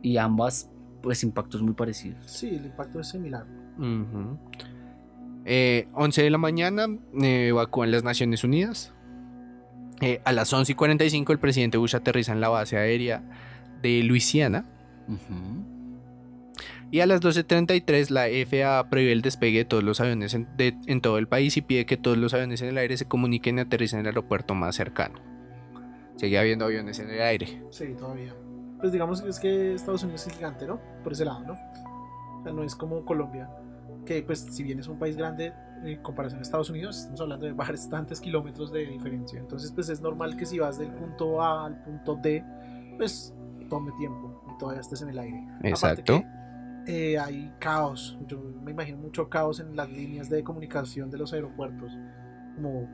Y 0.00 0.16
ambas, 0.16 0.70
pues, 1.02 1.22
impactos 1.24 1.60
muy 1.60 1.74
parecidos. 1.74 2.24
Sí, 2.24 2.48
el 2.48 2.64
impacto 2.64 2.98
es 2.98 3.08
similar. 3.08 3.44
Ujú. 3.76 4.38
Eh, 5.44 5.88
11 5.92 6.22
de 6.22 6.30
la 6.30 6.38
mañana 6.38 6.86
eh, 7.20 7.48
evacúan 7.48 7.90
las 7.90 8.02
Naciones 8.02 8.44
Unidas. 8.44 8.94
Eh, 10.00 10.22
a 10.24 10.32
las 10.32 10.50
11 10.50 10.72
y 10.72 10.74
45 10.74 11.34
el 11.34 11.38
presidente 11.38 11.76
Bush 11.76 11.94
aterriza 11.94 12.32
en 12.32 12.40
la 12.40 12.48
base 12.48 12.78
aérea 12.78 13.22
de 13.82 14.02
Luisiana. 14.02 14.64
Y 16.90 17.00
a 17.00 17.06
las 17.06 17.20
12.33 17.20 18.10
la 18.10 18.26
FAA 18.46 18.88
prohíbe 18.88 19.12
el 19.12 19.22
despegue 19.22 19.58
de 19.58 19.64
todos 19.64 19.82
los 19.82 20.00
aviones 20.00 20.34
en, 20.34 20.48
de- 20.56 20.76
en 20.86 21.00
todo 21.00 21.18
el 21.18 21.26
país 21.26 21.56
y 21.56 21.62
pide 21.62 21.84
que 21.84 21.96
todos 21.96 22.16
los 22.16 22.32
aviones 22.32 22.62
en 22.62 22.68
el 22.68 22.78
aire 22.78 22.96
se 22.96 23.06
comuniquen 23.06 23.58
y 23.58 23.62
aterricen 23.62 23.98
en 24.00 24.06
el 24.06 24.10
aeropuerto 24.10 24.54
más 24.54 24.76
cercano. 24.76 25.18
Sigue 26.16 26.38
habiendo 26.38 26.64
aviones 26.64 26.98
en 27.00 27.10
el 27.10 27.20
aire. 27.20 27.62
Sí, 27.70 27.86
todavía. 27.98 28.34
Pues 28.80 28.92
digamos 28.92 29.20
que 29.20 29.28
es 29.28 29.40
que 29.40 29.74
Estados 29.74 30.02
Unidos 30.04 30.26
es 30.28 30.34
gigante, 30.34 30.66
¿no? 30.66 30.80
Por 31.02 31.12
ese 31.12 31.24
lado, 31.24 31.40
¿no? 31.40 31.52
O 31.52 32.42
sea, 32.44 32.52
no 32.52 32.62
es 32.62 32.76
como 32.76 33.04
Colombia, 33.04 33.50
que 34.04 34.22
pues 34.22 34.38
si 34.50 34.62
bien 34.62 34.78
es 34.78 34.86
un 34.86 34.98
país 34.98 35.16
grande 35.16 35.52
en 35.84 36.00
comparación 36.02 36.38
a 36.38 36.42
Estados 36.42 36.70
Unidos, 36.70 36.96
estamos 36.98 37.20
hablando 37.20 37.46
de 37.46 37.52
bastantes 37.54 38.20
kilómetros 38.20 38.70
de 38.72 38.86
diferencia. 38.86 39.40
Entonces 39.40 39.72
pues 39.72 39.88
es 39.88 40.00
normal 40.00 40.36
que 40.36 40.46
si 40.46 40.58
vas 40.60 40.78
del 40.78 40.90
punto 40.92 41.42
A 41.42 41.66
al 41.66 41.82
punto 41.82 42.14
D, 42.22 42.44
pues 42.96 43.34
tome 43.68 43.90
tiempo 43.98 44.35
todavía 44.58 44.80
estés 44.80 45.02
en 45.02 45.10
el 45.10 45.18
aire. 45.18 45.46
Exacto. 45.62 46.20
que, 46.86 47.12
eh, 47.12 47.18
hay 47.18 47.52
caos, 47.58 48.16
yo 48.26 48.40
me 48.62 48.70
imagino 48.70 48.98
mucho 48.98 49.28
caos 49.28 49.60
en 49.60 49.74
las 49.74 49.90
líneas 49.90 50.30
de 50.30 50.44
comunicación 50.44 51.10
de 51.10 51.18
los 51.18 51.32
aeropuertos. 51.32 51.92
Como 52.54 52.88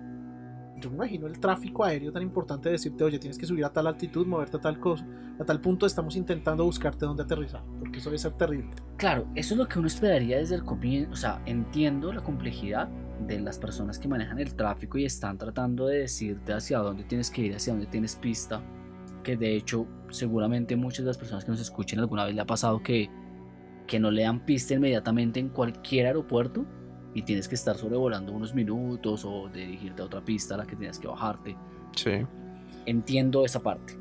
yo 0.80 0.90
me 0.90 0.96
imagino 0.96 1.26
el 1.26 1.38
tráfico 1.38 1.84
aéreo 1.84 2.10
tan 2.10 2.22
importante 2.22 2.68
de 2.68 2.72
decirte, 2.72 3.04
oye, 3.04 3.18
tienes 3.18 3.38
que 3.38 3.46
subir 3.46 3.64
a 3.64 3.72
tal 3.72 3.86
altitud, 3.86 4.26
moverte 4.26 4.56
a 4.56 4.60
tal 4.60 4.80
cosa, 4.80 5.06
a 5.38 5.44
tal 5.44 5.60
punto 5.60 5.86
estamos 5.86 6.16
intentando 6.16 6.64
buscarte 6.64 7.06
dónde 7.06 7.22
aterrizar, 7.22 7.62
porque 7.78 7.98
eso 7.98 8.10
debe 8.10 8.18
ser 8.18 8.32
terrible. 8.32 8.70
Claro, 8.96 9.26
eso 9.34 9.54
es 9.54 9.58
lo 9.58 9.68
que 9.68 9.78
uno 9.78 9.88
esperaría 9.88 10.38
desde 10.38 10.56
el 10.56 10.64
comienzo. 10.64 11.12
O 11.12 11.16
sea, 11.16 11.42
entiendo 11.46 12.12
la 12.12 12.22
complejidad 12.22 12.88
de 13.26 13.40
las 13.40 13.58
personas 13.58 13.98
que 13.98 14.08
manejan 14.08 14.38
el 14.38 14.54
tráfico 14.54 14.98
y 14.98 15.04
están 15.04 15.38
tratando 15.38 15.86
de 15.86 15.98
decirte 15.98 16.52
hacia 16.52 16.78
dónde 16.78 17.04
tienes 17.04 17.30
que 17.30 17.42
ir, 17.42 17.54
hacia 17.54 17.72
dónde 17.72 17.86
tienes 17.86 18.16
pista. 18.16 18.60
Que 19.22 19.36
de 19.36 19.54
hecho, 19.56 19.86
seguramente 20.10 20.76
muchas 20.76 21.04
de 21.04 21.10
las 21.10 21.18
personas 21.18 21.44
que 21.44 21.50
nos 21.50 21.60
escuchen 21.60 21.98
alguna 22.00 22.24
vez 22.24 22.34
le 22.34 22.40
ha 22.40 22.46
pasado 22.46 22.82
que, 22.82 23.08
que 23.86 24.00
no 24.00 24.10
le 24.10 24.22
dan 24.22 24.44
pista 24.44 24.74
inmediatamente 24.74 25.40
en 25.40 25.48
cualquier 25.48 26.06
aeropuerto 26.06 26.66
y 27.14 27.22
tienes 27.22 27.48
que 27.48 27.54
estar 27.54 27.76
sobrevolando 27.76 28.32
unos 28.32 28.54
minutos 28.54 29.24
o 29.24 29.48
dirigirte 29.48 30.02
a 30.02 30.06
otra 30.06 30.24
pista 30.24 30.54
a 30.54 30.58
la 30.58 30.66
que 30.66 30.76
tienes 30.76 30.98
que 30.98 31.06
bajarte. 31.06 31.56
Sí. 31.94 32.26
Entiendo 32.86 33.44
esa 33.44 33.62
parte, 33.62 33.98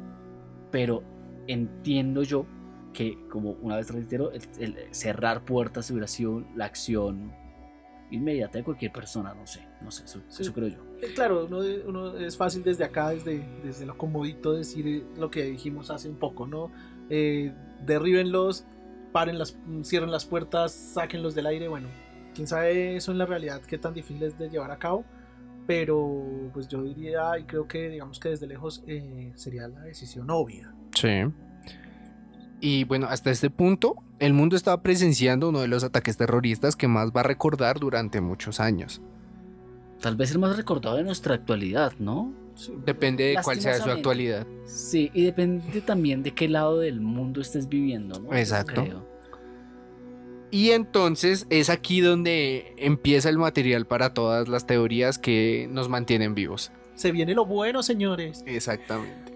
pero 0.71 1.03
entiendo 1.47 2.23
yo 2.23 2.45
que, 2.93 3.17
como 3.29 3.51
una 3.61 3.75
vez 3.75 3.89
reitero, 3.91 4.31
el, 4.31 4.41
el 4.59 4.75
cerrar 4.91 5.45
puertas 5.45 5.89
hubiera 5.91 6.07
sido 6.07 6.43
la 6.55 6.65
acción 6.65 7.31
inmediata 8.11 8.57
de 8.57 8.63
cualquier 8.63 8.91
persona, 8.91 9.33
no 9.33 9.47
sé, 9.47 9.65
no 9.81 9.89
sé, 9.91 10.03
eso, 10.05 10.21
Sí. 10.27 10.43
eso 10.43 10.53
creo 10.53 10.67
yo. 10.67 10.77
Eh, 11.01 11.13
Claro, 11.15 11.45
uno, 11.45 11.59
uno 11.87 12.17
es 12.17 12.37
fácil 12.37 12.63
desde 12.63 12.83
acá, 12.83 13.09
desde, 13.09 13.43
desde 13.63 13.85
lo 13.85 13.97
comodito, 13.97 14.53
decir 14.53 14.87
eh, 14.87 15.03
lo 15.17 15.31
que 15.31 15.43
dijimos 15.43 15.89
hace 15.89 16.09
un 16.09 16.17
poco, 16.17 16.45
¿no? 16.47 16.71
Eh, 17.09 17.53
derríbenlos, 17.85 18.65
paren 19.11 19.37
las, 19.39 19.57
cierren 19.83 20.11
las 20.11 20.25
puertas, 20.25 20.71
sáquenlos 20.71 21.33
del 21.35 21.45
aire, 21.47 21.67
bueno, 21.67 21.87
quién 22.35 22.47
sabe 22.47 22.95
eso 22.95 23.11
en 23.11 23.17
la 23.17 23.25
realidad 23.25 23.61
qué 23.61 23.77
tan 23.77 23.93
difícil 23.93 24.23
es 24.23 24.37
de 24.37 24.49
llevar 24.49 24.71
a 24.71 24.77
cabo, 24.77 25.03
pero 25.67 26.49
pues 26.53 26.67
yo 26.67 26.83
diría 26.83 27.37
y 27.39 27.43
creo 27.43 27.67
que 27.67 27.89
digamos 27.89 28.19
que 28.19 28.29
desde 28.29 28.47
lejos 28.47 28.83
eh, 28.87 29.31
sería 29.35 29.67
la 29.67 29.81
decisión 29.81 30.29
obvia. 30.29 30.73
Sí. 30.95 31.09
Y 32.61 32.83
bueno, 32.83 33.07
hasta 33.09 33.31
este 33.31 33.49
punto, 33.49 33.95
el 34.19 34.33
mundo 34.33 34.55
estaba 34.55 34.83
presenciando 34.83 35.49
uno 35.49 35.61
de 35.61 35.67
los 35.67 35.83
ataques 35.83 36.15
terroristas 36.15 36.75
que 36.75 36.87
más 36.87 37.11
va 37.11 37.21
a 37.21 37.23
recordar 37.23 37.79
durante 37.79 38.21
muchos 38.21 38.59
años. 38.59 39.01
Tal 39.99 40.15
vez 40.15 40.31
el 40.31 40.39
más 40.39 40.55
recordado 40.55 40.95
de 40.95 41.03
nuestra 41.03 41.33
actualidad, 41.33 41.93
¿no? 41.97 42.31
Depende 42.85 43.23
de 43.23 43.37
cuál 43.43 43.59
sea 43.59 43.79
su 43.79 43.89
actualidad. 43.89 44.45
Sí, 44.65 45.09
y 45.13 45.23
depende 45.23 45.81
también 45.81 46.21
de 46.21 46.33
qué 46.33 46.47
lado 46.47 46.79
del 46.79 47.01
mundo 47.01 47.41
estés 47.41 47.67
viviendo, 47.67 48.19
¿no? 48.19 48.33
Exacto. 48.33 48.83
creo. 48.83 49.11
Y 50.51 50.71
entonces 50.71 51.47
es 51.49 51.69
aquí 51.69 52.01
donde 52.01 52.75
empieza 52.77 53.29
el 53.29 53.37
material 53.37 53.87
para 53.87 54.13
todas 54.13 54.49
las 54.49 54.67
teorías 54.67 55.17
que 55.17 55.67
nos 55.71 55.89
mantienen 55.89 56.35
vivos. 56.35 56.71
Se 56.93 57.11
viene 57.11 57.33
lo 57.33 57.45
bueno, 57.45 57.81
señores. 57.81 58.43
Exactamente. 58.45 59.30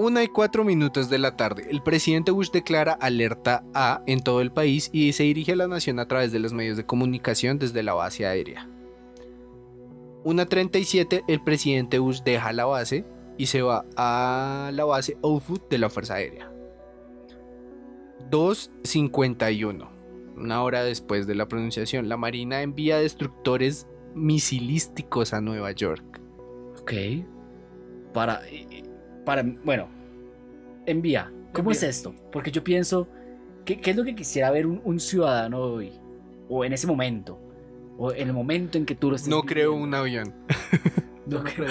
Una 0.00 0.22
y 0.22 0.28
cuatro 0.28 0.62
minutos 0.62 1.10
de 1.10 1.18
la 1.18 1.34
tarde, 1.36 1.66
el 1.72 1.82
presidente 1.82 2.30
Bush 2.30 2.52
declara 2.52 2.92
alerta 2.92 3.64
A 3.74 4.04
en 4.06 4.22
todo 4.22 4.42
el 4.42 4.52
país 4.52 4.90
y 4.92 5.12
se 5.12 5.24
dirige 5.24 5.54
a 5.54 5.56
la 5.56 5.66
nación 5.66 5.98
a 5.98 6.06
través 6.06 6.30
de 6.30 6.38
los 6.38 6.52
medios 6.52 6.76
de 6.76 6.86
comunicación 6.86 7.58
desde 7.58 7.82
la 7.82 7.94
base 7.94 8.24
aérea. 8.24 8.70
Una 10.22 10.46
37, 10.46 11.24
el 11.26 11.42
presidente 11.42 11.98
Bush 11.98 12.20
deja 12.22 12.52
la 12.52 12.66
base 12.66 13.06
y 13.38 13.46
se 13.46 13.60
va 13.62 13.86
a 13.96 14.70
la 14.72 14.84
base 14.84 15.16
Outfoot 15.24 15.68
de 15.68 15.78
la 15.78 15.90
Fuerza 15.90 16.14
Aérea. 16.14 16.48
2.51, 18.30 19.88
una 20.36 20.62
hora 20.62 20.84
después 20.84 21.26
de 21.26 21.34
la 21.34 21.48
pronunciación, 21.48 22.08
la 22.08 22.16
Marina 22.16 22.62
envía 22.62 22.98
destructores 22.98 23.88
misilísticos 24.14 25.32
a 25.32 25.40
Nueva 25.40 25.72
York. 25.72 26.20
Ok. 26.80 26.92
Para, 28.14 28.42
para, 29.28 29.42
bueno, 29.42 29.88
envía. 30.86 31.30
¿Cómo 31.52 31.70
Envía. 31.70 31.72
es 31.72 31.96
esto? 31.96 32.14
Porque 32.32 32.50
yo 32.50 32.64
pienso, 32.64 33.06
¿qué, 33.66 33.76
qué 33.76 33.90
es 33.90 33.96
lo 33.98 34.02
que 34.02 34.14
quisiera 34.14 34.50
ver 34.50 34.66
un, 34.66 34.80
un 34.82 34.98
ciudadano 34.98 35.60
hoy? 35.60 35.92
O 36.48 36.64
en 36.64 36.72
ese 36.72 36.86
momento. 36.86 37.38
O 37.98 38.10
en 38.10 38.28
el 38.28 38.32
momento 38.32 38.78
en 38.78 38.86
que 38.86 38.94
tú 38.94 39.10
lo 39.10 39.16
estés 39.16 39.28
No 39.28 39.42
creo 39.42 39.74
un 39.74 39.92
avión. 39.92 40.32
No 41.26 41.44
creo. 41.44 41.68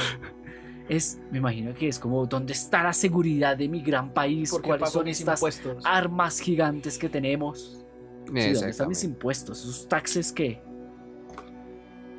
Es, 0.87 1.17
me 1.31 1.39
imagino 1.39 1.73
que 1.73 1.87
es 1.87 1.97
como, 1.97 2.27
¿dónde 2.27 2.53
está 2.53 2.83
la 2.83 2.93
seguridad 2.93 3.57
de 3.57 3.67
mi 3.67 3.81
gran 3.81 4.13
país? 4.13 4.51
¿Cuáles 4.51 4.91
son 4.91 5.07
estas 5.07 5.39
impuestos. 5.39 5.83
armas 5.83 6.39
gigantes 6.39 6.99
que 6.99 7.09
tenemos? 7.09 7.83
Sí, 8.27 8.53
¿Dónde 8.53 8.69
están 8.69 8.87
mis 8.87 9.03
impuestos? 9.03 9.61
¿Esos 9.61 9.87
taxes 9.89 10.31
qué? 10.31 10.61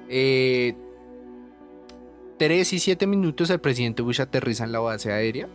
Eh, 0.08 0.74
3 2.38 2.72
y 2.72 2.78
7 2.78 3.06
minutos 3.06 3.50
el 3.50 3.60
presidente 3.60 4.02
Bush 4.02 4.20
aterriza 4.20 4.64
en 4.64 4.72
la 4.72 4.78
base 4.78 5.12
aérea. 5.12 5.48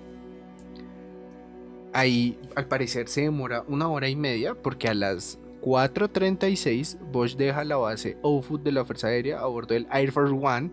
Ahí 1.93 2.37
al 2.55 2.67
parecer 2.67 3.07
se 3.07 3.21
demora 3.21 3.63
una 3.67 3.87
hora 3.87 4.09
y 4.09 4.15
media 4.15 4.55
porque 4.55 4.89
a 4.89 4.93
las 4.93 5.39
4.36 5.61 6.99
Bush 7.11 7.35
deja 7.35 7.63
la 7.63 7.77
base 7.77 8.17
Outfoot 8.23 8.63
de 8.63 8.71
la 8.71 8.83
Fuerza 8.83 9.07
Aérea 9.07 9.39
a 9.39 9.45
bordo 9.45 9.75
del 9.75 9.87
Air 9.91 10.11
Force 10.11 10.33
One 10.33 10.71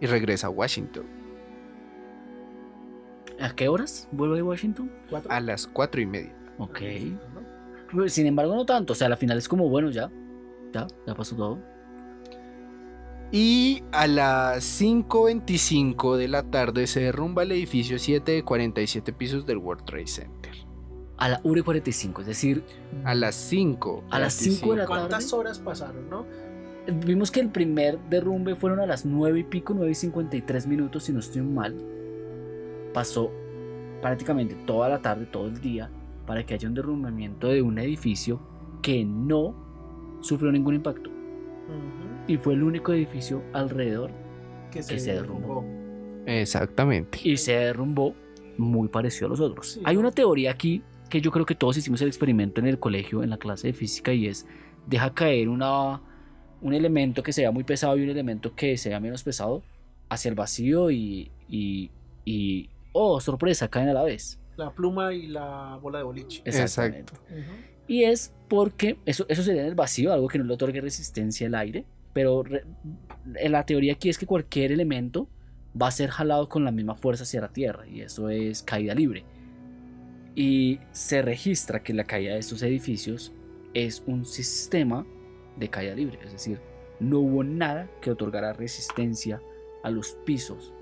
y 0.00 0.06
regresa 0.06 0.48
a 0.48 0.50
Washington 0.50 1.04
¿A 3.40 3.54
qué 3.54 3.68
horas 3.68 4.08
vuelve 4.12 4.36
de 4.36 4.42
Washington? 4.42 4.92
Cuatro. 5.10 5.30
a 5.32 5.40
las 5.40 5.66
4 5.66 6.00
y 6.00 6.06
media. 6.06 6.32
Ok. 6.58 6.78
Sin 8.06 8.26
embargo, 8.26 8.54
no 8.54 8.64
tanto. 8.64 8.92
O 8.92 8.96
sea, 8.96 9.08
al 9.08 9.16
final 9.16 9.38
es 9.38 9.48
como, 9.48 9.68
bueno, 9.68 9.90
ya. 9.90 10.10
Ya, 10.72 10.86
ya 11.06 11.14
pasó 11.14 11.34
todo. 11.34 11.58
Y 13.32 13.82
a 13.90 14.06
las 14.06 14.80
5.25 14.80 16.16
de 16.16 16.28
la 16.28 16.44
tarde 16.44 16.86
se 16.86 17.00
derrumba 17.00 17.42
el 17.42 17.52
edificio 17.52 17.98
7 17.98 18.30
de 18.30 18.44
47 18.44 19.12
pisos 19.12 19.44
del 19.44 19.58
World 19.58 19.84
Trade 19.84 20.06
Center. 20.06 20.52
A 21.16 21.28
la 21.28 21.40
1 21.42 21.58
y 21.58 21.62
45, 21.62 22.20
es 22.20 22.26
decir, 22.26 22.64
A 23.04 23.14
las 23.14 23.34
5. 23.34 24.04
A 24.10 24.18
las 24.18 24.34
5 24.34 24.70
de 24.70 24.76
la 24.76 24.86
tarde. 24.86 25.00
¿Cuántas 25.00 25.32
horas 25.32 25.58
pasaron, 25.58 26.08
no? 26.10 26.26
Vimos 27.06 27.30
que 27.30 27.40
el 27.40 27.48
primer 27.48 27.98
derrumbe 28.10 28.56
fueron 28.56 28.80
a 28.80 28.86
las 28.86 29.06
9 29.06 29.40
y 29.40 29.44
pico, 29.44 29.74
9 29.74 29.90
y 29.90 29.94
53 29.94 30.66
minutos, 30.66 31.04
si 31.04 31.12
no 31.12 31.20
estoy 31.20 31.42
mal. 31.42 31.74
Pasó 32.92 33.32
prácticamente 34.02 34.54
toda 34.66 34.88
la 34.88 35.00
tarde, 35.00 35.26
todo 35.26 35.46
el 35.46 35.60
día, 35.60 35.90
para 36.26 36.44
que 36.44 36.54
haya 36.54 36.68
un 36.68 36.74
derrumbamiento 36.74 37.48
de 37.48 37.62
un 37.62 37.78
edificio 37.78 38.40
que 38.82 39.04
no 39.04 39.54
sufrió 40.20 40.52
ningún 40.52 40.74
impacto. 40.74 41.08
Ujú. 41.10 42.03
Y 42.26 42.36
fue 42.36 42.54
el 42.54 42.62
único 42.62 42.92
edificio 42.92 43.42
alrededor 43.52 44.10
Que 44.70 44.80
Que 44.80 44.98
se 44.98 45.12
derrumbó. 45.14 45.64
Exactamente. 46.26 47.18
y 47.22 47.36
se 47.36 47.52
derrumbó 47.52 48.14
muy 48.56 48.88
parecido 48.88 49.26
a 49.26 49.30
los 49.30 49.40
otros. 49.40 49.72
Sí, 49.72 49.80
Hay 49.84 49.96
una 49.96 50.10
teoría 50.10 50.50
aquí 50.52 50.82
que 51.10 51.20
yo 51.20 51.30
creo 51.30 51.44
que 51.44 51.54
todos 51.54 51.76
hicimos 51.76 52.00
el 52.00 52.08
experimento 52.08 52.60
en 52.60 52.66
el 52.66 52.78
colegio, 52.78 53.22
en 53.22 53.30
la 53.30 53.36
clase 53.36 53.68
de 53.68 53.72
física, 53.74 54.12
y 54.12 54.26
es 54.26 54.46
deja 54.86 55.12
caer 55.12 55.48
una, 55.48 56.00
un 56.62 56.72
elemento 56.72 57.22
que 57.22 57.32
sea 57.32 57.50
muy 57.50 57.62
pesado 57.64 57.96
y 57.98 58.02
un 58.02 58.08
elemento 58.10 58.54
que 58.54 58.76
sea 58.78 59.00
menos 59.00 59.22
pesado 59.22 59.62
hacia 60.08 60.28
el 60.30 60.34
vacío 60.34 60.90
y, 60.90 61.30
y, 61.48 61.90
y 62.24 62.70
oh, 62.92 63.20
sorpresa, 63.20 63.68
caen 63.68 63.90
a 63.90 63.92
la 63.92 64.02
vez. 64.02 64.38
La 64.56 64.70
pluma 64.72 65.12
y 65.12 65.26
la 65.26 65.78
bola 65.82 65.98
de 65.98 66.04
boliche. 66.04 66.42
Exactamente. 66.44 67.12
Ujú. 67.30 67.52
Y 67.86 68.04
es 68.04 68.32
porque 68.48 68.96
eso, 69.04 69.26
eso 69.28 69.42
sería 69.42 69.62
en 69.62 69.68
el 69.68 69.74
vacío, 69.74 70.12
algo 70.12 70.28
que 70.28 70.38
no 70.38 70.44
le 70.44 70.54
otorgue 70.54 70.80
resistencia 70.80 71.46
al 71.48 71.54
aire. 71.56 71.84
Pero 72.14 72.42
re- 72.42 72.64
la 73.50 73.66
teoría 73.66 73.92
aquí 73.92 74.08
es 74.08 74.16
que 74.16 74.24
cualquier 74.26 74.72
elemento 74.72 75.28
va 75.80 75.88
a 75.88 75.90
ser 75.90 76.08
jalado 76.08 76.48
con 76.48 76.64
la 76.64 76.70
misma 76.70 76.94
fuerza 76.94 77.24
hacia 77.24 77.42
la 77.42 77.52
Tierra. 77.52 77.86
Y 77.86 78.00
eso 78.00 78.30
es 78.30 78.62
caída 78.62 78.94
libre. 78.94 79.24
Y 80.34 80.80
se 80.92 81.20
registra 81.20 81.82
que 81.82 81.92
la 81.92 82.04
caída 82.04 82.32
de 82.32 82.40
estos 82.40 82.62
edificios 82.62 83.32
es 83.74 84.02
un 84.06 84.24
sistema 84.24 85.06
de 85.56 85.68
caída 85.68 85.94
libre. 85.94 86.18
Es 86.24 86.32
decir, 86.32 86.60
no 87.00 87.18
hubo 87.18 87.44
nada 87.44 87.90
que 88.00 88.10
otorgara 88.10 88.52
resistencia 88.52 89.40
a 89.82 89.90
los 89.90 90.16
pisos. 90.24 90.72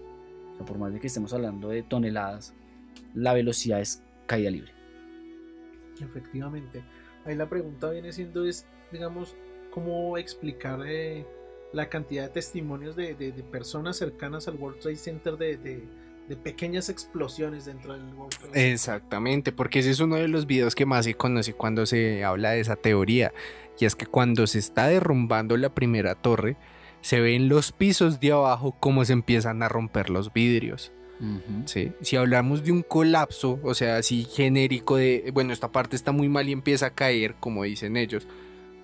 O 0.52 0.56
sea, 0.56 0.66
por 0.66 0.78
más 0.78 0.92
de 0.92 1.00
que 1.00 1.06
estemos 1.06 1.32
hablando 1.32 1.70
de 1.70 1.82
toneladas, 1.82 2.54
la 3.14 3.32
velocidad 3.32 3.80
es 3.80 4.02
caída 4.26 4.50
libre. 4.50 4.72
Efectivamente. 6.00 6.82
Ahí 7.24 7.36
la 7.36 7.48
pregunta 7.48 7.90
viene 7.90 8.12
siendo 8.12 8.44
es, 8.44 8.66
digamos, 8.90 9.36
cómo 9.72 10.16
explicar 10.18 10.80
eh, 10.86 11.26
la 11.72 11.88
cantidad 11.88 12.24
de 12.24 12.28
testimonios 12.28 12.94
de, 12.94 13.14
de- 13.14 13.32
de 13.32 13.42
personas 13.42 13.96
cercanas 13.96 14.46
al 14.46 14.54
World 14.56 14.78
Trade 14.80 14.96
Center 14.96 15.36
de, 15.36 15.56
de- 15.56 15.82
de 16.28 16.36
pequeñas 16.36 16.88
explosiones 16.88 17.64
dentro 17.64 17.94
del 17.94 18.04
World 18.14 18.30
Trade 18.30 18.44
Center. 18.52 18.72
Exactamente, 18.72 19.50
porque 19.52 19.80
ese 19.80 19.90
es 19.90 19.98
uno 20.00 20.14
de 20.16 20.28
los 20.28 20.46
videos 20.46 20.74
que 20.76 20.86
más 20.86 21.04
se 21.04 21.14
conoce 21.14 21.52
cuando 21.54 21.84
se 21.86 22.22
habla 22.24 22.50
de 22.52 22.60
esa 22.60 22.76
teoría. 22.76 23.32
Y 23.80 23.86
es 23.86 23.96
que 23.96 24.06
cuando 24.06 24.46
se 24.46 24.58
está 24.60 24.86
derrumbando 24.86 25.56
la 25.56 25.74
primera 25.74 26.14
torre, 26.14 26.56
se 27.00 27.20
ven 27.20 27.48
los 27.48 27.72
pisos 27.72 28.20
de 28.20 28.30
abajo 28.30 28.76
cómo 28.78 29.04
se 29.04 29.12
empiezan 29.14 29.62
a 29.64 29.68
romper 29.68 30.10
los 30.10 30.32
vidrios. 30.32 30.92
¿sí? 31.66 31.92
Si 32.00 32.16
hablamos 32.16 32.62
de 32.64 32.72
un 32.72 32.82
colapso, 32.82 33.58
o 33.62 33.74
sea, 33.74 33.96
así 33.96 34.24
genérico 34.24 34.96
de, 34.96 35.30
bueno, 35.32 35.52
esta 35.52 35.72
parte 35.72 35.96
está 35.96 36.12
muy 36.12 36.28
mal 36.28 36.48
y 36.48 36.52
empieza 36.52 36.86
a 36.86 36.90
caer, 36.94 37.34
como 37.40 37.62
dicen 37.64 37.96
ellos, 37.96 38.26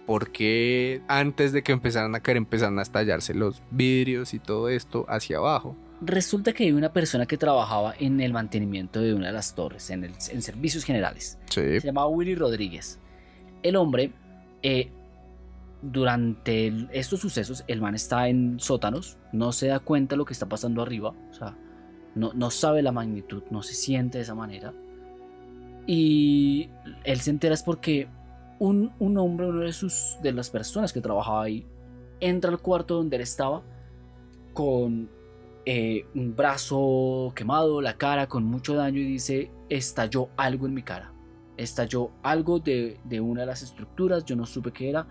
porque 0.09 1.03
antes 1.07 1.53
de 1.53 1.63
que 1.63 1.71
empezaran 1.73 2.15
a 2.15 2.21
caer 2.21 2.39
empezaron 2.39 2.79
a 2.79 2.83
estallarse 2.83 3.35
los 3.35 3.63
vidrios 3.71 4.33
y 4.33 4.39
todo 4.39 4.71
esto 4.71 5.05
hacia 5.07 5.37
abajo. 5.37 5.77
Resulta 6.01 6.55
que 6.55 6.65
hay 6.65 6.73
una 6.73 6.95
persona 6.95 7.27
que 7.27 7.37
trabajaba 7.37 7.95
en 7.99 8.23
el 8.23 8.33
mantenimiento 8.33 9.03
de 9.03 9.13
una 9.13 9.27
de 9.27 9.33
las 9.35 9.55
torres, 9.55 9.91
en, 9.91 10.05
el- 10.05 10.15
en 10.31 10.41
servicios 10.41 10.85
generales. 10.85 11.39
Sí. 11.51 11.61
Se 11.81 11.87
llamaba 11.87 12.09
Willy 12.09 12.35
Rodríguez. 12.37 12.99
El 13.63 13.77
hombre, 13.77 14.13
eh, 14.63 14.89
durante 15.83 16.69
el- 16.69 16.89
estos 16.93 17.21
sucesos, 17.21 17.63
el 17.69 17.81
man 17.83 17.95
está 17.95 18.29
en 18.29 18.59
sótanos, 18.59 19.19
no 19.33 19.53
se 19.53 19.67
da 19.67 19.79
cuenta 19.79 20.15
de 20.15 20.17
lo 20.17 20.25
que 20.25 20.33
está 20.33 20.47
pasando 20.49 20.81
arriba, 20.81 21.11
o 21.31 21.35
sea, 21.35 21.55
no, 22.15 22.33
no 22.33 22.51
sabe 22.51 22.81
la 22.81 22.93
magnitud, 22.93 23.43
no 23.51 23.63
se 23.63 23.75
siente 23.75 24.17
de 24.19 24.23
esa 24.25 24.35
manera. 24.35 24.73
Y 25.87 26.71
él 27.05 27.21
se 27.21 27.31
entera 27.31 27.55
es 27.55 27.63
porque 27.63 28.09
un, 28.59 28.93
un 28.99 29.19
hombre, 29.19 29.49
uno 29.49 29.61
de, 29.61 29.73
sus, 29.73 30.19
de 30.23 30.33
las 30.33 30.51
personas 30.51 30.93
que 30.93 31.01
trabajaba 31.01 31.45
ahí, 31.45 31.67
entra 32.21 32.51
al 32.51 32.59
cuarto 32.61 32.97
donde 32.97 33.17
él 33.17 33.23
estaba 33.23 33.63
con 34.53 35.09
eh, 35.65 36.07
un 36.15 36.35
brazo 36.35 37.33
quemado, 37.35 37.81
la 37.81 37.97
cara 37.97 38.29
con 38.29 38.45
mucho 38.45 38.75
daño 38.75 39.01
y 39.01 39.05
dice, 39.05 39.51
estalló 39.69 40.31
algo 40.37 40.67
en 40.67 40.75
mi 40.75 40.83
cara. 40.83 41.13
Estalló 41.57 42.11
algo 42.23 42.61
de, 42.61 43.01
de 43.05 43.21
una 43.21 43.43
de 43.43 43.47
las 43.47 43.63
estructuras, 43.63 44.25
yo 44.25 44.37
no 44.37 44.47
supe 44.47 44.73
qué 44.73 44.91
era. 44.91 45.07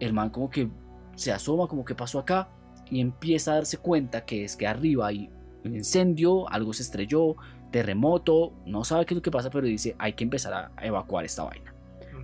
El 0.00 0.12
man 0.12 0.30
como 0.30 0.50
que 0.50 0.68
se 1.14 1.32
asoma, 1.32 1.66
como 1.66 1.84
que 1.84 1.94
pasó 1.94 2.18
acá 2.18 2.48
y 2.90 3.00
empieza 3.00 3.52
a 3.52 3.54
darse 3.56 3.78
cuenta 3.78 4.24
que 4.24 4.44
es 4.44 4.56
que 4.56 4.66
arriba 4.66 5.06
hay 5.06 5.30
un 5.64 5.74
incendio, 5.74 6.48
algo 6.50 6.72
se 6.72 6.82
estrelló, 6.82 7.36
terremoto, 7.70 8.52
no 8.66 8.84
sabe 8.84 9.06
qué 9.06 9.14
es 9.14 9.16
lo 9.16 9.22
que 9.22 9.30
pasa, 9.30 9.50
pero 9.50 9.66
dice, 9.66 9.96
hay 9.98 10.12
que 10.12 10.24
empezar 10.24 10.52
a 10.76 10.86
evacuar 10.86 11.24
esta 11.24 11.44
vaina. 11.44 11.73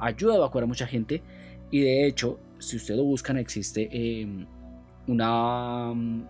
Ayuda 0.01 0.35
a 0.35 0.37
evacuar 0.37 0.65
a 0.65 0.67
mucha 0.67 0.87
gente 0.87 1.23
y 1.71 1.81
de 1.81 2.07
hecho, 2.07 2.39
si 2.59 2.77
ustedes 2.77 2.99
lo 2.99 3.05
buscan, 3.05 3.37
existe 3.37 3.89
eh, 3.93 4.47
una, 5.07 5.93
mm, 5.95 6.23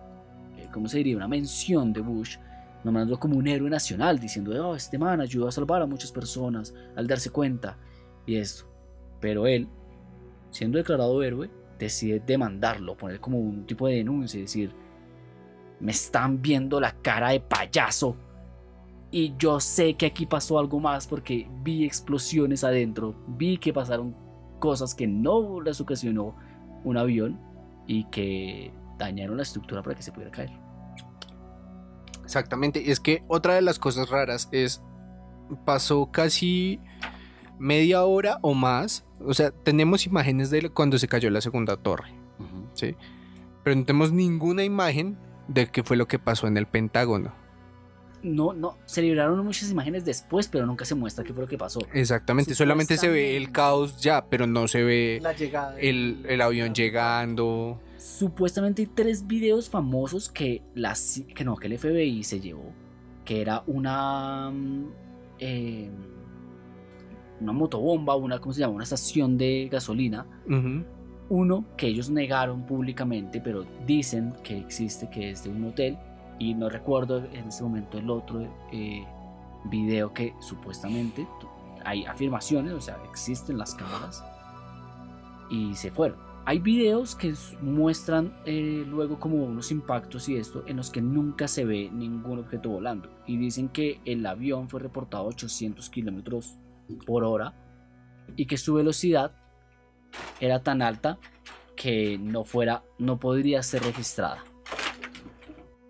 eh, 0.57 0.69
¿cómo 0.71 0.87
se 0.87 0.97
diría? 0.97 1.17
Una 1.17 1.27
mención 1.27 1.91
de 1.93 2.01
Bush, 2.01 2.37
nombrándolo 2.83 3.19
como 3.19 3.37
un 3.37 3.47
héroe 3.47 3.69
nacional, 3.69 4.19
diciendo, 4.19 4.69
oh, 4.69 4.75
este 4.75 4.97
man 4.97 5.21
ayudó 5.21 5.47
a 5.47 5.51
salvar 5.51 5.81
a 5.81 5.87
muchas 5.87 6.11
personas 6.11 6.73
al 6.95 7.07
darse 7.07 7.29
cuenta 7.29 7.77
y 8.25 8.35
esto. 8.35 8.65
Pero 9.19 9.47
él, 9.47 9.67
siendo 10.51 10.77
declarado 10.77 11.21
héroe, 11.23 11.49
decide 11.79 12.21
demandarlo, 12.25 12.95
poner 12.95 13.19
como 13.19 13.39
un 13.39 13.65
tipo 13.65 13.87
de 13.87 13.95
denuncia 13.95 14.39
decir, 14.39 14.71
me 15.79 15.91
están 15.91 16.41
viendo 16.41 16.79
la 16.79 16.91
cara 16.91 17.29
de 17.29 17.39
payaso 17.39 18.15
y 19.11 19.35
yo 19.37 19.59
sé 19.59 19.95
que 19.95 20.05
aquí 20.05 20.25
pasó 20.25 20.57
algo 20.57 20.79
más 20.79 21.05
porque 21.05 21.47
vi 21.63 21.85
explosiones 21.85 22.63
adentro, 22.63 23.13
vi 23.27 23.57
que 23.57 23.73
pasaron 23.73 24.15
cosas 24.59 24.95
que 24.95 25.05
no 25.07 25.59
les 25.61 25.81
ocasionó 25.81 26.35
un 26.83 26.97
avión 26.97 27.39
y 27.87 28.05
que 28.05 28.73
dañaron 28.97 29.37
la 29.37 29.43
estructura 29.43 29.83
para 29.83 29.95
que 29.95 30.03
se 30.03 30.11
pudiera 30.11 30.31
caer. 30.31 30.51
Exactamente, 32.23 32.91
es 32.91 32.99
que 33.01 33.23
otra 33.27 33.55
de 33.55 33.61
las 33.61 33.79
cosas 33.79 34.09
raras 34.09 34.47
es, 34.53 34.81
pasó 35.65 36.09
casi 36.11 36.79
media 37.59 38.05
hora 38.05 38.39
o 38.41 38.53
más, 38.53 39.05
o 39.19 39.33
sea, 39.33 39.51
tenemos 39.51 40.05
imágenes 40.05 40.49
de 40.49 40.69
cuando 40.69 40.97
se 40.97 41.09
cayó 41.09 41.29
la 41.29 41.41
segunda 41.41 41.75
torre. 41.75 42.13
¿sí? 42.73 42.95
Pero 43.63 43.75
no 43.75 43.85
tenemos 43.85 44.11
ninguna 44.11 44.63
imagen 44.63 45.17
de 45.47 45.67
qué 45.67 45.83
fue 45.83 45.97
lo 45.97 46.07
que 46.07 46.19
pasó 46.19 46.47
en 46.47 46.57
el 46.57 46.65
Pentágono. 46.65 47.40
No, 48.23 48.53
no, 48.53 48.77
se 48.85 49.01
liberaron 49.01 49.43
muchas 49.43 49.71
imágenes 49.71 50.05
después, 50.05 50.47
pero 50.47 50.65
nunca 50.67 50.85
se 50.85 50.93
muestra 50.93 51.23
qué 51.23 51.33
fue 51.33 51.43
lo 51.43 51.47
que 51.49 51.57
pasó. 51.57 51.79
Exactamente, 51.93 52.53
solamente 52.53 52.95
se 52.97 53.07
ve 53.09 53.35
el 53.35 53.51
caos 53.51 53.99
ya, 53.99 54.25
pero 54.29 54.45
no 54.45 54.67
se 54.67 54.83
ve 54.83 55.19
La 55.23 55.33
llegada. 55.33 55.79
el, 55.79 56.23
el 56.27 56.41
avión 56.41 56.73
llegando. 56.75 57.79
Supuestamente 57.97 58.83
hay 58.83 58.87
tres 58.87 59.25
videos 59.25 59.69
famosos 59.69 60.29
que, 60.29 60.61
la, 60.75 60.93
C- 60.95 61.25
que, 61.25 61.43
no, 61.43 61.55
que 61.55 61.67
el 61.67 61.79
FBI 61.79 62.23
se 62.23 62.39
llevó, 62.39 62.71
que 63.25 63.41
era 63.41 63.63
una, 63.65 64.51
mm, 64.51 64.85
eh, 65.39 65.89
una 67.39 67.51
motobomba, 67.53 68.15
una, 68.15 68.39
¿cómo 68.39 68.53
se 68.53 68.59
llama? 68.59 68.75
Una 68.75 68.83
estación 68.83 69.37
de 69.37 69.67
gasolina. 69.71 70.25
Uno 71.29 71.65
que 71.77 71.87
ellos 71.87 72.09
negaron 72.09 72.65
públicamente, 72.65 73.39
pero 73.41 73.65
dicen 73.87 74.33
que 74.43 74.57
existe, 74.57 75.09
que 75.09 75.31
es 75.31 75.43
de 75.45 75.49
un 75.49 75.63
hotel. 75.63 75.97
Y 76.41 76.55
no 76.55 76.69
recuerdo 76.69 77.19
en 77.19 77.49
este 77.49 77.61
momento 77.61 77.99
el 77.99 78.09
otro 78.09 78.41
eh, 78.71 79.05
video 79.65 80.11
que 80.11 80.33
supuestamente 80.39 81.27
hay 81.85 82.03
afirmaciones, 82.05 82.73
o 82.73 82.81
sea, 82.81 82.97
existen 83.07 83.59
las 83.59 83.75
cámaras. 83.75 84.23
Y 85.51 85.75
se 85.75 85.91
fueron. 85.91 86.17
Hay 86.45 86.57
videos 86.57 87.13
que 87.13 87.35
muestran 87.61 88.33
eh, 88.47 88.83
luego 88.87 89.19
como 89.19 89.35
unos 89.43 89.69
impactos 89.69 90.29
y 90.29 90.35
esto 90.35 90.63
en 90.65 90.77
los 90.77 90.89
que 90.89 90.99
nunca 90.99 91.47
se 91.47 91.63
ve 91.63 91.91
ningún 91.93 92.39
objeto 92.39 92.69
volando. 92.69 93.07
Y 93.27 93.37
dicen 93.37 93.69
que 93.69 94.01
el 94.05 94.25
avión 94.25 94.67
fue 94.67 94.79
reportado 94.79 95.25
a 95.25 95.27
800 95.27 95.91
kilómetros 95.91 96.55
por 97.05 97.23
hora 97.23 97.53
y 98.35 98.47
que 98.47 98.57
su 98.57 98.73
velocidad 98.73 99.31
era 100.39 100.63
tan 100.63 100.81
alta 100.81 101.19
que 101.75 102.17
no 102.17 102.45
fuera, 102.45 102.81
no 102.97 103.19
podría 103.19 103.61
ser 103.61 103.83
registrada. 103.83 104.43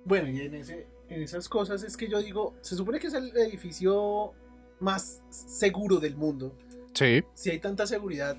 Bueno, 0.06 0.30
y 0.30 0.42
en, 0.42 0.56
ese, 0.56 0.88
en 1.10 1.22
esas 1.22 1.48
cosas 1.48 1.84
es 1.84 1.96
que 1.98 2.08
yo 2.08 2.22
digo, 2.22 2.56
se 2.62 2.76
supone 2.76 3.00
que 3.00 3.08
es 3.08 3.14
el 3.14 3.36
edificio 3.38 4.34
más 4.80 5.22
seguro 5.30 6.00
del 6.00 6.16
mundo. 6.16 6.58
Sí. 6.94 7.24
Si 7.34 7.50
hay 7.50 7.60
tanta 7.60 7.86
seguridad, 7.88 8.38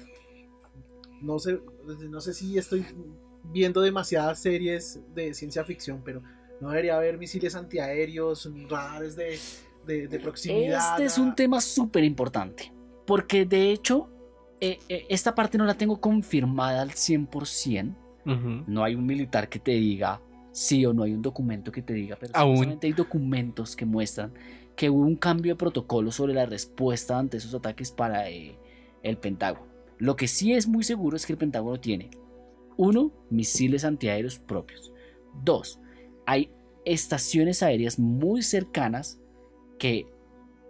no 1.21 1.39
sé, 1.39 1.61
no 2.09 2.21
sé 2.21 2.35
si 2.35 2.59
estoy 2.59 2.85
viendo 3.45 3.81
demasiadas 3.81 4.41
series 4.41 5.01
de 5.15 5.35
ciencia 5.35 5.65
ficción, 5.65 6.03
pero 6.05 6.23
no 6.61 6.71
debería 6.71 6.97
haber 6.97 7.19
misiles 7.19 7.55
antiaéreos, 7.55 8.51
radares 8.69 9.17
de, 9.17 9.39
de, 9.87 10.09
de 10.09 10.21
proximidad. 10.21 10.93
Este 10.93 11.05
es 11.05 11.19
un 11.19 11.35
tema 11.35 11.61
súper 11.61 12.05
importante. 12.05 12.73
Porque 13.07 13.45
de 13.45 13.73
hecho, 13.73 14.09
eh, 14.61 14.79
eh, 14.89 15.07
esta 15.09 15.35
parte 15.35 15.59
no 15.59 15.65
la 15.65 15.75
tengo 15.75 16.01
confirmada 16.01 16.83
al 16.83 16.91
100%. 16.91 17.97
Ujú. 18.25 18.65
No 18.69 18.85
hay 18.85 18.95
un 18.95 19.05
militar 19.05 19.49
que 19.49 19.59
te 19.59 19.73
diga 19.73 20.21
sí 20.53 20.85
o 20.87 20.93
no 20.93 21.03
hay 21.03 21.13
un 21.13 21.23
documento 21.23 21.73
que 21.73 21.83
te 21.83 21.95
diga, 21.95 22.17
pero 22.21 22.33
Aún. 22.37 22.59
solamente 22.59 22.87
hay 22.87 22.93
documentos 22.93 23.75
que 23.75 23.85
muestran 23.85 24.33
que 24.77 24.91
hubo 24.91 25.03
un 25.03 25.17
cambio 25.17 25.55
de 25.55 25.59
protocolo 25.59 26.13
sobre 26.13 26.35
la 26.35 26.47
respuesta 26.47 27.19
ante 27.19 27.39
esos 27.39 27.55
ataques 27.55 27.91
para 27.91 28.31
eh, 28.31 28.59
el 29.03 29.19
Pentágono. 29.19 29.67
Lo 29.99 30.17
que 30.17 30.29
sí 30.29 30.53
es 30.53 30.67
muy 30.67 30.85
seguro 30.85 31.17
es 31.17 31.27
que 31.27 31.33
el 31.33 31.39
Pentágono 31.39 31.79
tiene, 31.81 32.11
uno, 32.77 33.13
misiles 33.31 33.85
antiaéreos 33.85 34.39
propios. 34.39 34.93
Dos, 35.43 35.79
hay 36.27 36.51
estaciones 36.85 37.63
aéreas 37.63 37.99
muy 37.99 38.43
cercanas 38.43 39.21
que 39.79 40.07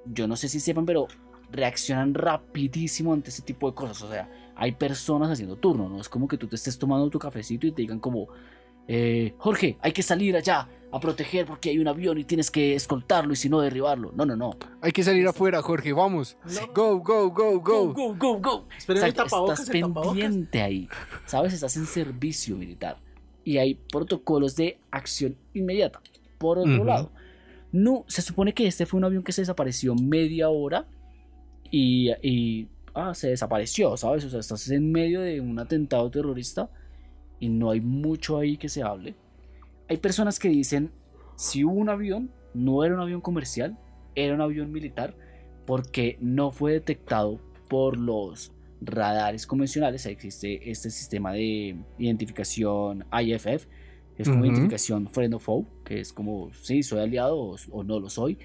yo 0.06 0.26
no 0.26 0.36
sé 0.36 0.48
si 0.48 0.60
sepan, 0.60 0.84
pero 0.84 1.06
reaccionan 1.50 2.14
rapidísimo 2.14 3.12
ante 3.12 3.30
ese 3.30 3.42
tipo 3.42 3.68
de 3.70 3.74
cosas. 3.74 4.02
O 4.02 4.10
sea, 4.10 4.28
hay 4.56 4.72
personas 4.72 5.30
haciendo 5.30 5.56
turno, 5.56 5.88
no 5.88 6.00
es 6.00 6.08
como 6.08 6.28
que 6.28 6.38
tú 6.38 6.48
te 6.48 6.56
estés 6.56 6.78
tomando 6.78 7.08
tu 7.10 7.18
cafecito 7.18 7.66
y 7.66 7.72
te 7.72 7.82
digan 7.82 8.00
como, 8.00 8.28
eh, 8.88 9.34
Jorge, 9.38 9.78
hay 9.80 9.92
que 9.92 10.02
salir 10.02 10.36
allá 10.36 10.68
a 10.92 11.00
proteger 11.00 11.46
porque 11.46 11.70
hay 11.70 11.78
un 11.78 11.88
avión 11.88 12.18
y 12.18 12.24
tienes 12.24 12.50
que 12.50 12.74
escoltarlo 12.74 13.32
y 13.32 13.36
si 13.36 13.48
no 13.48 13.60
derribarlo. 13.60 14.12
No, 14.14 14.26
no, 14.26 14.36
no. 14.36 14.56
Hay 14.82 14.92
que 14.92 15.02
salir 15.02 15.26
afuera, 15.26 15.62
Jorge, 15.62 15.92
vamos. 15.92 16.36
No. 16.44 16.72
Go, 16.74 16.98
go, 17.00 17.30
go, 17.30 17.60
Go, 17.60 17.92
go. 17.92 18.14
go, 18.14 18.38
go, 18.38 18.68
Exacto, 18.88 19.52
estás 19.52 19.70
pendiente 19.70 20.60
ahí, 20.60 20.88
¿sabes? 21.26 21.54
Estás 21.54 21.76
en 21.76 21.86
servicio 21.86 22.56
militar 22.56 22.98
y 23.44 23.58
hay 23.58 23.74
protocolos 23.74 24.54
de 24.56 24.78
acción 24.90 25.36
inmediata. 25.54 26.00
Por 26.38 26.58
otro 26.58 26.84
lado, 26.84 27.12
no, 27.70 28.04
se 28.08 28.20
supone 28.20 28.52
que 28.52 28.66
este 28.66 28.84
fue 28.84 28.98
un 28.98 29.04
avión 29.04 29.22
que 29.22 29.32
se 29.32 29.42
desapareció 29.42 29.94
media 29.94 30.50
hora 30.50 30.86
y, 31.70 32.10
y, 32.22 32.68
ah, 32.94 33.14
se 33.14 33.28
desapareció, 33.28 33.96
¿sabes? 33.96 34.24
O 34.24 34.30
sea, 34.30 34.40
estás 34.40 34.68
en 34.70 34.92
medio 34.92 35.22
de 35.22 35.40
un 35.40 35.58
atentado 35.58 36.10
terrorista 36.10 36.68
y 37.42 37.48
no 37.48 37.72
hay 37.72 37.80
mucho 37.80 38.38
ahí 38.38 38.56
que 38.56 38.68
se 38.68 38.84
hable. 38.84 39.16
Hay 39.88 39.96
personas 39.96 40.38
que 40.38 40.48
dicen, 40.48 40.92
si 41.34 41.64
hubo 41.64 41.74
un 41.74 41.88
avión, 41.88 42.30
no 42.54 42.84
era 42.84 42.94
un 42.94 43.00
avión 43.00 43.20
comercial, 43.20 43.76
era 44.14 44.32
un 44.36 44.40
avión 44.40 44.70
militar, 44.70 45.16
porque 45.66 46.18
no 46.20 46.52
fue 46.52 46.74
detectado 46.74 47.40
por 47.68 47.96
los 47.98 48.52
radares 48.80 49.44
convencionales. 49.44 50.06
Ahí 50.06 50.12
existe 50.12 50.70
este 50.70 50.88
sistema 50.90 51.32
de 51.32 51.74
identificación 51.98 53.06
IFF, 53.12 53.66
que 54.16 54.22
es 54.22 54.28
como 54.30 54.44
Ujú. 54.44 54.44
identificación 54.44 55.08
friend 55.08 55.34
of 55.34 55.42
foe, 55.42 55.66
que 55.84 55.98
es 55.98 56.12
como, 56.12 56.54
sí, 56.54 56.84
soy 56.84 57.00
aliado 57.00 57.36
o, 57.40 57.56
o 57.72 57.82
no 57.82 57.98
lo 57.98 58.08
soy. 58.08 58.38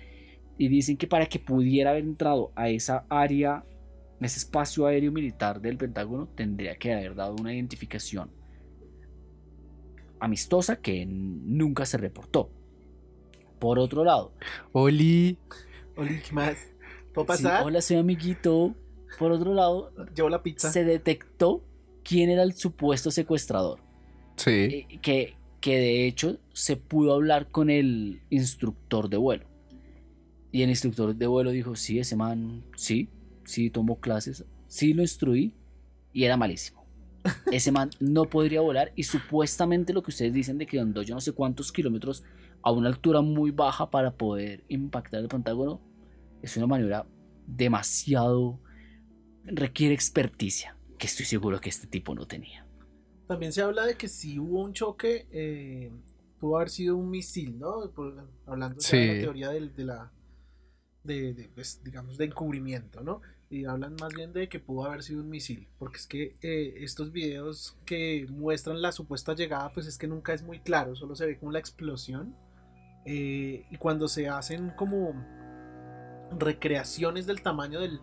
Y 0.58 0.70
dicen 0.70 0.98
que 0.98 1.06
para 1.06 1.28
que 1.28 1.38
pudiera 1.38 1.92
haber 1.92 2.04
entrado 2.04 2.52
a 2.56 2.70
esa 2.70 3.06
área, 3.10 3.64
ese 4.20 4.40
espacio 4.40 4.88
aéreo 4.88 5.12
militar 5.12 5.62
del 5.62 5.78
Pentágono, 5.78 6.30
tendría 6.30 6.76
que 6.78 6.96
haber 6.96 7.14
dado 7.14 7.36
una 7.36 7.54
identificación 7.54 8.36
amistosa 10.20 10.78
que 10.78 11.06
nunca 11.06 11.86
se 11.86 11.98
reportó. 11.98 12.50
Por 13.60 13.80
otro 13.80 14.04
lado, 14.04 14.34
Oli. 14.72 15.38
Oli, 15.96 16.20
¿qué 16.22 16.34
más? 16.34 16.58
¿Puedo 17.14 17.36
sí, 17.36 17.44
pasar? 17.44 17.64
hola, 17.66 17.82
soy 17.82 17.98
amiguito. 17.98 18.76
Por 19.18 19.32
otro 19.32 19.54
lado, 19.54 19.92
Llevo 20.16 20.30
la 20.30 20.44
pizza. 20.44 20.72
se 20.72 20.84
detectó 20.84 21.64
quién 22.04 22.30
era 22.30 22.44
el 22.44 22.54
supuesto 22.54 23.10
secuestrador. 23.10 23.80
Sí. 24.36 24.52
eh, 24.52 24.88
que, 25.02 25.36
que 25.60 25.78
de 25.80 26.06
hecho 26.06 26.38
se 26.54 26.76
pudo 26.78 27.14
hablar 27.14 27.50
con 27.50 27.70
el 27.72 28.22
instructor 28.30 29.10
de 29.10 29.18
vuelo. 29.18 29.46
Y 30.52 30.62
el 30.62 30.70
instructor 30.70 31.16
de 31.16 31.28
vuelo 31.28 31.52
dijo, 31.52 31.76
sí, 31.76 31.98
ese 32.00 32.16
man, 32.16 32.64
sí, 32.76 33.10
sí 33.44 33.70
tomó 33.72 34.00
clases, 34.00 34.46
sí 34.68 34.94
lo 34.94 35.02
instruí 35.02 35.54
y 36.14 36.24
era 36.26 36.38
malísimo. 36.38 36.86
Ese 37.52 37.72
man 37.72 37.90
no 38.00 38.26
podría 38.26 38.62
volar 38.62 38.92
y 38.96 39.04
supuestamente 39.04 39.94
lo 39.94 40.04
que 40.04 40.12
ustedes 40.12 40.34
dicen 40.34 40.58
de 40.58 40.66
que 40.66 40.80
andó 40.80 41.02
yo 41.02 41.16
no 41.16 41.22
sé 41.22 41.32
cuántos 41.34 41.72
kilómetros 41.72 42.24
a 42.62 42.72
una 42.72 42.88
altura 42.90 43.22
muy 43.22 43.52
baja 43.52 43.90
para 43.90 44.12
poder 44.16 44.64
impactar 44.68 45.22
el 45.22 45.28
Pentágono 45.28 45.80
es 46.42 46.56
una 46.58 46.68
maniobra 46.68 47.06
demasiado 47.46 48.60
requiere 49.46 49.94
experticia 49.94 50.76
que 50.98 51.08
estoy 51.08 51.26
seguro 51.26 51.60
que 51.62 51.70
este 51.70 51.88
tipo 51.88 52.14
no 52.16 52.26
tenía. 52.28 52.66
También 53.28 53.52
se 53.54 53.62
habla 53.62 53.86
de 53.86 53.96
que 53.96 54.08
si 54.08 54.40
hubo 54.40 54.62
un 54.64 54.74
choque, 54.74 55.28
eh, 55.32 55.92
pudo 56.40 56.58
haber 56.58 56.70
sido 56.70 56.96
un 56.98 57.10
misil, 57.10 57.58
¿no? 57.60 57.92
Por- 57.92 58.28
hablando 58.46 58.82
de 58.82 58.82
la 59.16 59.22
teoría 59.22 59.50
del- 59.50 59.76
de, 59.76 59.84
la, 59.86 60.12
de, 61.04 61.34
de, 61.34 61.50
pues, 61.50 61.82
digamos, 61.84 62.18
de 62.18 62.26
encubrimiento, 62.26 63.02
¿no? 63.02 63.22
Y 63.50 63.66
hablan 63.66 63.96
más 64.00 64.14
bien 64.14 64.34
de 64.34 64.50
que 64.50 64.60
pudo 64.60 64.86
haber 64.86 65.04
sido 65.04 65.22
un 65.22 65.30
misil, 65.30 65.68
porque 65.80 65.98
es 65.98 66.08
que 66.08 66.36
eh, 66.42 66.74
estos 66.80 67.12
videos 67.14 67.78
que 67.86 68.28
muestran 68.30 68.82
la 68.82 68.92
supuesta 68.92 69.34
llegada, 69.36 69.72
pues 69.74 69.88
es 69.88 69.98
que 69.98 70.08
nunca 70.08 70.34
es 70.34 70.44
muy 70.44 70.60
claro, 70.60 70.96
solo 70.96 71.16
se 71.16 71.26
ve 71.26 71.38
como 71.40 71.52
la 71.54 71.60
explosión. 71.60 72.36
eh, 73.06 73.66
y 73.72 73.78
cuando 73.78 74.08
se 74.10 74.28
hacen 74.30 74.72
como 74.72 75.14
recreaciones 76.38 77.26
del 77.26 77.42
tamaño 77.42 77.80
del, 77.80 78.02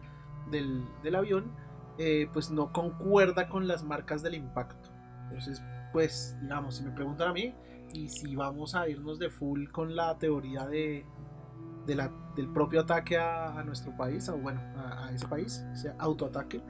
del, 0.51 0.82
del 1.03 1.14
avión, 1.14 1.53
eh, 1.99 2.28
pues 2.32 2.51
no 2.51 2.72
concuerda 2.72 3.49
con 3.49 3.68
las 3.68 3.84
marcas 3.84 4.22
del 4.22 4.34
impacto. 4.34 4.90
Entonces, 5.24 5.62
pues, 5.92 6.36
digamos, 6.42 6.76
si 6.76 6.84
me 6.84 6.90
preguntan 6.92 7.28
a 7.28 7.32
mí, 7.32 7.55
y 7.92 8.09
si 8.09 8.34
vamos 8.34 8.74
a 8.74 8.88
irnos 8.88 9.18
de 9.18 9.30
full 9.30 9.68
con 9.68 9.95
la 9.95 10.18
teoría 10.18 10.66
de, 10.66 11.05
de 11.87 11.95
la- 11.95 12.11
del 12.35 12.49
propio 12.49 12.80
ataque 12.80 13.16
a, 13.16 13.59
a 13.59 13.62
nuestro 13.64 13.97
país, 13.97 14.28
o 14.28 14.37
bueno, 14.37 14.61
a, 14.76 15.07
a 15.07 15.12
ese 15.12 15.26
país, 15.28 15.64
ese 15.72 15.93
autoataque, 15.99 16.61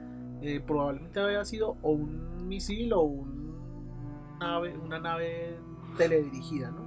eh, 0.41 0.59
probablemente 0.65 1.19
había 1.19 1.43
sido 1.45 1.77
o 1.81 1.91
un 1.91 2.47
misil 2.47 2.93
o 2.93 3.01
un 3.01 4.37
nave, 4.39 4.77
una 4.77 4.99
nave 4.99 5.57
teledirigida, 5.97 6.71
¿no? 6.71 6.85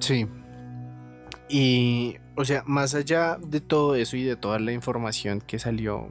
Sí. 0.00 0.26
Y, 1.48 2.16
o 2.36 2.44
sea, 2.44 2.62
más 2.66 2.94
allá 2.94 3.38
de 3.40 3.60
todo 3.60 3.94
eso 3.94 4.16
y 4.16 4.24
de 4.24 4.36
toda 4.36 4.58
la 4.58 4.72
información 4.72 5.40
que 5.40 5.58
salió 5.58 6.08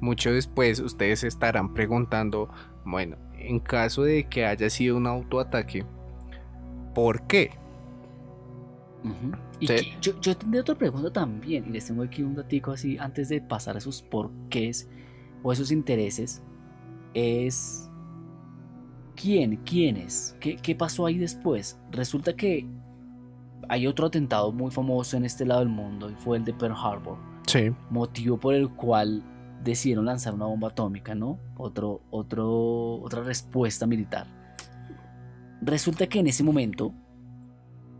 mucho 0.00 0.32
después, 0.32 0.80
ustedes 0.80 1.20
se 1.20 1.28
estarán 1.28 1.72
preguntando, 1.74 2.48
bueno, 2.84 3.16
en 3.38 3.60
caso 3.60 4.02
de 4.02 4.24
que 4.24 4.44
haya 4.46 4.68
sido 4.70 4.96
un 4.96 5.06
autoataque, 5.06 5.84
¿por 6.94 7.22
qué? 7.26 7.50
Ujú. 9.04 9.32
Y 9.60 9.66
Sí. 9.66 9.74
que- 9.74 9.96
yo, 10.00 10.20
yo 10.20 10.36
tendré 10.36 10.60
otra 10.60 10.74
pregunta 10.76 11.12
también, 11.12 11.64
y 11.66 11.70
les 11.70 11.86
tengo 11.86 12.02
aquí 12.02 12.22
un 12.22 12.34
datico 12.34 12.70
así 12.72 12.96
antes 12.98 13.28
de 13.28 13.40
pasar 13.40 13.74
a 13.74 13.78
esos 13.78 14.02
porqués 14.02 14.88
o 15.42 15.52
esos 15.52 15.70
intereses. 15.72 16.42
Es. 17.14 17.84
¿Quién? 19.16 19.56
¿Quiénes? 19.64 20.36
¿Qué, 20.40 20.56
¿Qué 20.56 20.74
pasó 20.76 21.06
ahí 21.06 21.18
después? 21.18 21.78
Resulta 21.90 22.36
que 22.36 22.66
hay 23.68 23.86
otro 23.86 24.06
atentado 24.06 24.52
muy 24.52 24.70
famoso 24.70 25.16
en 25.16 25.24
este 25.24 25.44
lado 25.44 25.60
del 25.60 25.68
mundo 25.68 26.08
y 26.08 26.14
fue 26.14 26.36
el 26.38 26.44
de 26.44 26.54
Pearl 26.54 26.74
Harbor, 26.76 27.18
Sí. 27.46 27.72
motivo 27.90 28.38
por 28.38 28.54
el 28.54 28.68
cual 28.70 29.22
decidieron 29.64 30.04
lanzar 30.06 30.34
una 30.34 30.46
bomba 30.46 30.68
atómica, 30.68 31.16
¿no? 31.16 31.38
Otro, 31.56 32.00
otro, 32.10 33.00
otra 33.02 33.22
respuesta 33.24 33.86
militar. 33.88 34.26
Resulta 35.60 36.06
que 36.06 36.20
en 36.20 36.28
ese 36.28 36.44
momento 36.44 36.94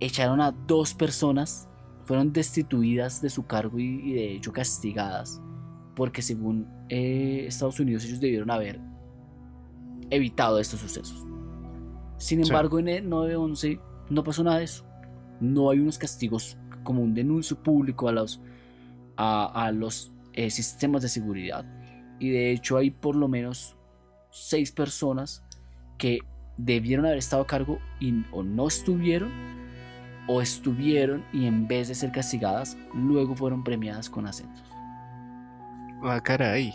echaron 0.00 0.40
a 0.40 0.52
dos 0.52 0.94
personas, 0.94 1.68
fueron 2.04 2.32
destituidas 2.32 3.20
de 3.20 3.30
su 3.30 3.46
cargo 3.46 3.78
y, 3.78 3.84
y 3.84 4.12
de 4.14 4.32
hecho 4.36 4.52
castigadas, 4.52 5.40
porque 5.94 6.22
según 6.22 6.66
eh, 6.88 7.44
Estados 7.46 7.80
Unidos 7.80 8.04
ellos 8.04 8.20
debieron 8.20 8.50
haber 8.50 8.80
evitado 10.10 10.58
estos 10.58 10.80
sucesos. 10.80 11.26
Sin 12.18 12.44
Sí. 12.44 12.50
embargo, 12.50 12.78
en 12.78 12.88
el 12.88 13.08
9-11 13.08 13.80
no 14.10 14.24
pasó 14.24 14.42
nada 14.42 14.58
de 14.58 14.64
eso. 14.64 14.84
No 15.40 15.70
hay 15.70 15.78
unos 15.80 15.98
castigos 15.98 16.56
como 16.82 17.02
un 17.02 17.14
denuncio 17.14 17.62
público 17.62 18.08
a 18.08 18.12
los, 18.12 18.40
a, 19.16 19.66
a 19.66 19.72
los 19.72 20.12
eh, 20.32 20.50
sistemas 20.50 21.02
de 21.02 21.08
seguridad. 21.08 21.64
Y 22.18 22.30
de 22.30 22.52
hecho 22.52 22.76
hay 22.76 22.90
por 22.90 23.14
lo 23.14 23.28
menos 23.28 23.76
seis 24.30 24.72
personas 24.72 25.44
que 25.98 26.20
debieron 26.56 27.06
haber 27.06 27.18
estado 27.18 27.42
a 27.42 27.46
cargo 27.46 27.78
y 28.00 28.24
o 28.32 28.42
no 28.42 28.66
estuvieron 28.66 29.30
o 30.28 30.40
estuvieron 30.42 31.24
y 31.32 31.46
en 31.46 31.66
vez 31.66 31.88
de 31.88 31.94
ser 31.94 32.12
castigadas 32.12 32.76
luego 32.94 33.34
fueron 33.34 33.64
premiadas 33.64 34.08
con 34.10 34.26
ascensos. 34.26 34.68
Ah, 36.02 36.20
caray. 36.22 36.74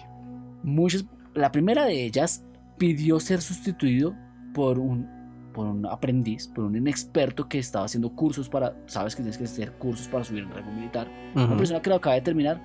Muchas, 0.63 1.05
la 1.33 1.51
primera 1.51 1.85
de 1.85 2.03
ellas 2.03 2.43
pidió 2.77 3.19
ser 3.19 3.41
sustituido 3.41 4.13
por 4.53 4.79
un, 4.79 5.07
por 5.53 5.67
un 5.67 5.85
aprendiz, 5.85 6.47
por 6.47 6.63
un 6.65 6.75
inexperto 6.75 7.47
que 7.47 7.59
estaba 7.59 7.85
haciendo 7.85 8.09
cursos 8.09 8.49
para, 8.49 8.75
sabes 8.87 9.15
que 9.15 9.21
tienes 9.21 9.37
que 9.37 9.45
hacer 9.45 9.71
cursos 9.73 10.07
para 10.07 10.23
subir 10.23 10.43
en 10.43 10.51
rango 10.51 10.71
militar. 10.71 11.07
Una 11.35 11.45
Ujú. 11.45 11.57
persona 11.57 11.81
que 11.81 11.89
lo 11.89 11.95
acaba 11.97 12.15
de 12.15 12.21
terminar 12.21 12.59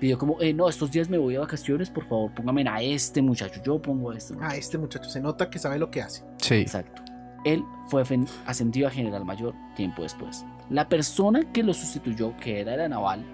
pidió 0.00 0.18
como, 0.18 0.40
eh, 0.40 0.52
no, 0.52 0.68
estos 0.68 0.90
días 0.90 1.08
me 1.08 1.18
voy 1.18 1.36
a 1.36 1.40
vacaciones, 1.40 1.90
por 1.90 2.04
favor, 2.04 2.32
póngame 2.34 2.66
a 2.68 2.82
este 2.82 3.22
muchacho, 3.22 3.60
yo 3.62 3.80
pongo 3.80 4.10
a 4.10 4.16
este. 4.16 4.34
Ah, 4.34 4.36
muchacho". 4.38 4.56
este 4.58 4.78
muchacho 4.78 5.08
se 5.10 5.20
nota 5.20 5.48
que 5.48 5.58
sabe 5.58 5.78
lo 5.78 5.90
que 5.90 6.02
hace. 6.02 6.24
Sí. 6.38 6.54
Exacto. 6.56 7.02
Él 7.44 7.64
fue 7.88 8.02
ascendido 8.46 8.88
a 8.88 8.90
general 8.90 9.24
mayor 9.24 9.54
tiempo 9.76 10.02
después. 10.02 10.44
La 10.70 10.88
persona 10.88 11.52
que 11.52 11.62
lo 11.62 11.74
sustituyó, 11.74 12.34
que 12.38 12.60
era 12.60 12.76
la 12.76 12.88
naval, 12.88 13.24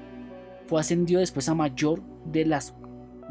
fue 0.67 0.81
ascendido 0.81 1.21
después 1.21 1.49
a 1.49 1.55
mayor 1.55 2.03
de 2.27 2.45
las 2.47 2.75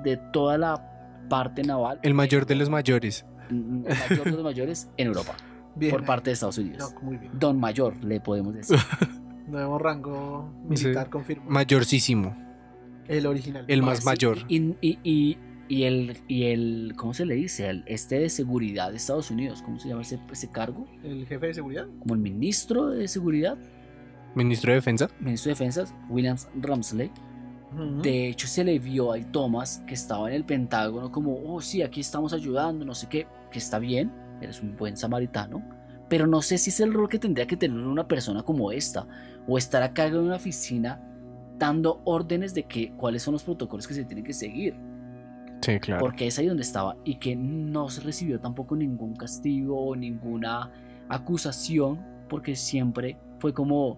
de 0.03 0.17
toda 0.31 0.57
la 0.57 1.25
parte 1.29 1.63
naval. 1.63 1.99
El 2.03 2.13
mayor 2.13 2.45
de 2.45 2.55
los 2.55 2.69
mayores. 2.69 3.25
el 3.49 3.55
mayor 4.09 4.23
de 4.25 4.31
los 4.31 4.43
mayores 4.43 4.89
en 4.97 5.07
Europa, 5.07 5.35
Bien. 5.75 5.91
por 5.91 6.05
parte 6.05 6.29
de 6.29 6.33
Estados 6.33 6.57
Unidos. 6.57 6.93
No, 6.93 7.01
muy 7.01 7.17
bien. 7.17 7.31
Don 7.37 7.59
Mayor, 7.59 8.01
le 8.03 8.19
podemos 8.21 8.53
decir. 8.53 8.77
Nuevo 9.47 9.77
rango 9.79 10.49
militar 10.67 11.05
Sí. 11.05 11.09
confirmado. 11.11 11.51
Mayorcísimo. 11.51 12.35
el 13.07 13.25
original. 13.25 13.65
El 13.67 13.81
más 13.81 14.05
mayor. 14.05 14.37
Y, 14.47 14.75
y, 14.81 14.99
y, 15.03 15.37
y 15.69 15.83
el, 15.83 16.17
y 16.27 16.45
el, 16.45 16.93
¿cómo 16.97 17.13
se 17.13 17.25
le 17.25 17.35
dice? 17.35 17.69
El, 17.69 17.83
este 17.85 18.19
de 18.19 18.29
seguridad 18.29 18.91
de 18.91 18.97
Estados 18.97 19.31
Unidos, 19.31 19.61
¿cómo 19.61 19.79
se 19.79 19.87
llama 19.87 20.01
ese, 20.01 20.19
ese 20.31 20.49
cargo? 20.49 20.85
El 21.03 21.25
jefe 21.25 21.47
de 21.47 21.53
seguridad. 21.53 21.87
Como 21.99 22.15
el 22.15 22.19
ministro 22.19 22.89
de 22.89 23.07
seguridad, 23.07 23.57
Ministro 24.35 24.71
de 24.71 24.75
Defensa. 24.75 25.09
ministro 25.19 25.49
de 25.49 25.53
defensas, 25.53 25.93
Williams 26.09 26.47
Ramsley. 26.55 27.11
De 28.01 28.27
hecho, 28.27 28.47
se 28.47 28.63
le 28.63 28.79
vio 28.79 29.13
a 29.13 29.19
Thomas 29.19 29.83
que 29.85 29.93
estaba 29.93 30.27
en 30.27 30.35
el 30.35 30.43
Pentágono 30.43 31.11
como, 31.11 31.39
oh 31.45 31.61
sí, 31.61 31.83
aquí 31.83 31.99
estamos 31.99 32.33
ayudando, 32.33 32.83
no 32.83 32.95
sé 32.95 33.07
qué, 33.07 33.27
que 33.51 33.59
está 33.59 33.77
bien, 33.77 34.11
eres 34.41 34.61
un 34.63 34.75
buen 34.75 34.97
samaritano, 34.97 35.63
pero 36.09 36.25
no 36.25 36.41
sé 36.41 36.57
si 36.57 36.71
es 36.71 36.79
el 36.79 36.93
rol 36.93 37.09
que 37.09 37.19
tendría 37.19 37.45
que 37.45 37.57
tener 37.57 37.77
una 37.77 38.07
persona 38.07 38.41
como 38.41 38.71
esta, 38.71 39.07
o 39.47 39.55
estar 39.59 39.83
a 39.83 39.93
cargo 39.93 40.17
de 40.17 40.25
una 40.25 40.37
oficina 40.37 40.99
dando 41.59 42.01
órdenes 42.05 42.55
de 42.55 42.63
que, 42.63 42.91
cuáles 42.93 43.21
son 43.21 43.33
los 43.33 43.43
protocolos 43.43 43.87
que 43.87 43.93
se 43.93 44.03
tienen 44.03 44.25
que 44.25 44.33
seguir, 44.33 44.75
Sí, 45.61 45.79
claro. 45.79 45.99
porque 46.01 46.27
es 46.27 46.39
ahí 46.39 46.47
donde 46.47 46.63
estaba, 46.63 46.95
y 47.03 47.15
que 47.15 47.35
no 47.35 47.89
se 47.89 48.01
recibió 48.01 48.39
tampoco 48.39 48.75
ningún 48.75 49.15
castigo 49.15 49.87
o 49.87 49.95
ninguna 49.95 50.71
acusación, 51.09 51.99
porque 52.29 52.55
siempre 52.55 53.17
fue 53.39 53.53
como, 53.53 53.97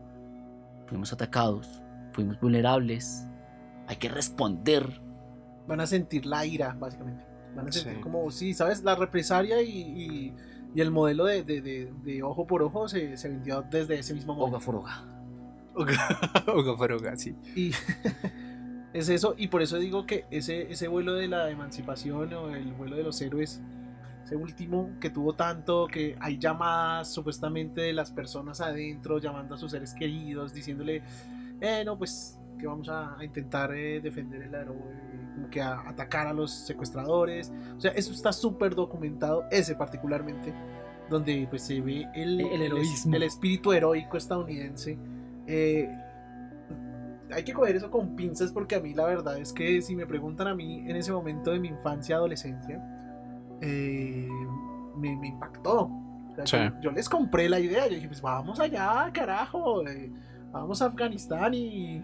fuimos 0.88 1.14
atacados, 1.14 1.82
fuimos 2.14 2.39
vulnerables, 2.39 3.28
hay 3.88 3.95
que 3.97 4.09
responder. 4.09 5.01
Van 5.68 5.80
a 5.82 5.88
sentir 5.88 6.26
la 6.26 6.45
ira, 6.45 6.76
básicamente. 6.80 7.24
Van 7.55 7.68
a 7.68 7.72
sentir 7.72 7.95
Sí. 7.95 8.01
como, 8.01 8.32
sí, 8.32 8.53
¿sabes? 8.53 8.84
La 8.84 8.95
represalia 8.95 9.62
y, 9.62 9.70
y- 9.70 10.34
y 10.74 10.80
el 10.82 10.89
modelo 10.89 11.26
de, 11.26 11.43
de- 11.43 11.62
de- 11.62 11.93
de 12.03 12.24
ojo 12.24 12.47
por 12.47 12.64
ojo 12.64 12.88
se, 12.88 13.18
se 13.18 13.28
vendió 13.30 13.62
desde 13.70 13.99
ese 13.99 14.14
mismo 14.14 14.34
Oga 14.34 14.41
momento. 14.43 14.66
por 14.66 14.76
oga. 14.78 15.03
Oga 16.47 16.76
por 16.78 16.91
oga, 16.93 17.16
sí. 17.18 17.36
Y 17.55 17.72
es 18.94 19.10
eso, 19.10 19.36
y 19.38 19.48
por 19.48 19.62
eso 19.62 19.78
digo 19.78 20.06
que 20.06 20.26
ese, 20.32 20.72
ese 20.72 20.88
vuelo 20.88 21.14
de 21.14 21.28
la 21.28 21.50
emancipación 21.50 22.34
o 22.34 22.54
el 22.56 22.74
vuelo 22.74 22.96
de 22.96 23.04
los 23.04 23.22
héroes, 23.22 23.62
ese 24.24 24.36
último 24.36 24.92
que 25.00 25.10
tuvo 25.10 25.34
tanto, 25.34 25.88
que 25.88 26.18
hay 26.20 26.38
llamadas 26.38 27.12
supuestamente 27.14 27.82
de 27.82 27.94
las 27.94 28.12
personas 28.12 28.62
adentro, 28.62 29.18
llamando 29.20 29.56
a 29.56 29.58
sus 29.58 29.72
seres 29.72 29.94
queridos, 29.94 30.54
diciéndole, 30.54 31.02
eh, 31.62 31.84
no, 31.86 31.98
pues 31.98 32.38
que 32.60 32.68
vamos 32.68 32.89
a, 32.89 33.18
a 33.18 33.26
intentar 33.26 33.74
eh, 33.74 34.00
defender 34.02 34.44
el 34.44 34.54
aero, 34.54 34.74
eh, 34.74 35.32
como 35.34 35.50
que 35.50 35.62
a 35.62 35.82
atacar 35.89 36.28
a 36.28 36.34
los 36.34 36.52
secuestradores. 36.52 37.52
O 37.76 37.82
sea, 37.82 37.92
eso 37.92 38.12
está 38.12 38.32
súper 38.32 38.76
documentado, 38.76 39.46
ese 39.50 39.76
particularmente, 39.76 40.54
donde 41.10 41.48
pues 41.50 41.64
se 41.64 41.82
ve 41.82 42.08
el, 42.14 42.39
El 42.39 42.62
heroísmo. 42.62 43.16
el 43.16 43.24
espíritu 43.24 43.74
heroico 43.74 44.16
estadounidense. 44.16 44.98
Eh, 45.48 45.89
hay 47.34 47.44
que 47.44 47.54
coger 47.54 47.76
eso 47.76 47.90
con 47.92 48.16
pinzas 48.16 48.52
porque 48.52 48.76
a 48.76 48.80
mí 48.80 48.94
la 48.94 49.06
verdad 49.06 49.38
es 49.38 49.54
que 49.54 49.82
si 49.82 49.96
me 49.96 50.06
preguntan 50.06 50.48
a 50.48 50.56
mí 50.56 50.80
en 50.88 50.96
ese 50.96 51.12
momento 51.12 51.52
de 51.52 51.60
mi 51.60 51.68
infancia, 51.70 52.16
adolescencia, 52.18 52.82
eh, 53.62 54.28
me, 54.98 55.16
me 55.18 55.28
impactó. 55.28 55.84
O 55.84 56.34
sea, 56.36 56.46
Sí. 56.46 56.58
yo, 56.76 56.82
yo 56.82 56.92
les 56.92 57.10
compré 57.10 57.50
la 57.50 57.60
idea, 57.60 57.88
yo 57.88 57.96
dije, 57.96 58.08
pues 58.08 58.22
vamos 58.22 58.60
allá, 58.60 59.10
carajo, 59.14 59.86
eh, 59.88 60.12
vamos 60.52 60.82
a 60.82 60.86
Afganistán 60.86 61.54
y, 61.54 62.04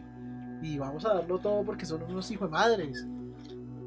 y 0.62 0.78
vamos 0.78 1.06
a 1.06 1.14
darlo 1.16 1.38
todo 1.40 1.64
porque 1.64 1.86
son 1.86 2.04
unos 2.04 2.30
hijos 2.32 2.50
de 2.50 2.52
madres. 2.52 3.08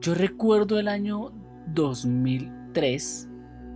Yo 0.01 0.15
recuerdo 0.15 0.79
el 0.79 0.89
año 0.89 1.31
2003, 1.75 3.29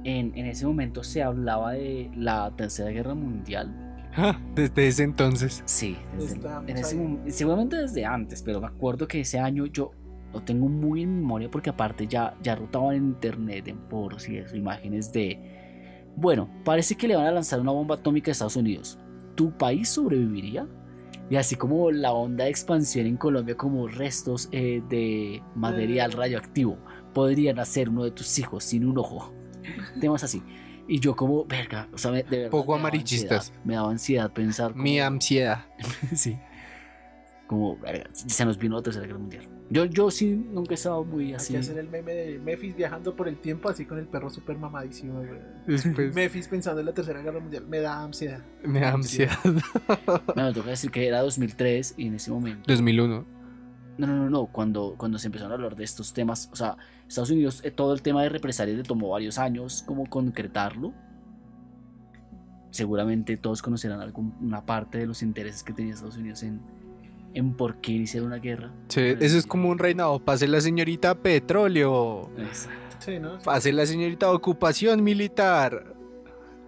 en, 0.05 0.33
en 0.37 0.47
ese 0.47 0.67
momento 0.67 1.03
se 1.05 1.23
hablaba 1.23 1.73
de 1.73 2.11
la 2.15 2.51
Tercera 2.57 2.91
Guerra 2.91 3.15
Mundial. 3.15 3.73
Ah, 4.17 4.39
desde 4.55 4.87
ese 4.89 5.03
entonces. 5.03 5.63
Sí, 5.67 5.97
desde- 6.19 6.41
en 6.67 6.77
ese 6.77 6.97
seguramente 7.29 7.77
desde 7.77 8.05
antes, 8.05 8.43
pero 8.43 8.61
me 8.61 8.67
acuerdo 8.69 9.09
que 9.09 9.21
ese 9.21 9.39
año 9.39 9.67
yo 9.67 9.91
lo 10.33 10.43
tengo 10.43 10.69
muy 10.69 11.03
en 11.03 11.17
memoria 11.21 11.51
porque 11.51 11.71
aparte 11.71 12.07
ya, 12.07 12.37
ya 12.43 12.55
rotaban 12.57 12.97
en 12.97 13.05
internet, 13.07 13.69
en 13.69 13.79
foros 13.89 14.29
y 14.29 14.37
eso, 14.39 14.57
imágenes 14.57 15.13
de... 15.13 15.41
Bueno, 16.17 16.49
parece 16.65 16.95
que 16.97 17.09
le 17.09 17.17
van 17.17 17.27
a 17.27 17.33
lanzar 17.33 17.61
una 17.61 17.73
bomba 17.73 17.97
atómica 17.97 18.31
a 18.31 18.33
Estados 18.33 18.57
Unidos. 18.57 18.99
¿Tu 19.35 19.51
país 19.57 19.89
sobreviviría? 19.89 20.67
Y 21.31 21.37
así 21.37 21.57
como 21.57 21.91
la 21.91 22.13
onda 22.13 22.45
de 22.45 22.51
expansión 22.51 23.07
en 23.07 23.17
Colombia 23.17 23.57
como 23.57 23.89
restos 23.89 24.49
eh, 24.53 24.83
de 24.89 25.43
material 25.55 26.13
Eh. 26.13 26.17
radioactivo 26.17 26.79
podrían 27.15 27.59
hacer 27.59 27.89
uno 27.89 28.05
de 28.05 28.11
tus 28.11 28.39
hijos 28.39 28.63
sin 28.65 28.85
un 28.87 28.99
ojo. 28.99 29.33
Temas 30.01 30.23
así. 30.23 30.43
Y 30.87 31.01
yo 31.01 31.17
como, 31.17 31.45
verga, 31.45 31.89
o 31.93 31.99
sea, 31.99 32.11
me- 32.11 32.23
de 32.23 32.37
verdad 32.37 32.51
Poco 32.51 32.75
amarillistas. 32.75 33.49
ansiedad, 33.49 33.65
Me 33.65 33.75
daba 33.75 33.91
ansiedad 33.91 34.33
pensar 34.33 34.73
como- 34.73 34.83
Mi 34.85 35.01
ansiedad. 35.01 35.65
sí. 36.15 36.39
Como, 37.47 37.77
verga, 37.79 38.09
se 38.13 38.45
nos 38.47 38.57
vino 38.59 38.77
la 38.77 38.83
tercera 38.83 39.07
guerra 39.07 39.19
mundial. 39.19 39.49
Yo, 39.71 39.85
yo 39.87 40.11
sí 40.11 40.31
nunca 40.31 40.73
he 40.73 40.75
estado 40.75 41.05
muy 41.05 41.27
Hay 41.29 41.35
así. 41.35 41.53
que 41.55 41.59
hacer 41.59 41.79
el 41.79 41.89
meme 41.89 42.13
de 42.13 42.39
Memphis 42.39 42.77
viajando 42.77 43.15
por 43.17 43.29
el 43.29 43.37
tiempo 43.39 43.69
así 43.71 43.85
con 43.87 43.99
el 43.99 44.07
perro 44.07 44.29
súper 44.31 44.57
mamadísimo. 44.59 45.23
Después 45.67 46.15
Memphis 46.15 46.49
pensando 46.49 46.81
en 46.81 46.87
la 46.87 46.93
tercera 46.93 47.21
guerra 47.23 47.41
mundial 47.41 47.67
me 47.67 47.81
da 47.81 48.03
ansiedad. 48.03 48.41
me 48.63 48.81
da 48.81 48.93
ansiedad. 48.93 49.39
Me 50.37 50.53
toca 50.55 50.71
decir 50.71 50.91
que 50.91 51.07
era 51.07 51.21
2003 51.23 51.95
y 51.97 52.07
en 52.09 52.15
ese 52.15 52.31
momento. 52.31 52.63
2001. 52.67 53.25
No, 53.97 54.07
no, 54.07 54.17
no, 54.17 54.31
no. 54.31 54.47
Cuando, 54.47 54.95
cuando 54.97 55.19
se 55.19 55.29
empezaron 55.29 55.53
a 55.53 55.55
hablar 55.55 55.77
de 55.77 55.85
estos 55.85 56.13
temas, 56.13 56.49
o 56.53 56.57
sea, 56.57 56.77
Estados 57.09 57.31
Unidos, 57.31 57.61
eh, 57.65 57.71
todo 57.71 57.95
el 57.95 58.03
tema 58.03 58.23
de 58.23 58.29
represalias 58.29 58.77
le 58.77 58.83
tomó 58.83 59.11
varios 59.11 59.39
años 59.39 59.85
como 59.87 60.07
concretarlo. 60.07 60.93
Seguramente 62.71 63.37
todos 63.37 63.63
conocerán 63.63 64.01
alguna 64.01 64.67
parte 64.67 64.99
de 64.99 65.07
los 65.07 65.23
intereses 65.23 65.63
que 65.63 65.73
tenía 65.73 65.95
Estados 65.95 66.17
Unidos 66.17 66.43
en, 66.43 66.61
en 67.33 67.55
por 67.55 67.77
qué 67.77 67.93
iniciar 67.93 68.25
una 68.25 68.37
guerra. 68.37 68.73
Sí, 68.89 69.01
eso 69.21 69.39
es 69.39 69.47
como 69.47 69.69
un 69.69 69.79
reinado. 69.79 70.19
Pase 70.19 70.49
la 70.49 70.61
señorita 70.61 71.15
petróleo. 71.15 72.31
Exacto. 72.37 72.97
Sí, 72.99 73.19
¿no? 73.21 73.39
Pase 73.39 73.73
la 73.73 73.87
señorita 73.87 74.31
ocupación 74.33 75.05
militar. 75.05 75.94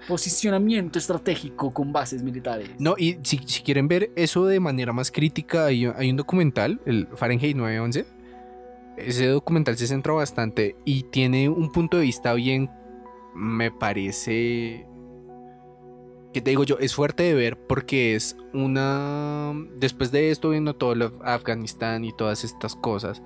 Posicionamiento 0.09 0.99
estratégico 0.99 1.73
con 1.73 1.93
bases 1.93 2.23
militares. 2.23 2.71
No, 2.79 2.95
y 2.97 3.19
si, 3.23 3.39
quieren 3.39 3.89
ver 3.89 4.11
eso 4.17 4.47
de 4.47 4.61
manera 4.61 4.93
más 4.93 5.11
crítica, 5.11 5.67
hay, 5.67 5.87
hay 5.87 6.11
un 6.11 6.17
documental, 6.17 6.81
el 6.87 7.09
Fahrenheit 7.15 7.57
911. 7.57 8.07
Ese 8.99 9.27
documental 9.27 9.77
se 9.77 9.87
centra 9.87 10.15
bastante 10.15 10.77
y 10.85 11.03
tiene 11.05 11.49
un 11.49 11.71
punto 11.71 11.99
de 11.99 12.05
vista 12.05 12.33
bien, 12.35 12.71
me 13.35 13.71
parece, 13.71 14.87
que 16.37 16.43
te 16.43 16.51
digo 16.51 16.65
yo, 16.65 16.79
es 16.79 16.95
fuerte 16.95 17.23
de 17.23 17.33
ver 17.33 17.59
porque 17.59 18.15
es 18.15 18.37
una, 18.53 19.55
después 19.77 20.13
de 20.13 20.31
esto 20.31 20.51
viendo 20.51 20.77
todo 20.77 20.95
lo 20.95 21.13
Afganistán 21.25 22.05
y 22.05 22.13
todas 22.13 22.45
estas 22.45 22.77
cosas, 22.77 23.23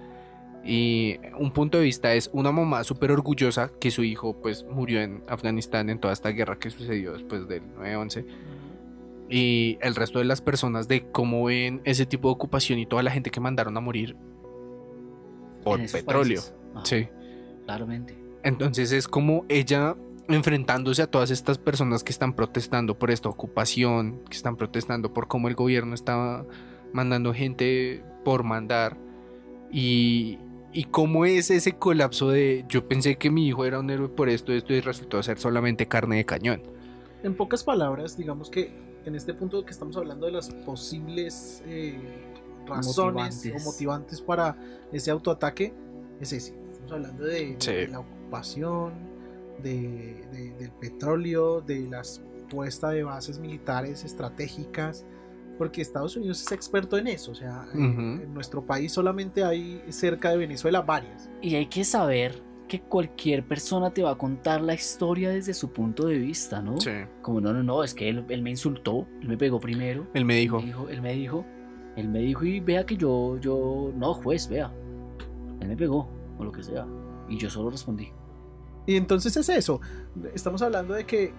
y 0.64 1.18
un 1.38 1.52
punto 1.52 1.78
de 1.78 1.84
vista 1.84 2.14
es 2.14 2.30
una 2.32 2.52
mamá 2.52 2.84
súper 2.84 3.12
orgullosa 3.12 3.70
que 3.80 3.90
su 3.90 4.04
hijo 4.04 4.36
pues 4.40 4.64
murió 4.64 5.00
en 5.00 5.22
Afganistán 5.26 5.88
en 5.88 5.98
toda 5.98 6.12
esta 6.12 6.30
guerra 6.30 6.58
que 6.58 6.70
sucedió 6.70 7.14
después 7.14 7.48
del 7.48 7.62
9-11 7.76 8.26
y 9.30 9.78
el 9.80 9.94
resto 9.94 10.18
de 10.18 10.24
las 10.24 10.42
personas 10.42 10.88
de 10.88 11.08
cómo 11.10 11.44
ven 11.44 11.80
ese 11.84 12.04
tipo 12.04 12.28
de 12.28 12.32
ocupación 12.32 12.78
y 12.78 12.86
toda 12.86 13.02
la 13.02 13.10
gente 13.10 13.30
que 13.30 13.40
mandaron 13.40 13.76
a 13.76 13.80
morir 13.80 14.16
por 15.62 15.80
petróleo. 15.90 16.42
Sí. 16.84 17.08
Claramente. 17.64 18.18
Entonces 18.42 18.92
es 18.92 19.06
como 19.06 19.44
ella 19.48 19.96
enfrentándose 20.28 21.02
a 21.02 21.06
todas 21.06 21.30
estas 21.30 21.58
personas 21.58 22.04
que 22.04 22.12
están 22.12 22.34
protestando 22.34 22.98
por 22.98 23.10
esta 23.10 23.28
ocupación, 23.28 24.20
que 24.28 24.36
están 24.36 24.56
protestando 24.56 25.12
por 25.12 25.28
cómo 25.28 25.48
el 25.48 25.54
gobierno 25.54 25.94
estaba 25.94 26.44
mandando 26.92 27.32
gente 27.32 28.02
por 28.24 28.42
mandar 28.42 28.96
y, 29.72 30.38
y 30.72 30.84
cómo 30.84 31.24
es 31.24 31.50
ese 31.50 31.72
colapso 31.76 32.30
de 32.30 32.64
yo 32.68 32.86
pensé 32.86 33.16
que 33.16 33.30
mi 33.30 33.46
hijo 33.48 33.64
era 33.64 33.78
un 33.80 33.90
héroe 33.90 34.08
por 34.08 34.28
esto, 34.28 34.52
esto 34.52 34.72
y 34.72 34.80
resultó 34.80 35.22
ser 35.22 35.38
solamente 35.38 35.86
carne 35.86 36.16
de 36.16 36.24
cañón. 36.24 36.62
En 37.22 37.34
pocas 37.36 37.64
palabras, 37.64 38.16
digamos 38.16 38.50
que 38.50 38.72
en 39.04 39.14
este 39.14 39.34
punto 39.34 39.64
que 39.64 39.70
estamos 39.72 39.96
hablando 39.96 40.26
de 40.26 40.32
las 40.32 40.50
posibles 40.50 41.62
eh, 41.66 41.98
razones 42.66 43.36
Motivantes. 43.36 43.62
o 43.62 43.64
motivantes 43.70 44.20
para 44.20 44.56
ese 44.92 45.10
autoataque, 45.10 45.72
es 46.20 46.32
ese. 46.32 46.54
Estamos 46.70 46.92
hablando 46.92 47.24
de, 47.24 47.56
Sí. 47.58 47.72
de 47.72 47.88
la 47.88 48.00
ocupación, 48.00 48.92
de, 49.62 50.24
de- 50.32 50.52
del 50.58 50.70
petróleo, 50.72 51.60
de 51.60 51.86
las 51.88 52.22
puesta 52.48 52.90
de 52.90 53.02
bases 53.04 53.38
militares 53.38 54.04
estratégicas, 54.04 55.04
porque 55.60 55.82
Estados 55.82 56.16
Unidos 56.16 56.40
es 56.40 56.52
experto 56.52 56.96
en 56.96 57.06
eso. 57.06 57.32
O 57.32 57.34
sea, 57.34 57.66
Ujú. 57.74 57.80
en 57.82 58.32
nuestro 58.32 58.64
país 58.64 58.90
solamente 58.92 59.44
hay 59.44 59.82
cerca 59.90 60.30
de 60.30 60.38
Venezuela 60.38 60.80
varias. 60.80 61.28
Y 61.42 61.54
hay 61.54 61.66
que 61.66 61.84
saber 61.84 62.42
que 62.66 62.80
cualquier 62.80 63.46
persona 63.46 63.92
te 63.92 64.02
va 64.02 64.12
a 64.12 64.16
contar 64.16 64.62
la 64.62 64.72
historia 64.72 65.28
desde 65.28 65.52
su 65.52 65.70
punto 65.70 66.06
de 66.06 66.16
vista, 66.16 66.62
¿no? 66.62 66.80
Sí. 66.80 66.92
Como 67.20 67.42
no, 67.42 67.52
no, 67.52 67.62
no, 67.62 67.84
es 67.84 67.92
que 67.92 68.08
él, 68.08 68.24
él 68.30 68.40
me 68.40 68.48
insultó, 68.48 69.06
él 69.20 69.28
me 69.28 69.36
pegó 69.36 69.60
primero. 69.60 70.06
Él 70.14 70.24
me 70.24 70.36
dijo. 70.36 70.60
Él 70.60 70.62
me 70.64 70.68
dijo, 70.70 70.88
él 70.88 71.02
me 71.02 71.12
dijo, 71.12 71.44
él 71.96 72.08
me 72.08 72.18
dijo 72.20 72.44
y 72.46 72.60
vea 72.60 72.86
que 72.86 72.96
yo, 72.96 73.36
yo, 73.36 73.92
no, 73.94 74.14
juez, 74.14 74.48
vea. 74.48 74.72
Él 75.60 75.68
me 75.68 75.76
pegó, 75.76 76.08
o 76.38 76.42
lo 76.42 76.52
que 76.52 76.62
sea. 76.62 76.86
Y 77.28 77.36
yo 77.36 77.50
solo 77.50 77.68
respondí. 77.68 78.08
Y 78.86 78.96
entonces 78.96 79.36
es 79.36 79.46
eso. 79.50 79.78
Estamos 80.34 80.62
hablando 80.62 80.94
de 80.94 81.04
que 81.04 81.34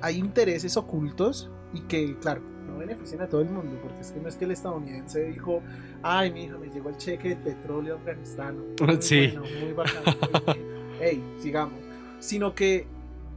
hay 0.00 0.18
intereses 0.18 0.76
ocultos 0.76 1.48
y 1.72 1.82
que, 1.82 2.18
claro, 2.18 2.42
no 2.72 2.78
benefician 2.78 3.20
a 3.20 3.28
todo 3.28 3.42
el 3.42 3.48
mundo, 3.50 3.78
porque 3.82 4.00
es 4.00 4.10
que 4.12 4.20
no 4.20 4.28
es 4.28 4.36
que 4.36 4.44
el 4.46 4.50
estadounidense 4.52 5.24
dijo, 5.26 5.62
ay, 6.02 6.32
mija, 6.32 6.56
me 6.58 6.68
llegó 6.68 6.88
el 6.88 6.96
cheque 6.96 7.30
de 7.30 7.36
petróleo 7.36 7.96
afganistano. 7.96 8.62
Sí. 9.00 9.28
bueno, 9.38 9.42
muy 9.64 9.72
bacano, 9.72 10.16
muy 10.46 10.54
bien. 10.54 10.66
Ey, 11.00 11.22
sigamos. 11.40 11.78
Sino 12.18 12.54
que 12.54 12.86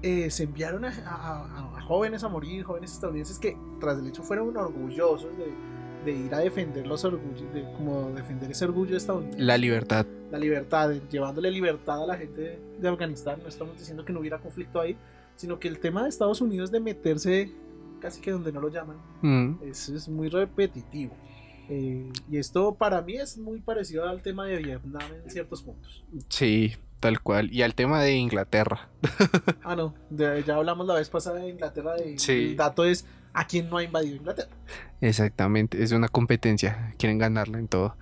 eh, 0.01 0.29
se 0.29 0.43
enviaron 0.43 0.85
a, 0.85 0.89
a- 0.89 1.45
a- 1.45 1.77
a 1.77 1.81
jóvenes 1.81 2.23
a 2.23 2.29
morir, 2.29 2.63
jóvenes 2.63 2.93
estadounidenses 2.93 3.39
que 3.39 3.57
tras 3.79 3.97
el 3.99 4.07
hecho 4.07 4.23
fueron 4.23 4.55
orgullosos 4.55 5.31
de, 5.37 6.11
de 6.11 6.17
ir 6.17 6.33
a 6.35 6.39
defender 6.39 6.85
los 6.85 7.03
orgullos, 7.05 7.51
de, 7.53 7.63
como 7.77 8.11
defender 8.11 8.51
ese 8.51 8.65
orgullo 8.65 8.95
estadounidense 8.97 9.41
La 9.43 9.57
libertad. 9.57 10.05
la 10.31 10.37
libertad, 10.37 10.89
de- 10.89 11.01
llevándole 11.09 11.49
libertad 11.49 12.03
a 12.03 12.07
la 12.07 12.17
gente 12.17 12.39
de, 12.41 12.59
de 12.79 12.87
Afganistán. 12.87 13.39
No 13.41 13.49
estamos 13.49 13.77
diciendo 13.79 14.05
que 14.05 14.13
no 14.13 14.19
hubiera 14.19 14.37
conflicto 14.37 14.79
ahí, 14.79 14.95
sino 15.35 15.59
que 15.59 15.67
el 15.67 15.79
tema 15.79 16.03
de 16.03 16.09
Estados 16.09 16.39
Unidos 16.41 16.71
de 16.71 16.79
meterse 16.79 17.51
casi 18.05 18.21
que 18.21 18.31
donde 18.31 18.51
no 18.51 18.61
lo 18.61 18.69
llaman, 18.69 18.97
Mm. 19.21 19.55
es 19.63 20.07
muy 20.09 20.29
repetitivo. 20.29 21.13
Eh, 21.67 22.11
y 22.29 22.37
esto 22.37 22.75
para 22.75 23.01
mí 23.01 23.15
es 23.15 23.37
muy 23.39 23.59
parecido 23.59 24.07
al 24.07 24.21
tema 24.21 24.45
de 24.45 24.57
Vietnam 24.57 25.01
en 25.23 25.29
ciertos 25.31 25.63
puntos. 25.63 26.05
Sí, 26.29 26.75
tal 26.99 27.19
cual. 27.21 27.51
Y 27.51 27.63
al 27.63 27.73
tema 27.73 28.01
de 28.03 28.13
Inglaterra. 28.13 28.89
Ah, 29.63 29.75
no, 29.75 29.95
de- 30.11 30.43
ya 30.43 30.55
hablamos 30.57 30.85
la 30.85 30.93
vez 30.93 31.09
pasada 31.09 31.39
de 31.39 31.49
Inglaterra. 31.49 31.95
De, 31.95 32.19
Sí. 32.19 32.49
El 32.49 32.55
dato 32.55 32.85
es 32.85 33.07
a 33.33 33.47
quién 33.47 33.67
no 33.69 33.77
ha 33.77 33.83
invadido 33.83 34.15
Inglaterra. 34.15 34.51
Exactamente, 35.01 35.81
es 35.81 35.91
una 35.91 36.07
competencia, 36.07 36.93
quieren 36.99 37.17
ganarla 37.17 37.57
en 37.57 37.67
todo. 37.67 37.97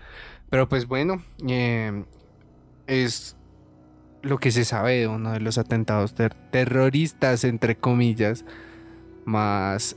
Pero 0.49 0.68
pues 0.68 0.86
bueno, 0.86 1.24
eh, 1.47 2.04
es 2.88 3.38
lo 4.22 4.38
que 4.39 4.51
se 4.51 4.66
sabe 4.66 4.99
de 4.99 5.08
uno 5.08 5.32
de 5.32 5.39
los 5.39 5.58
atentados 5.58 6.14
ter- 6.16 6.36
terroristas, 6.51 7.43
entre 7.45 7.78
comillas, 7.78 8.45
más, 9.26 9.96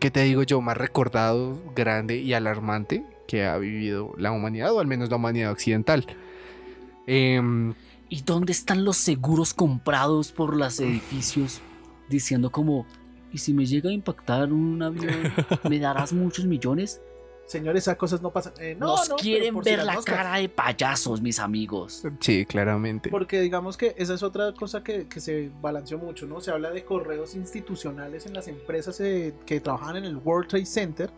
¿qué 0.00 0.10
te 0.10 0.22
digo 0.22 0.42
yo? 0.42 0.60
Más 0.60 0.76
recordado, 0.76 1.58
grande 1.74 2.18
y 2.18 2.32
alarmante 2.34 3.04
que 3.26 3.44
ha 3.44 3.56
vivido 3.58 4.12
la 4.16 4.32
humanidad, 4.32 4.72
o 4.72 4.80
al 4.80 4.86
menos 4.86 5.10
la 5.10 5.16
humanidad 5.16 5.52
occidental. 5.52 6.06
Em, 7.06 7.74
¿Y 8.08 8.22
dónde 8.22 8.52
están 8.52 8.84
los 8.84 8.96
seguros 8.96 9.54
comprados 9.54 10.30
por 10.30 10.56
los 10.56 10.78
edificios? 10.80 11.60
Diciendo 12.08 12.50
como, 12.50 12.86
¿y 13.32 13.38
si 13.38 13.54
me 13.54 13.66
llega 13.66 13.90
a 13.90 13.92
impactar 13.92 14.52
un 14.52 14.82
avión, 14.82 15.32
me 15.68 15.78
darás 15.78 16.12
muchos 16.12 16.44
millones? 16.44 17.00
Señores, 17.46 17.82
esas 17.84 17.96
cosas 17.96 18.22
no 18.22 18.30
pasan. 18.32 18.54
Eh, 18.58 18.74
no, 18.78 18.86
Nos 18.86 19.08
no, 19.10 19.16
quieren 19.16 19.54
si 19.62 19.70
ver 19.70 19.84
la 19.84 19.94
moscas. 19.94 20.14
cara 20.16 20.36
de 20.38 20.48
payasos, 20.48 21.20
mis 21.20 21.38
amigos. 21.38 22.02
sí, 22.20 22.46
claramente. 22.46 23.10
Porque 23.10 23.40
digamos 23.40 23.76
que 23.76 23.94
esa 23.98 24.14
es 24.14 24.22
otra 24.22 24.54
cosa 24.54 24.82
que, 24.82 25.06
que 25.08 25.20
se 25.20 25.50
balanceó 25.60 25.98
mucho, 25.98 26.26
¿no? 26.26 26.40
Se 26.40 26.50
habla 26.50 26.70
de 26.70 26.84
correos 26.84 27.34
institucionales 27.34 28.24
en 28.26 28.32
las 28.34 28.48
empresas 28.48 28.98
eh, 29.00 29.34
que 29.44 29.60
trabajaban 29.60 29.96
en 29.96 30.04
el 30.04 30.16
World 30.16 30.48
Trade 30.48 30.66
Center, 30.66 31.10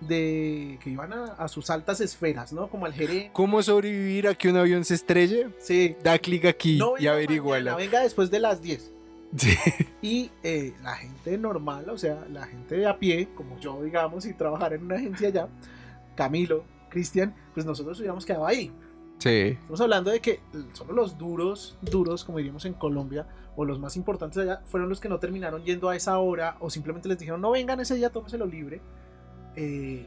de 0.00 0.78
que 0.82 0.90
iban 0.90 1.12
a, 1.12 1.24
a 1.34 1.48
sus 1.48 1.70
altas 1.70 2.00
esferas, 2.00 2.52
¿no? 2.52 2.68
Como 2.68 2.86
al 2.86 2.92
gerente. 2.92 3.30
¿Cómo 3.32 3.62
sobrevivir 3.62 4.28
a 4.28 4.34
que 4.34 4.48
un 4.50 4.56
avión 4.56 4.84
se 4.84 4.94
estrelle? 4.94 5.48
Sí. 5.58 5.96
Da 6.02 6.18
clic 6.18 6.44
aquí 6.44 6.76
No 6.76 6.94
y 6.98 7.06
mañana, 7.06 7.76
venga 7.76 8.00
después 8.00 8.30
de 8.30 8.40
las 8.40 8.60
10. 8.60 8.92
Sí. 9.36 9.50
Y 10.02 10.30
eh, 10.42 10.74
la 10.82 10.96
gente 10.96 11.38
normal, 11.38 11.88
o 11.88 11.96
sea, 11.96 12.26
la 12.30 12.44
gente 12.46 12.76
de 12.76 12.86
a 12.88 12.98
pie, 12.98 13.28
como 13.36 13.56
yo, 13.60 13.80
digamos, 13.82 14.26
y 14.26 14.34
trabajar 14.34 14.72
en 14.72 14.84
una 14.84 14.96
agencia 14.96 15.28
allá, 15.28 15.48
Camilo, 16.16 16.64
Cristian, 16.90 17.34
pues 17.54 17.64
nosotros 17.64 17.98
hubiéramos 18.00 18.26
quedado 18.26 18.46
ahí. 18.46 18.72
Sí. 19.18 19.56
Estamos 19.60 19.80
hablando 19.80 20.10
de 20.10 20.18
que 20.18 20.40
solo 20.72 20.92
los 20.92 21.16
duros, 21.18 21.78
duros, 21.82 22.24
como 22.24 22.38
diríamos 22.38 22.64
en 22.64 22.74
Colombia, 22.74 23.28
o 23.54 23.64
los 23.64 23.78
más 23.78 23.96
importantes 23.96 24.38
allá, 24.38 24.60
fueron 24.64 24.88
los 24.88 24.98
que 24.98 25.08
no 25.08 25.20
terminaron 25.20 25.62
yendo 25.62 25.88
a 25.88 25.94
esa 25.94 26.18
hora, 26.18 26.56
o 26.58 26.68
simplemente 26.68 27.08
les 27.08 27.18
dijeron, 27.20 27.40
no 27.40 27.52
vengan 27.52 27.78
ese 27.78 27.94
día, 27.94 28.10
tómeselo 28.10 28.44
libre. 28.44 28.80
Eh, 29.54 30.04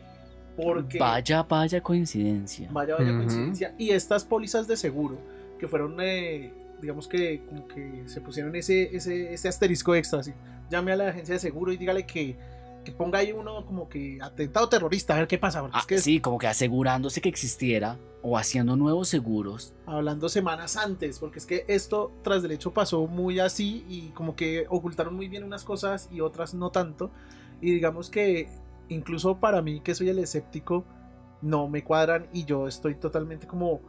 porque 0.58 1.00
Vaya, 1.00 1.44
vaya 1.44 1.82
coincidencia. 1.82 2.70
vaya, 2.72 2.96
vaya 2.98 3.16
coincidencia. 3.16 3.74
Y 3.78 3.92
estas 3.92 4.26
pólizas 4.26 4.68
de 4.68 4.76
seguro, 4.76 5.18
que 5.58 5.70
fueron, 5.70 5.96
eh, 6.02 6.52
digamos 6.82 7.08
que, 7.08 7.44
como 7.46 7.68
que 7.68 8.04
se 8.08 8.22
pusieron 8.22 8.56
ese, 8.56 8.96
ese, 8.96 9.34
ese 9.34 9.48
asterisco 9.48 9.96
extra, 9.96 10.20
así. 10.20 10.34
Llame 10.70 10.92
a 10.92 10.96
la 10.96 11.10
agencia 11.10 11.34
de 11.34 11.40
seguro 11.40 11.72
y 11.72 11.78
dígale 11.78 12.06
que, 12.06 12.38
que 12.84 12.92
ponga 12.92 13.20
ahí 13.20 13.32
uno 13.32 13.66
como 13.66 13.90
que 13.90 14.20
atentado 14.22 14.70
terrorista, 14.70 15.16
a 15.16 15.20
ver 15.20 15.28
qué 15.28 15.38
pasa. 15.38 15.68
Ah, 15.72 15.80
es 15.80 15.86
que 15.86 15.98
sí, 16.00 16.20
como 16.20 16.38
que 16.38 16.48
asegurándose 16.48 17.22
que 17.22 17.30
existiera 17.30 17.98
o 18.22 18.38
haciendo 18.38 18.76
nuevos 18.76 19.08
seguros. 19.08 19.74
hablando 19.86 20.30
semanas 20.30 20.78
antes, 20.78 21.20
porque 21.20 21.40
es 21.40 21.46
que 21.46 21.66
esto 21.68 22.12
tras 22.24 22.42
del 22.42 22.54
hecho 22.54 22.74
pasó 22.74 23.06
muy 23.06 23.40
así 23.40 23.86
y 23.88 24.10
como 24.10 24.36
que 24.36 24.66
ocultaron 24.70 25.16
muy 25.16 25.28
bien 25.28 25.44
unas 25.44 25.64
cosas 25.64 26.10
y 26.12 26.22
otras 26.22 26.54
no 26.56 26.72
tanto. 26.72 27.12
Y 27.62 27.72
digamos 27.72 28.10
que 28.10 28.50
incluso 28.90 29.40
para 29.40 29.62
mí 29.62 29.80
que 29.82 29.94
soy 29.94 30.10
el 30.10 30.20
escéptico, 30.20 30.86
no 31.42 31.68
me 31.68 31.84
cuadran 31.84 32.28
y 32.34 32.46
yo 32.46 32.68
estoy 32.68 32.96
totalmente 32.96 33.46
como, 33.46 33.82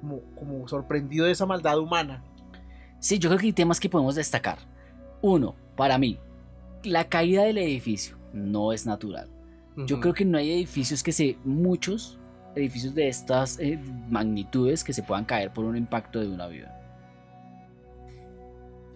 como, 0.00 0.20
como 0.34 0.68
sorprendido 0.68 1.26
de 1.26 1.32
esa 1.32 1.46
maldad 1.46 1.78
humana. 1.78 2.24
Sí, 3.02 3.18
yo 3.18 3.28
creo 3.30 3.40
que 3.40 3.46
hay 3.46 3.52
temas 3.52 3.80
que 3.80 3.88
podemos 3.88 4.14
destacar. 4.14 4.58
Uno, 5.22 5.56
para 5.76 5.98
mí, 5.98 6.20
la 6.84 7.08
caída 7.08 7.42
del 7.42 7.58
edificio 7.58 8.16
no 8.32 8.72
es 8.72 8.86
natural. 8.86 9.28
Yo 9.76 9.98
creo 9.98 10.14
que 10.14 10.24
no 10.24 10.38
hay 10.38 10.52
edificios 10.52 11.02
que 11.02 11.10
se, 11.10 11.36
muchos 11.44 12.16
edificios 12.54 12.94
de 12.94 13.08
estas 13.08 13.58
eh, 13.58 13.76
magnitudes 14.08 14.84
que 14.84 14.92
se 14.92 15.02
puedan 15.02 15.24
caer 15.24 15.52
por 15.52 15.64
un 15.64 15.76
impacto 15.76 16.20
de 16.20 16.28
un 16.28 16.40
avión. 16.40 16.68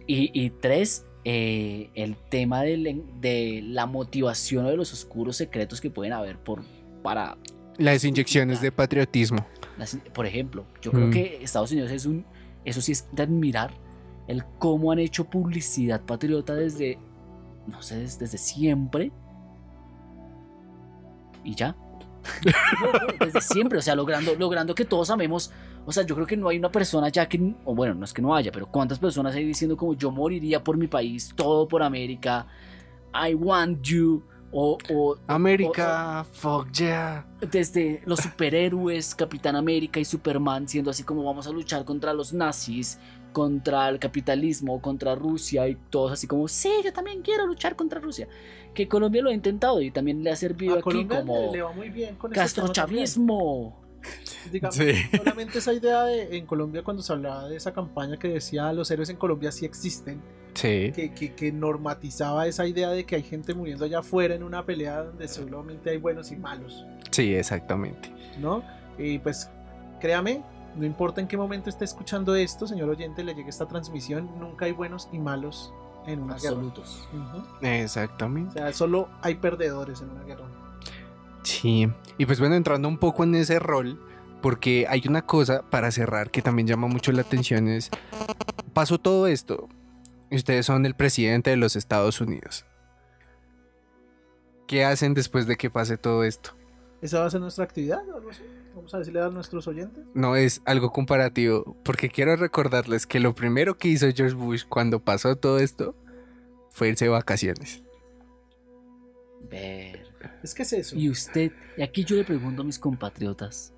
Y, 0.07 0.30
y 0.40 0.50
tres, 0.50 1.04
eh, 1.24 1.90
el 1.94 2.16
tema 2.28 2.62
del- 2.62 3.02
de 3.20 3.61
la 3.64 3.86
motivación 3.86 4.66
o 4.66 4.68
de 4.68 4.76
los 4.76 4.92
oscuros 4.92 5.36
secretos 5.36 5.80
que 5.80 5.90
pueden 5.90 6.12
haber 6.12 6.38
por, 6.38 6.62
para, 7.02 7.36
Las 7.76 8.04
inyecciones 8.04 8.61
de 8.61 8.70
patriotismo. 8.70 9.44
las- 9.78 9.98
por 10.14 10.26
ejemplo, 10.26 10.64
yo 10.80 10.92
creo 10.92 11.09
Mm. 11.09 11.11
que 11.11 11.42
Estados 11.42 11.72
Unidos 11.72 11.90
es 11.90 12.07
un, 12.07 12.24
eso 12.64 12.80
sí 12.80 12.92
es 12.92 13.09
de 13.12 13.22
admirar, 13.24 13.72
el 14.29 14.45
cómo 14.59 14.93
han 14.93 14.99
hecho 14.99 15.24
publicidad 15.24 16.01
patriota 16.03 16.55
desde, 16.55 16.99
no 17.66 17.83
sé, 17.83 17.99
des- 17.99 18.18
desde, 18.18 18.39
siempre. 18.39 19.12
Y 21.45 21.55
ya. 21.55 21.77
Desde 23.20 23.41
siempre, 23.41 23.79
o 23.79 23.83
sea, 23.83 23.95
logrando, 23.95 24.35
logrando 24.35 24.74
que 24.74 24.85
todos 24.85 25.11
amemos. 25.11 25.53
O 25.85 25.93
sea, 25.93 26.03
yo 26.05 26.16
creo 26.16 26.27
que 26.27 26.37
no 26.37 26.49
hay 26.49 26.59
una 26.59 26.72
persona 26.72 27.09
ya 27.09 27.29
que, 27.29 27.55
o 27.64 27.72
bueno, 27.72 27.95
no 27.95 28.05
es 28.05 28.12
que 28.12 28.20
no 28.20 28.35
haya, 28.35 28.51
pero 28.51 28.66
cuántas 28.66 28.99
personas 28.99 29.33
hay 29.37 29.45
diciendo 29.45 29.77
como 29.77 29.95
yo 29.95 30.11
moriría 30.11 30.64
por 30.64 30.77
mi 30.77 30.89
país, 30.89 31.33
todo 31.37 31.68
por 31.68 31.85
América, 31.85 32.49
I 33.14 33.35
want 33.35 33.81
you, 33.83 34.24
o, 34.51 34.77
o 34.91 35.16
América, 35.29 36.24
fuck 36.33 36.72
yeah. 36.72 37.24
desde 37.41 38.03
los 38.07 38.20
superhéroes, 38.20 39.14
Capitán 39.14 39.55
América 39.55 40.01
y 40.01 40.05
Superman, 40.05 40.66
siendo 40.66 40.91
así 40.91 41.05
como 41.05 41.22
vamos 41.22 41.47
a 41.47 41.51
luchar 41.51 41.85
contra 41.85 42.12
los 42.12 42.33
nazis, 42.33 42.99
contra 43.37 43.87
el 43.91 43.99
capitalismo, 43.99 44.80
contra 44.80 45.14
Rusia 45.14 45.68
y 45.68 45.76
todos 45.91 46.12
así 46.12 46.26
como, 46.26 46.49
sí, 46.49 46.70
yo 46.82 46.91
también 46.91 47.20
quiero 47.20 47.47
luchar 47.47 47.76
contra 47.76 48.01
Rusia. 48.01 48.26
Que 48.72 48.89
Colombia 48.89 49.20
lo 49.20 49.28
ha 49.28 49.34
intentado 49.34 49.82
y 49.82 49.91
también 49.91 50.24
le 50.24 50.30
ha 50.30 50.37
servido 50.37 50.72
A 50.72 50.76
aquí 50.76 50.84
Colombia 50.84 51.18
como 51.20 51.53
le, 51.53 51.61
va 51.61 51.70
muy 51.72 51.91
bien 51.91 52.14
con 52.14 52.32
ese 52.32 52.55
tema 52.55 52.72
también. 52.72 53.05
castrochavismo. 53.05 53.76
Digamos, 54.51 54.74
Sí. 54.74 54.91
solamente 55.18 55.59
esa 55.59 55.74
idea 55.74 56.05
de, 56.05 56.34
en 56.39 56.47
Colombia 56.47 56.82
cuando 56.82 57.03
se 57.03 57.12
hablaba 57.12 57.47
de 57.47 57.57
esa 57.57 57.74
campaña 57.74 58.16
que 58.18 58.28
decía 58.28 58.72
los 58.72 58.91
héroes 58.91 59.11
en 59.11 59.16
Colombia 59.16 59.53
sí 59.53 59.66
existen, 59.66 60.22
Sí. 60.55 60.93
que, 60.95 61.12
que, 61.14 61.34
que 61.34 61.53
normatizaba 61.53 62.47
esa 62.47 62.66
idea 62.66 62.89
de 62.89 63.05
que 63.05 63.16
hay 63.16 63.22
gente 63.22 63.53
muriendo 63.53 63.84
allá 63.84 63.99
afuera 63.99 64.34
en 64.34 64.45
una 64.45 64.64
pelea 64.64 65.03
donde 65.03 65.28
solamente 65.28 65.91
hay 65.91 65.99
buenos 65.99 66.32
y 66.32 66.37
malos, 66.37 66.87
Sí, 67.11 67.34
exactamente. 67.34 68.11
¿no? 68.41 68.62
Y 68.97 69.18
pues 69.18 69.51
créame, 70.01 70.41
no 70.77 70.85
importa 70.87 71.20
en 71.20 71.29
qué 71.29 71.37
momento 71.37 71.70
esté 71.70 71.85
escuchando 71.85 72.35
esto, 72.35 72.66
señor 72.66 72.89
oyente, 72.89 73.24
le 73.24 73.35
llegue 73.35 73.49
esta 73.51 73.66
transmisión, 73.66 74.31
nunca 74.39 74.66
hay 74.66 74.72
buenos 74.72 75.09
y 75.12 75.18
malos 75.18 75.72
en 76.07 76.22
una 76.22 76.35
guerra. 76.37 76.51
Absolutos. 76.57 77.09
Ujú. 77.12 77.39
O 77.39 77.66
Exactamente. 77.66 78.53
sea, 78.55 78.72
solo 78.72 79.09
hay 79.22 79.37
perdedores 79.37 80.01
en 80.03 80.11
una 80.11 80.22
guerra. 80.24 80.47
Sí. 81.43 81.89
Y 82.18 82.27
pues 82.27 82.39
bueno, 82.41 82.55
entrando 82.55 82.89
un 82.89 82.99
poco 82.99 83.24
en 83.24 83.35
ese 83.35 83.59
rol, 83.59 84.01
porque 84.43 84.87
hay 84.89 85.03
una 85.09 85.22
cosa 85.22 85.62
para 85.70 85.91
cerrar 85.91 86.31
que 86.31 86.43
también 86.43 86.68
llama 86.68 86.87
mucho 86.89 87.11
la 87.12 87.22
atención 87.22 87.68
es, 87.68 87.91
pasó 88.72 88.99
todo 88.99 89.27
esto. 89.27 89.68
y 90.31 90.37
Ustedes 90.37 90.66
son 90.66 90.87
el 90.87 90.95
presidente 90.95 91.51
de 91.51 91.57
los 91.57 91.74
Estados 91.77 92.20
Unidos. 92.20 92.64
¿Qué 94.66 94.85
hacen 94.85 95.14
después 95.14 95.47
de 95.47 95.57
que 95.57 95.70
pase 95.70 95.97
todo 95.97 96.24
esto? 96.24 96.51
¿Esa 97.07 97.20
va 97.20 97.26
a 97.26 97.30
ser 97.30 97.40
nuestra 97.40 97.62
actividad 97.62 98.02
o 98.09 98.16
algo 98.16 98.30
así? 98.30 98.42
Vamos 98.74 98.92
a 98.92 98.98
decirle 98.98 99.20
a 99.20 99.28
nuestros 99.28 99.68
oyentes. 99.68 100.04
No 100.12 100.34
es 100.34 100.61
algo 100.64 100.90
comparativo, 100.90 101.76
porque 101.84 102.09
quiero 102.09 102.34
recordarles 102.34 103.07
que 103.07 103.20
lo 103.20 103.32
primero 103.32 103.78
que 103.78 103.86
hizo 103.86 104.09
George 104.12 104.34
Bush 104.34 104.64
cuando 104.68 104.98
pasó 104.98 105.36
todo 105.36 105.61
esto 105.61 105.94
fue 106.70 106.88
irse 106.88 107.04
de 107.04 107.11
vacaciones. 107.12 107.80
Ver. 109.48 110.04
Es 110.42 110.52
que 110.52 110.64
es 110.64 110.72
eso. 110.72 110.96
Y 110.96 111.09
usted, 111.09 111.52
y 111.76 111.82
aquí 111.82 112.02
yo 112.02 112.16
le 112.16 112.24
pregunto 112.24 112.62
a 112.62 112.64
mis 112.64 112.80
compatriotas, 112.80 113.72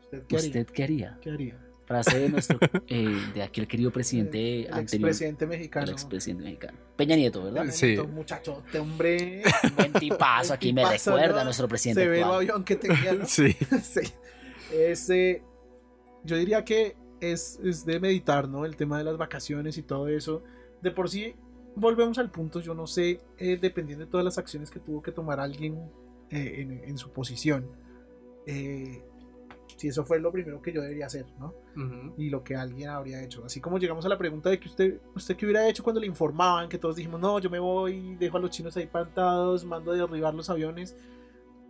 ¿Usted 0.00 0.24
qué 0.26 0.36
haría? 0.36 0.48
¿usted 0.48 0.66
qué 0.66 0.82
haría? 0.82 1.18
¿Qué 1.22 1.30
haría? 1.30 1.65
Frase 1.86 2.18
de 2.18 2.28
nuestro, 2.28 2.58
eh, 2.88 3.16
de 3.32 3.42
aquel 3.44 3.68
querido 3.68 3.92
presidente 3.92 4.66
el 4.66 4.74
anterior, 4.74 5.08
expresidente 5.08 5.46
mexicano. 5.46 5.86
el 5.86 5.92
expresidente 5.92 6.44
mexicano. 6.44 6.78
Peña 6.96 7.14
Nieto, 7.14 7.44
¿verdad? 7.44 7.66
Sí. 7.70 7.96
Muchachote, 8.12 8.80
hombre. 8.80 9.42
Buen 9.76 9.92
tipazo, 9.92 10.52
aquí 10.52 10.72
me 10.72 10.84
recuerda 10.84 11.42
a 11.42 11.44
nuestro 11.44 11.68
presidente 11.68 12.02
Severo 12.02 12.24
actual. 12.26 12.40
avión 12.40 12.64
que 12.64 12.76
tenía, 12.76 13.12
¿no? 13.12 13.24
Sí. 13.26 13.52
sí. 13.82 14.00
Ese, 14.72 15.42
yo 16.24 16.36
diría 16.36 16.64
que 16.64 16.96
es, 17.20 17.60
es 17.62 17.86
de 17.86 18.00
meditar, 18.00 18.48
¿no? 18.48 18.64
El 18.64 18.74
tema 18.74 18.98
de 18.98 19.04
las 19.04 19.16
vacaciones 19.16 19.78
y 19.78 19.82
todo 19.82 20.08
eso. 20.08 20.42
De 20.82 20.90
por 20.90 21.08
sí, 21.08 21.36
volvemos 21.76 22.18
al 22.18 22.32
punto, 22.32 22.60
yo 22.60 22.74
no 22.74 22.88
sé, 22.88 23.20
eh, 23.38 23.58
dependiendo 23.60 24.04
de 24.06 24.10
todas 24.10 24.24
las 24.24 24.38
acciones 24.38 24.70
que 24.70 24.80
tuvo 24.80 25.02
que 25.02 25.12
tomar 25.12 25.38
alguien 25.38 25.78
eh, 26.30 26.54
en, 26.58 26.72
en 26.72 26.98
su 26.98 27.12
posición, 27.12 27.70
eh, 28.46 29.02
si 29.76 29.88
eso 29.88 30.04
fue 30.04 30.18
lo 30.18 30.32
primero 30.32 30.60
que 30.60 30.72
yo 30.72 30.80
debería 30.80 31.06
hacer, 31.06 31.26
¿no? 31.38 31.54
Y 32.16 32.30
lo 32.30 32.42
que 32.42 32.56
alguien 32.56 32.88
habría 32.88 33.22
hecho. 33.22 33.44
Así 33.44 33.60
como 33.60 33.78
llegamos 33.78 34.04
a 34.06 34.08
la 34.08 34.18
pregunta 34.18 34.50
de 34.50 34.58
que 34.58 34.68
usted, 34.68 35.00
usted 35.14 35.36
qué 35.36 35.44
hubiera 35.46 35.68
hecho 35.68 35.82
cuando 35.82 36.00
le 36.00 36.06
informaban, 36.06 36.68
que 36.68 36.78
todos 36.78 36.96
dijimos, 36.96 37.20
no, 37.20 37.38
yo 37.38 37.50
me 37.50 37.58
voy, 37.58 38.16
dejo 38.16 38.38
a 38.38 38.40
los 38.40 38.50
chinos 38.50 38.76
ahí 38.76 38.86
plantados, 38.86 39.64
mando 39.64 39.92
a 39.92 39.96
derribar 39.96 40.34
los 40.34 40.50
aviones. 40.50 40.96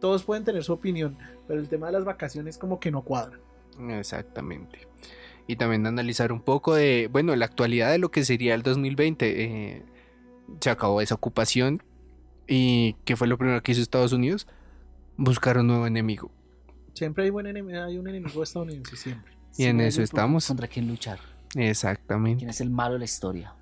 Todos 0.01 0.23
pueden 0.23 0.45
tener 0.45 0.63
su 0.63 0.73
opinión, 0.73 1.19
pero 1.49 1.59
el 1.59 1.69
tema 1.69 1.87
de 1.87 1.93
las 1.93 2.05
vacaciones 2.05 2.59
como 2.59 2.79
que 2.79 2.91
no 2.91 3.03
cuadra. 3.03 3.39
Exactamente. 3.91 4.87
Y 5.49 5.57
también 5.57 5.87
analizar 5.87 6.33
un 6.33 6.41
poco 6.41 6.75
de, 6.75 7.09
bueno, 7.11 7.35
la 7.37 7.45
actualidad 7.47 7.91
de 7.91 7.99
lo 7.99 8.11
que 8.11 8.25
sería 8.25 8.55
el 8.55 8.63
2020. 8.63 9.45
eh, 9.45 9.83
se 10.61 10.71
acabó 10.71 11.01
esa 11.01 11.15
ocupación. 11.15 11.83
¿Y 12.47 12.95
qué 13.05 13.17
fue 13.17 13.27
lo 13.27 13.39
primero 13.39 13.63
que 13.63 13.73
hizo 13.73 13.81
Estados 13.81 14.13
Unidos? 14.13 14.47
Buscar 15.17 15.59
un 15.59 15.67
nuevo 15.67 15.87
enemigo. 15.87 16.31
Siempre 16.97 17.25
hay, 17.25 17.31
buen 17.31 17.47
enemigo, 17.47 17.79
hay 17.79 17.99
un 17.99 18.09
enemigo 18.09 18.43
estadounidense, 18.43 18.97
siempre. 18.97 19.33
Y 19.59 19.65
en 19.65 19.81
eso 19.81 20.03
estamos. 20.03 20.47
¿Contra 20.47 20.67
quién 20.67 20.89
luchar? 20.89 21.19
Exactamente. 21.55 22.39
¿Quién 22.39 22.51
es 22.51 22.61
el 22.63 22.71
malo 22.71 22.95
de 22.95 23.01
la 23.01 23.05
historia? 23.05 23.55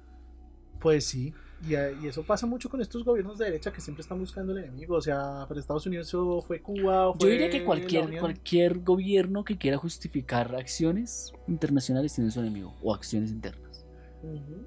Pues 0.78 1.04
sí, 1.06 1.34
y, 1.66 1.74
y 1.74 2.08
eso 2.08 2.22
pasa 2.22 2.46
mucho 2.46 2.68
con 2.68 2.80
estos 2.80 3.04
gobiernos 3.04 3.38
de 3.38 3.46
derecha 3.46 3.72
que 3.72 3.80
siempre 3.80 4.02
están 4.02 4.18
buscando 4.20 4.52
el 4.52 4.58
enemigo. 4.64 4.96
O 4.96 5.00
sea, 5.00 5.46
para 5.48 5.58
Estados 5.58 5.84
Unidos 5.86 6.08
eso 6.08 6.42
fue 6.42 6.60
Cuba. 6.60 7.08
o 7.08 7.14
Yo 7.14 7.20
fue 7.20 7.30
diría 7.30 7.50
que 7.50 7.64
cualquier, 7.64 8.18
cualquier 8.20 8.80
gobierno 8.80 9.44
que 9.44 9.58
quiera 9.58 9.78
justificar 9.78 10.54
acciones 10.54 11.32
internacionales 11.48 12.14
tiene 12.14 12.30
su 12.30 12.40
enemigo 12.40 12.74
o 12.82 12.94
acciones 12.94 13.30
internas. 13.30 13.84
Ujú. 14.22 14.64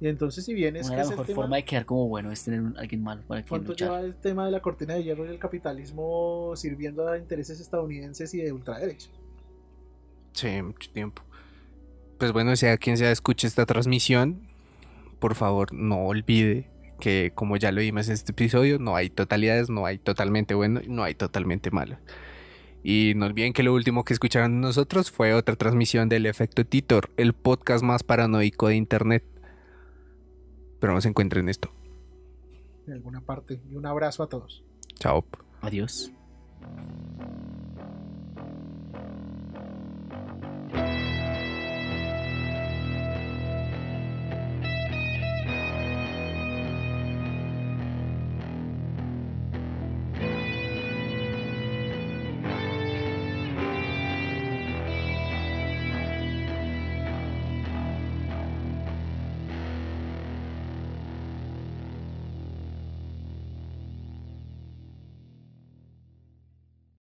Y 0.00 0.08
entonces, 0.08 0.44
si 0.44 0.52
bien 0.52 0.76
es 0.76 0.86
Una 0.86 0.90
que 0.90 0.96
la 0.96 1.02
el 1.04 1.08
mejor 1.10 1.26
tema, 1.26 1.36
forma 1.36 1.56
de 1.56 1.64
quedar 1.64 1.86
como 1.86 2.06
bueno 2.08 2.30
es 2.30 2.44
tener 2.44 2.60
un- 2.60 2.76
alguien 2.76 3.02
malo 3.02 3.22
para 3.26 3.40
quien 3.40 3.48
¿cuánto 3.48 3.68
luchar. 3.70 3.88
lleva 3.88 4.00
el 4.00 4.14
tema 4.16 4.44
de 4.44 4.50
la 4.50 4.60
cortina 4.60 4.94
de 4.94 5.02
hierro 5.04 5.24
y 5.24 5.28
el 5.30 5.38
capitalismo 5.38 6.52
sirviendo 6.54 7.08
a 7.08 7.16
intereses 7.18 7.60
estadounidenses 7.60 8.34
y 8.34 8.42
de 8.42 8.52
ultraderecha? 8.52 9.08
Sí, 10.32 10.60
mucho 10.62 10.90
tiempo. 10.90 11.22
Pues 12.18 12.32
bueno, 12.32 12.54
sea 12.56 12.76
quien 12.76 12.96
sea 12.98 13.10
escuche 13.10 13.46
esta 13.46 13.64
transmisión, 13.66 14.46
por 15.18 15.34
favor 15.34 15.72
no 15.72 16.04
olvide 16.06 16.68
que 17.00 17.32
como 17.34 17.56
ya 17.56 17.72
lo 17.72 17.80
vimos 17.80 18.08
en 18.08 18.14
este 18.14 18.32
episodio, 18.32 18.78
no 18.78 18.96
hay 18.96 19.10
totalidades, 19.10 19.68
no 19.70 19.86
hay 19.86 19.98
totalmente 19.98 20.54
bueno 20.54 20.80
y 20.82 20.88
no 20.88 21.04
hay 21.04 21.14
totalmente 21.14 21.70
malo. 21.70 21.96
Y 22.82 23.14
no 23.16 23.26
olviden 23.26 23.52
que 23.52 23.62
lo 23.62 23.74
último 23.74 24.04
que 24.04 24.12
escucharon 24.12 24.60
nosotros 24.60 25.10
fue 25.10 25.34
otra 25.34 25.56
transmisión 25.56 26.08
del 26.08 26.24
Efecto 26.26 26.64
Titor, 26.64 27.10
el 27.16 27.32
podcast 27.32 27.82
más 27.82 28.02
paranoico 28.02 28.68
de 28.68 28.76
internet. 28.76 29.24
Espero 30.86 30.94
nos 30.94 31.06
encuentren 31.06 31.48
esto. 31.48 31.72
En 32.86 32.92
alguna 32.92 33.20
parte. 33.20 33.60
Y 33.68 33.74
un 33.74 33.86
abrazo 33.86 34.22
a 34.22 34.28
todos. 34.28 34.62
Chao. 35.00 35.24
Adiós. 35.60 36.12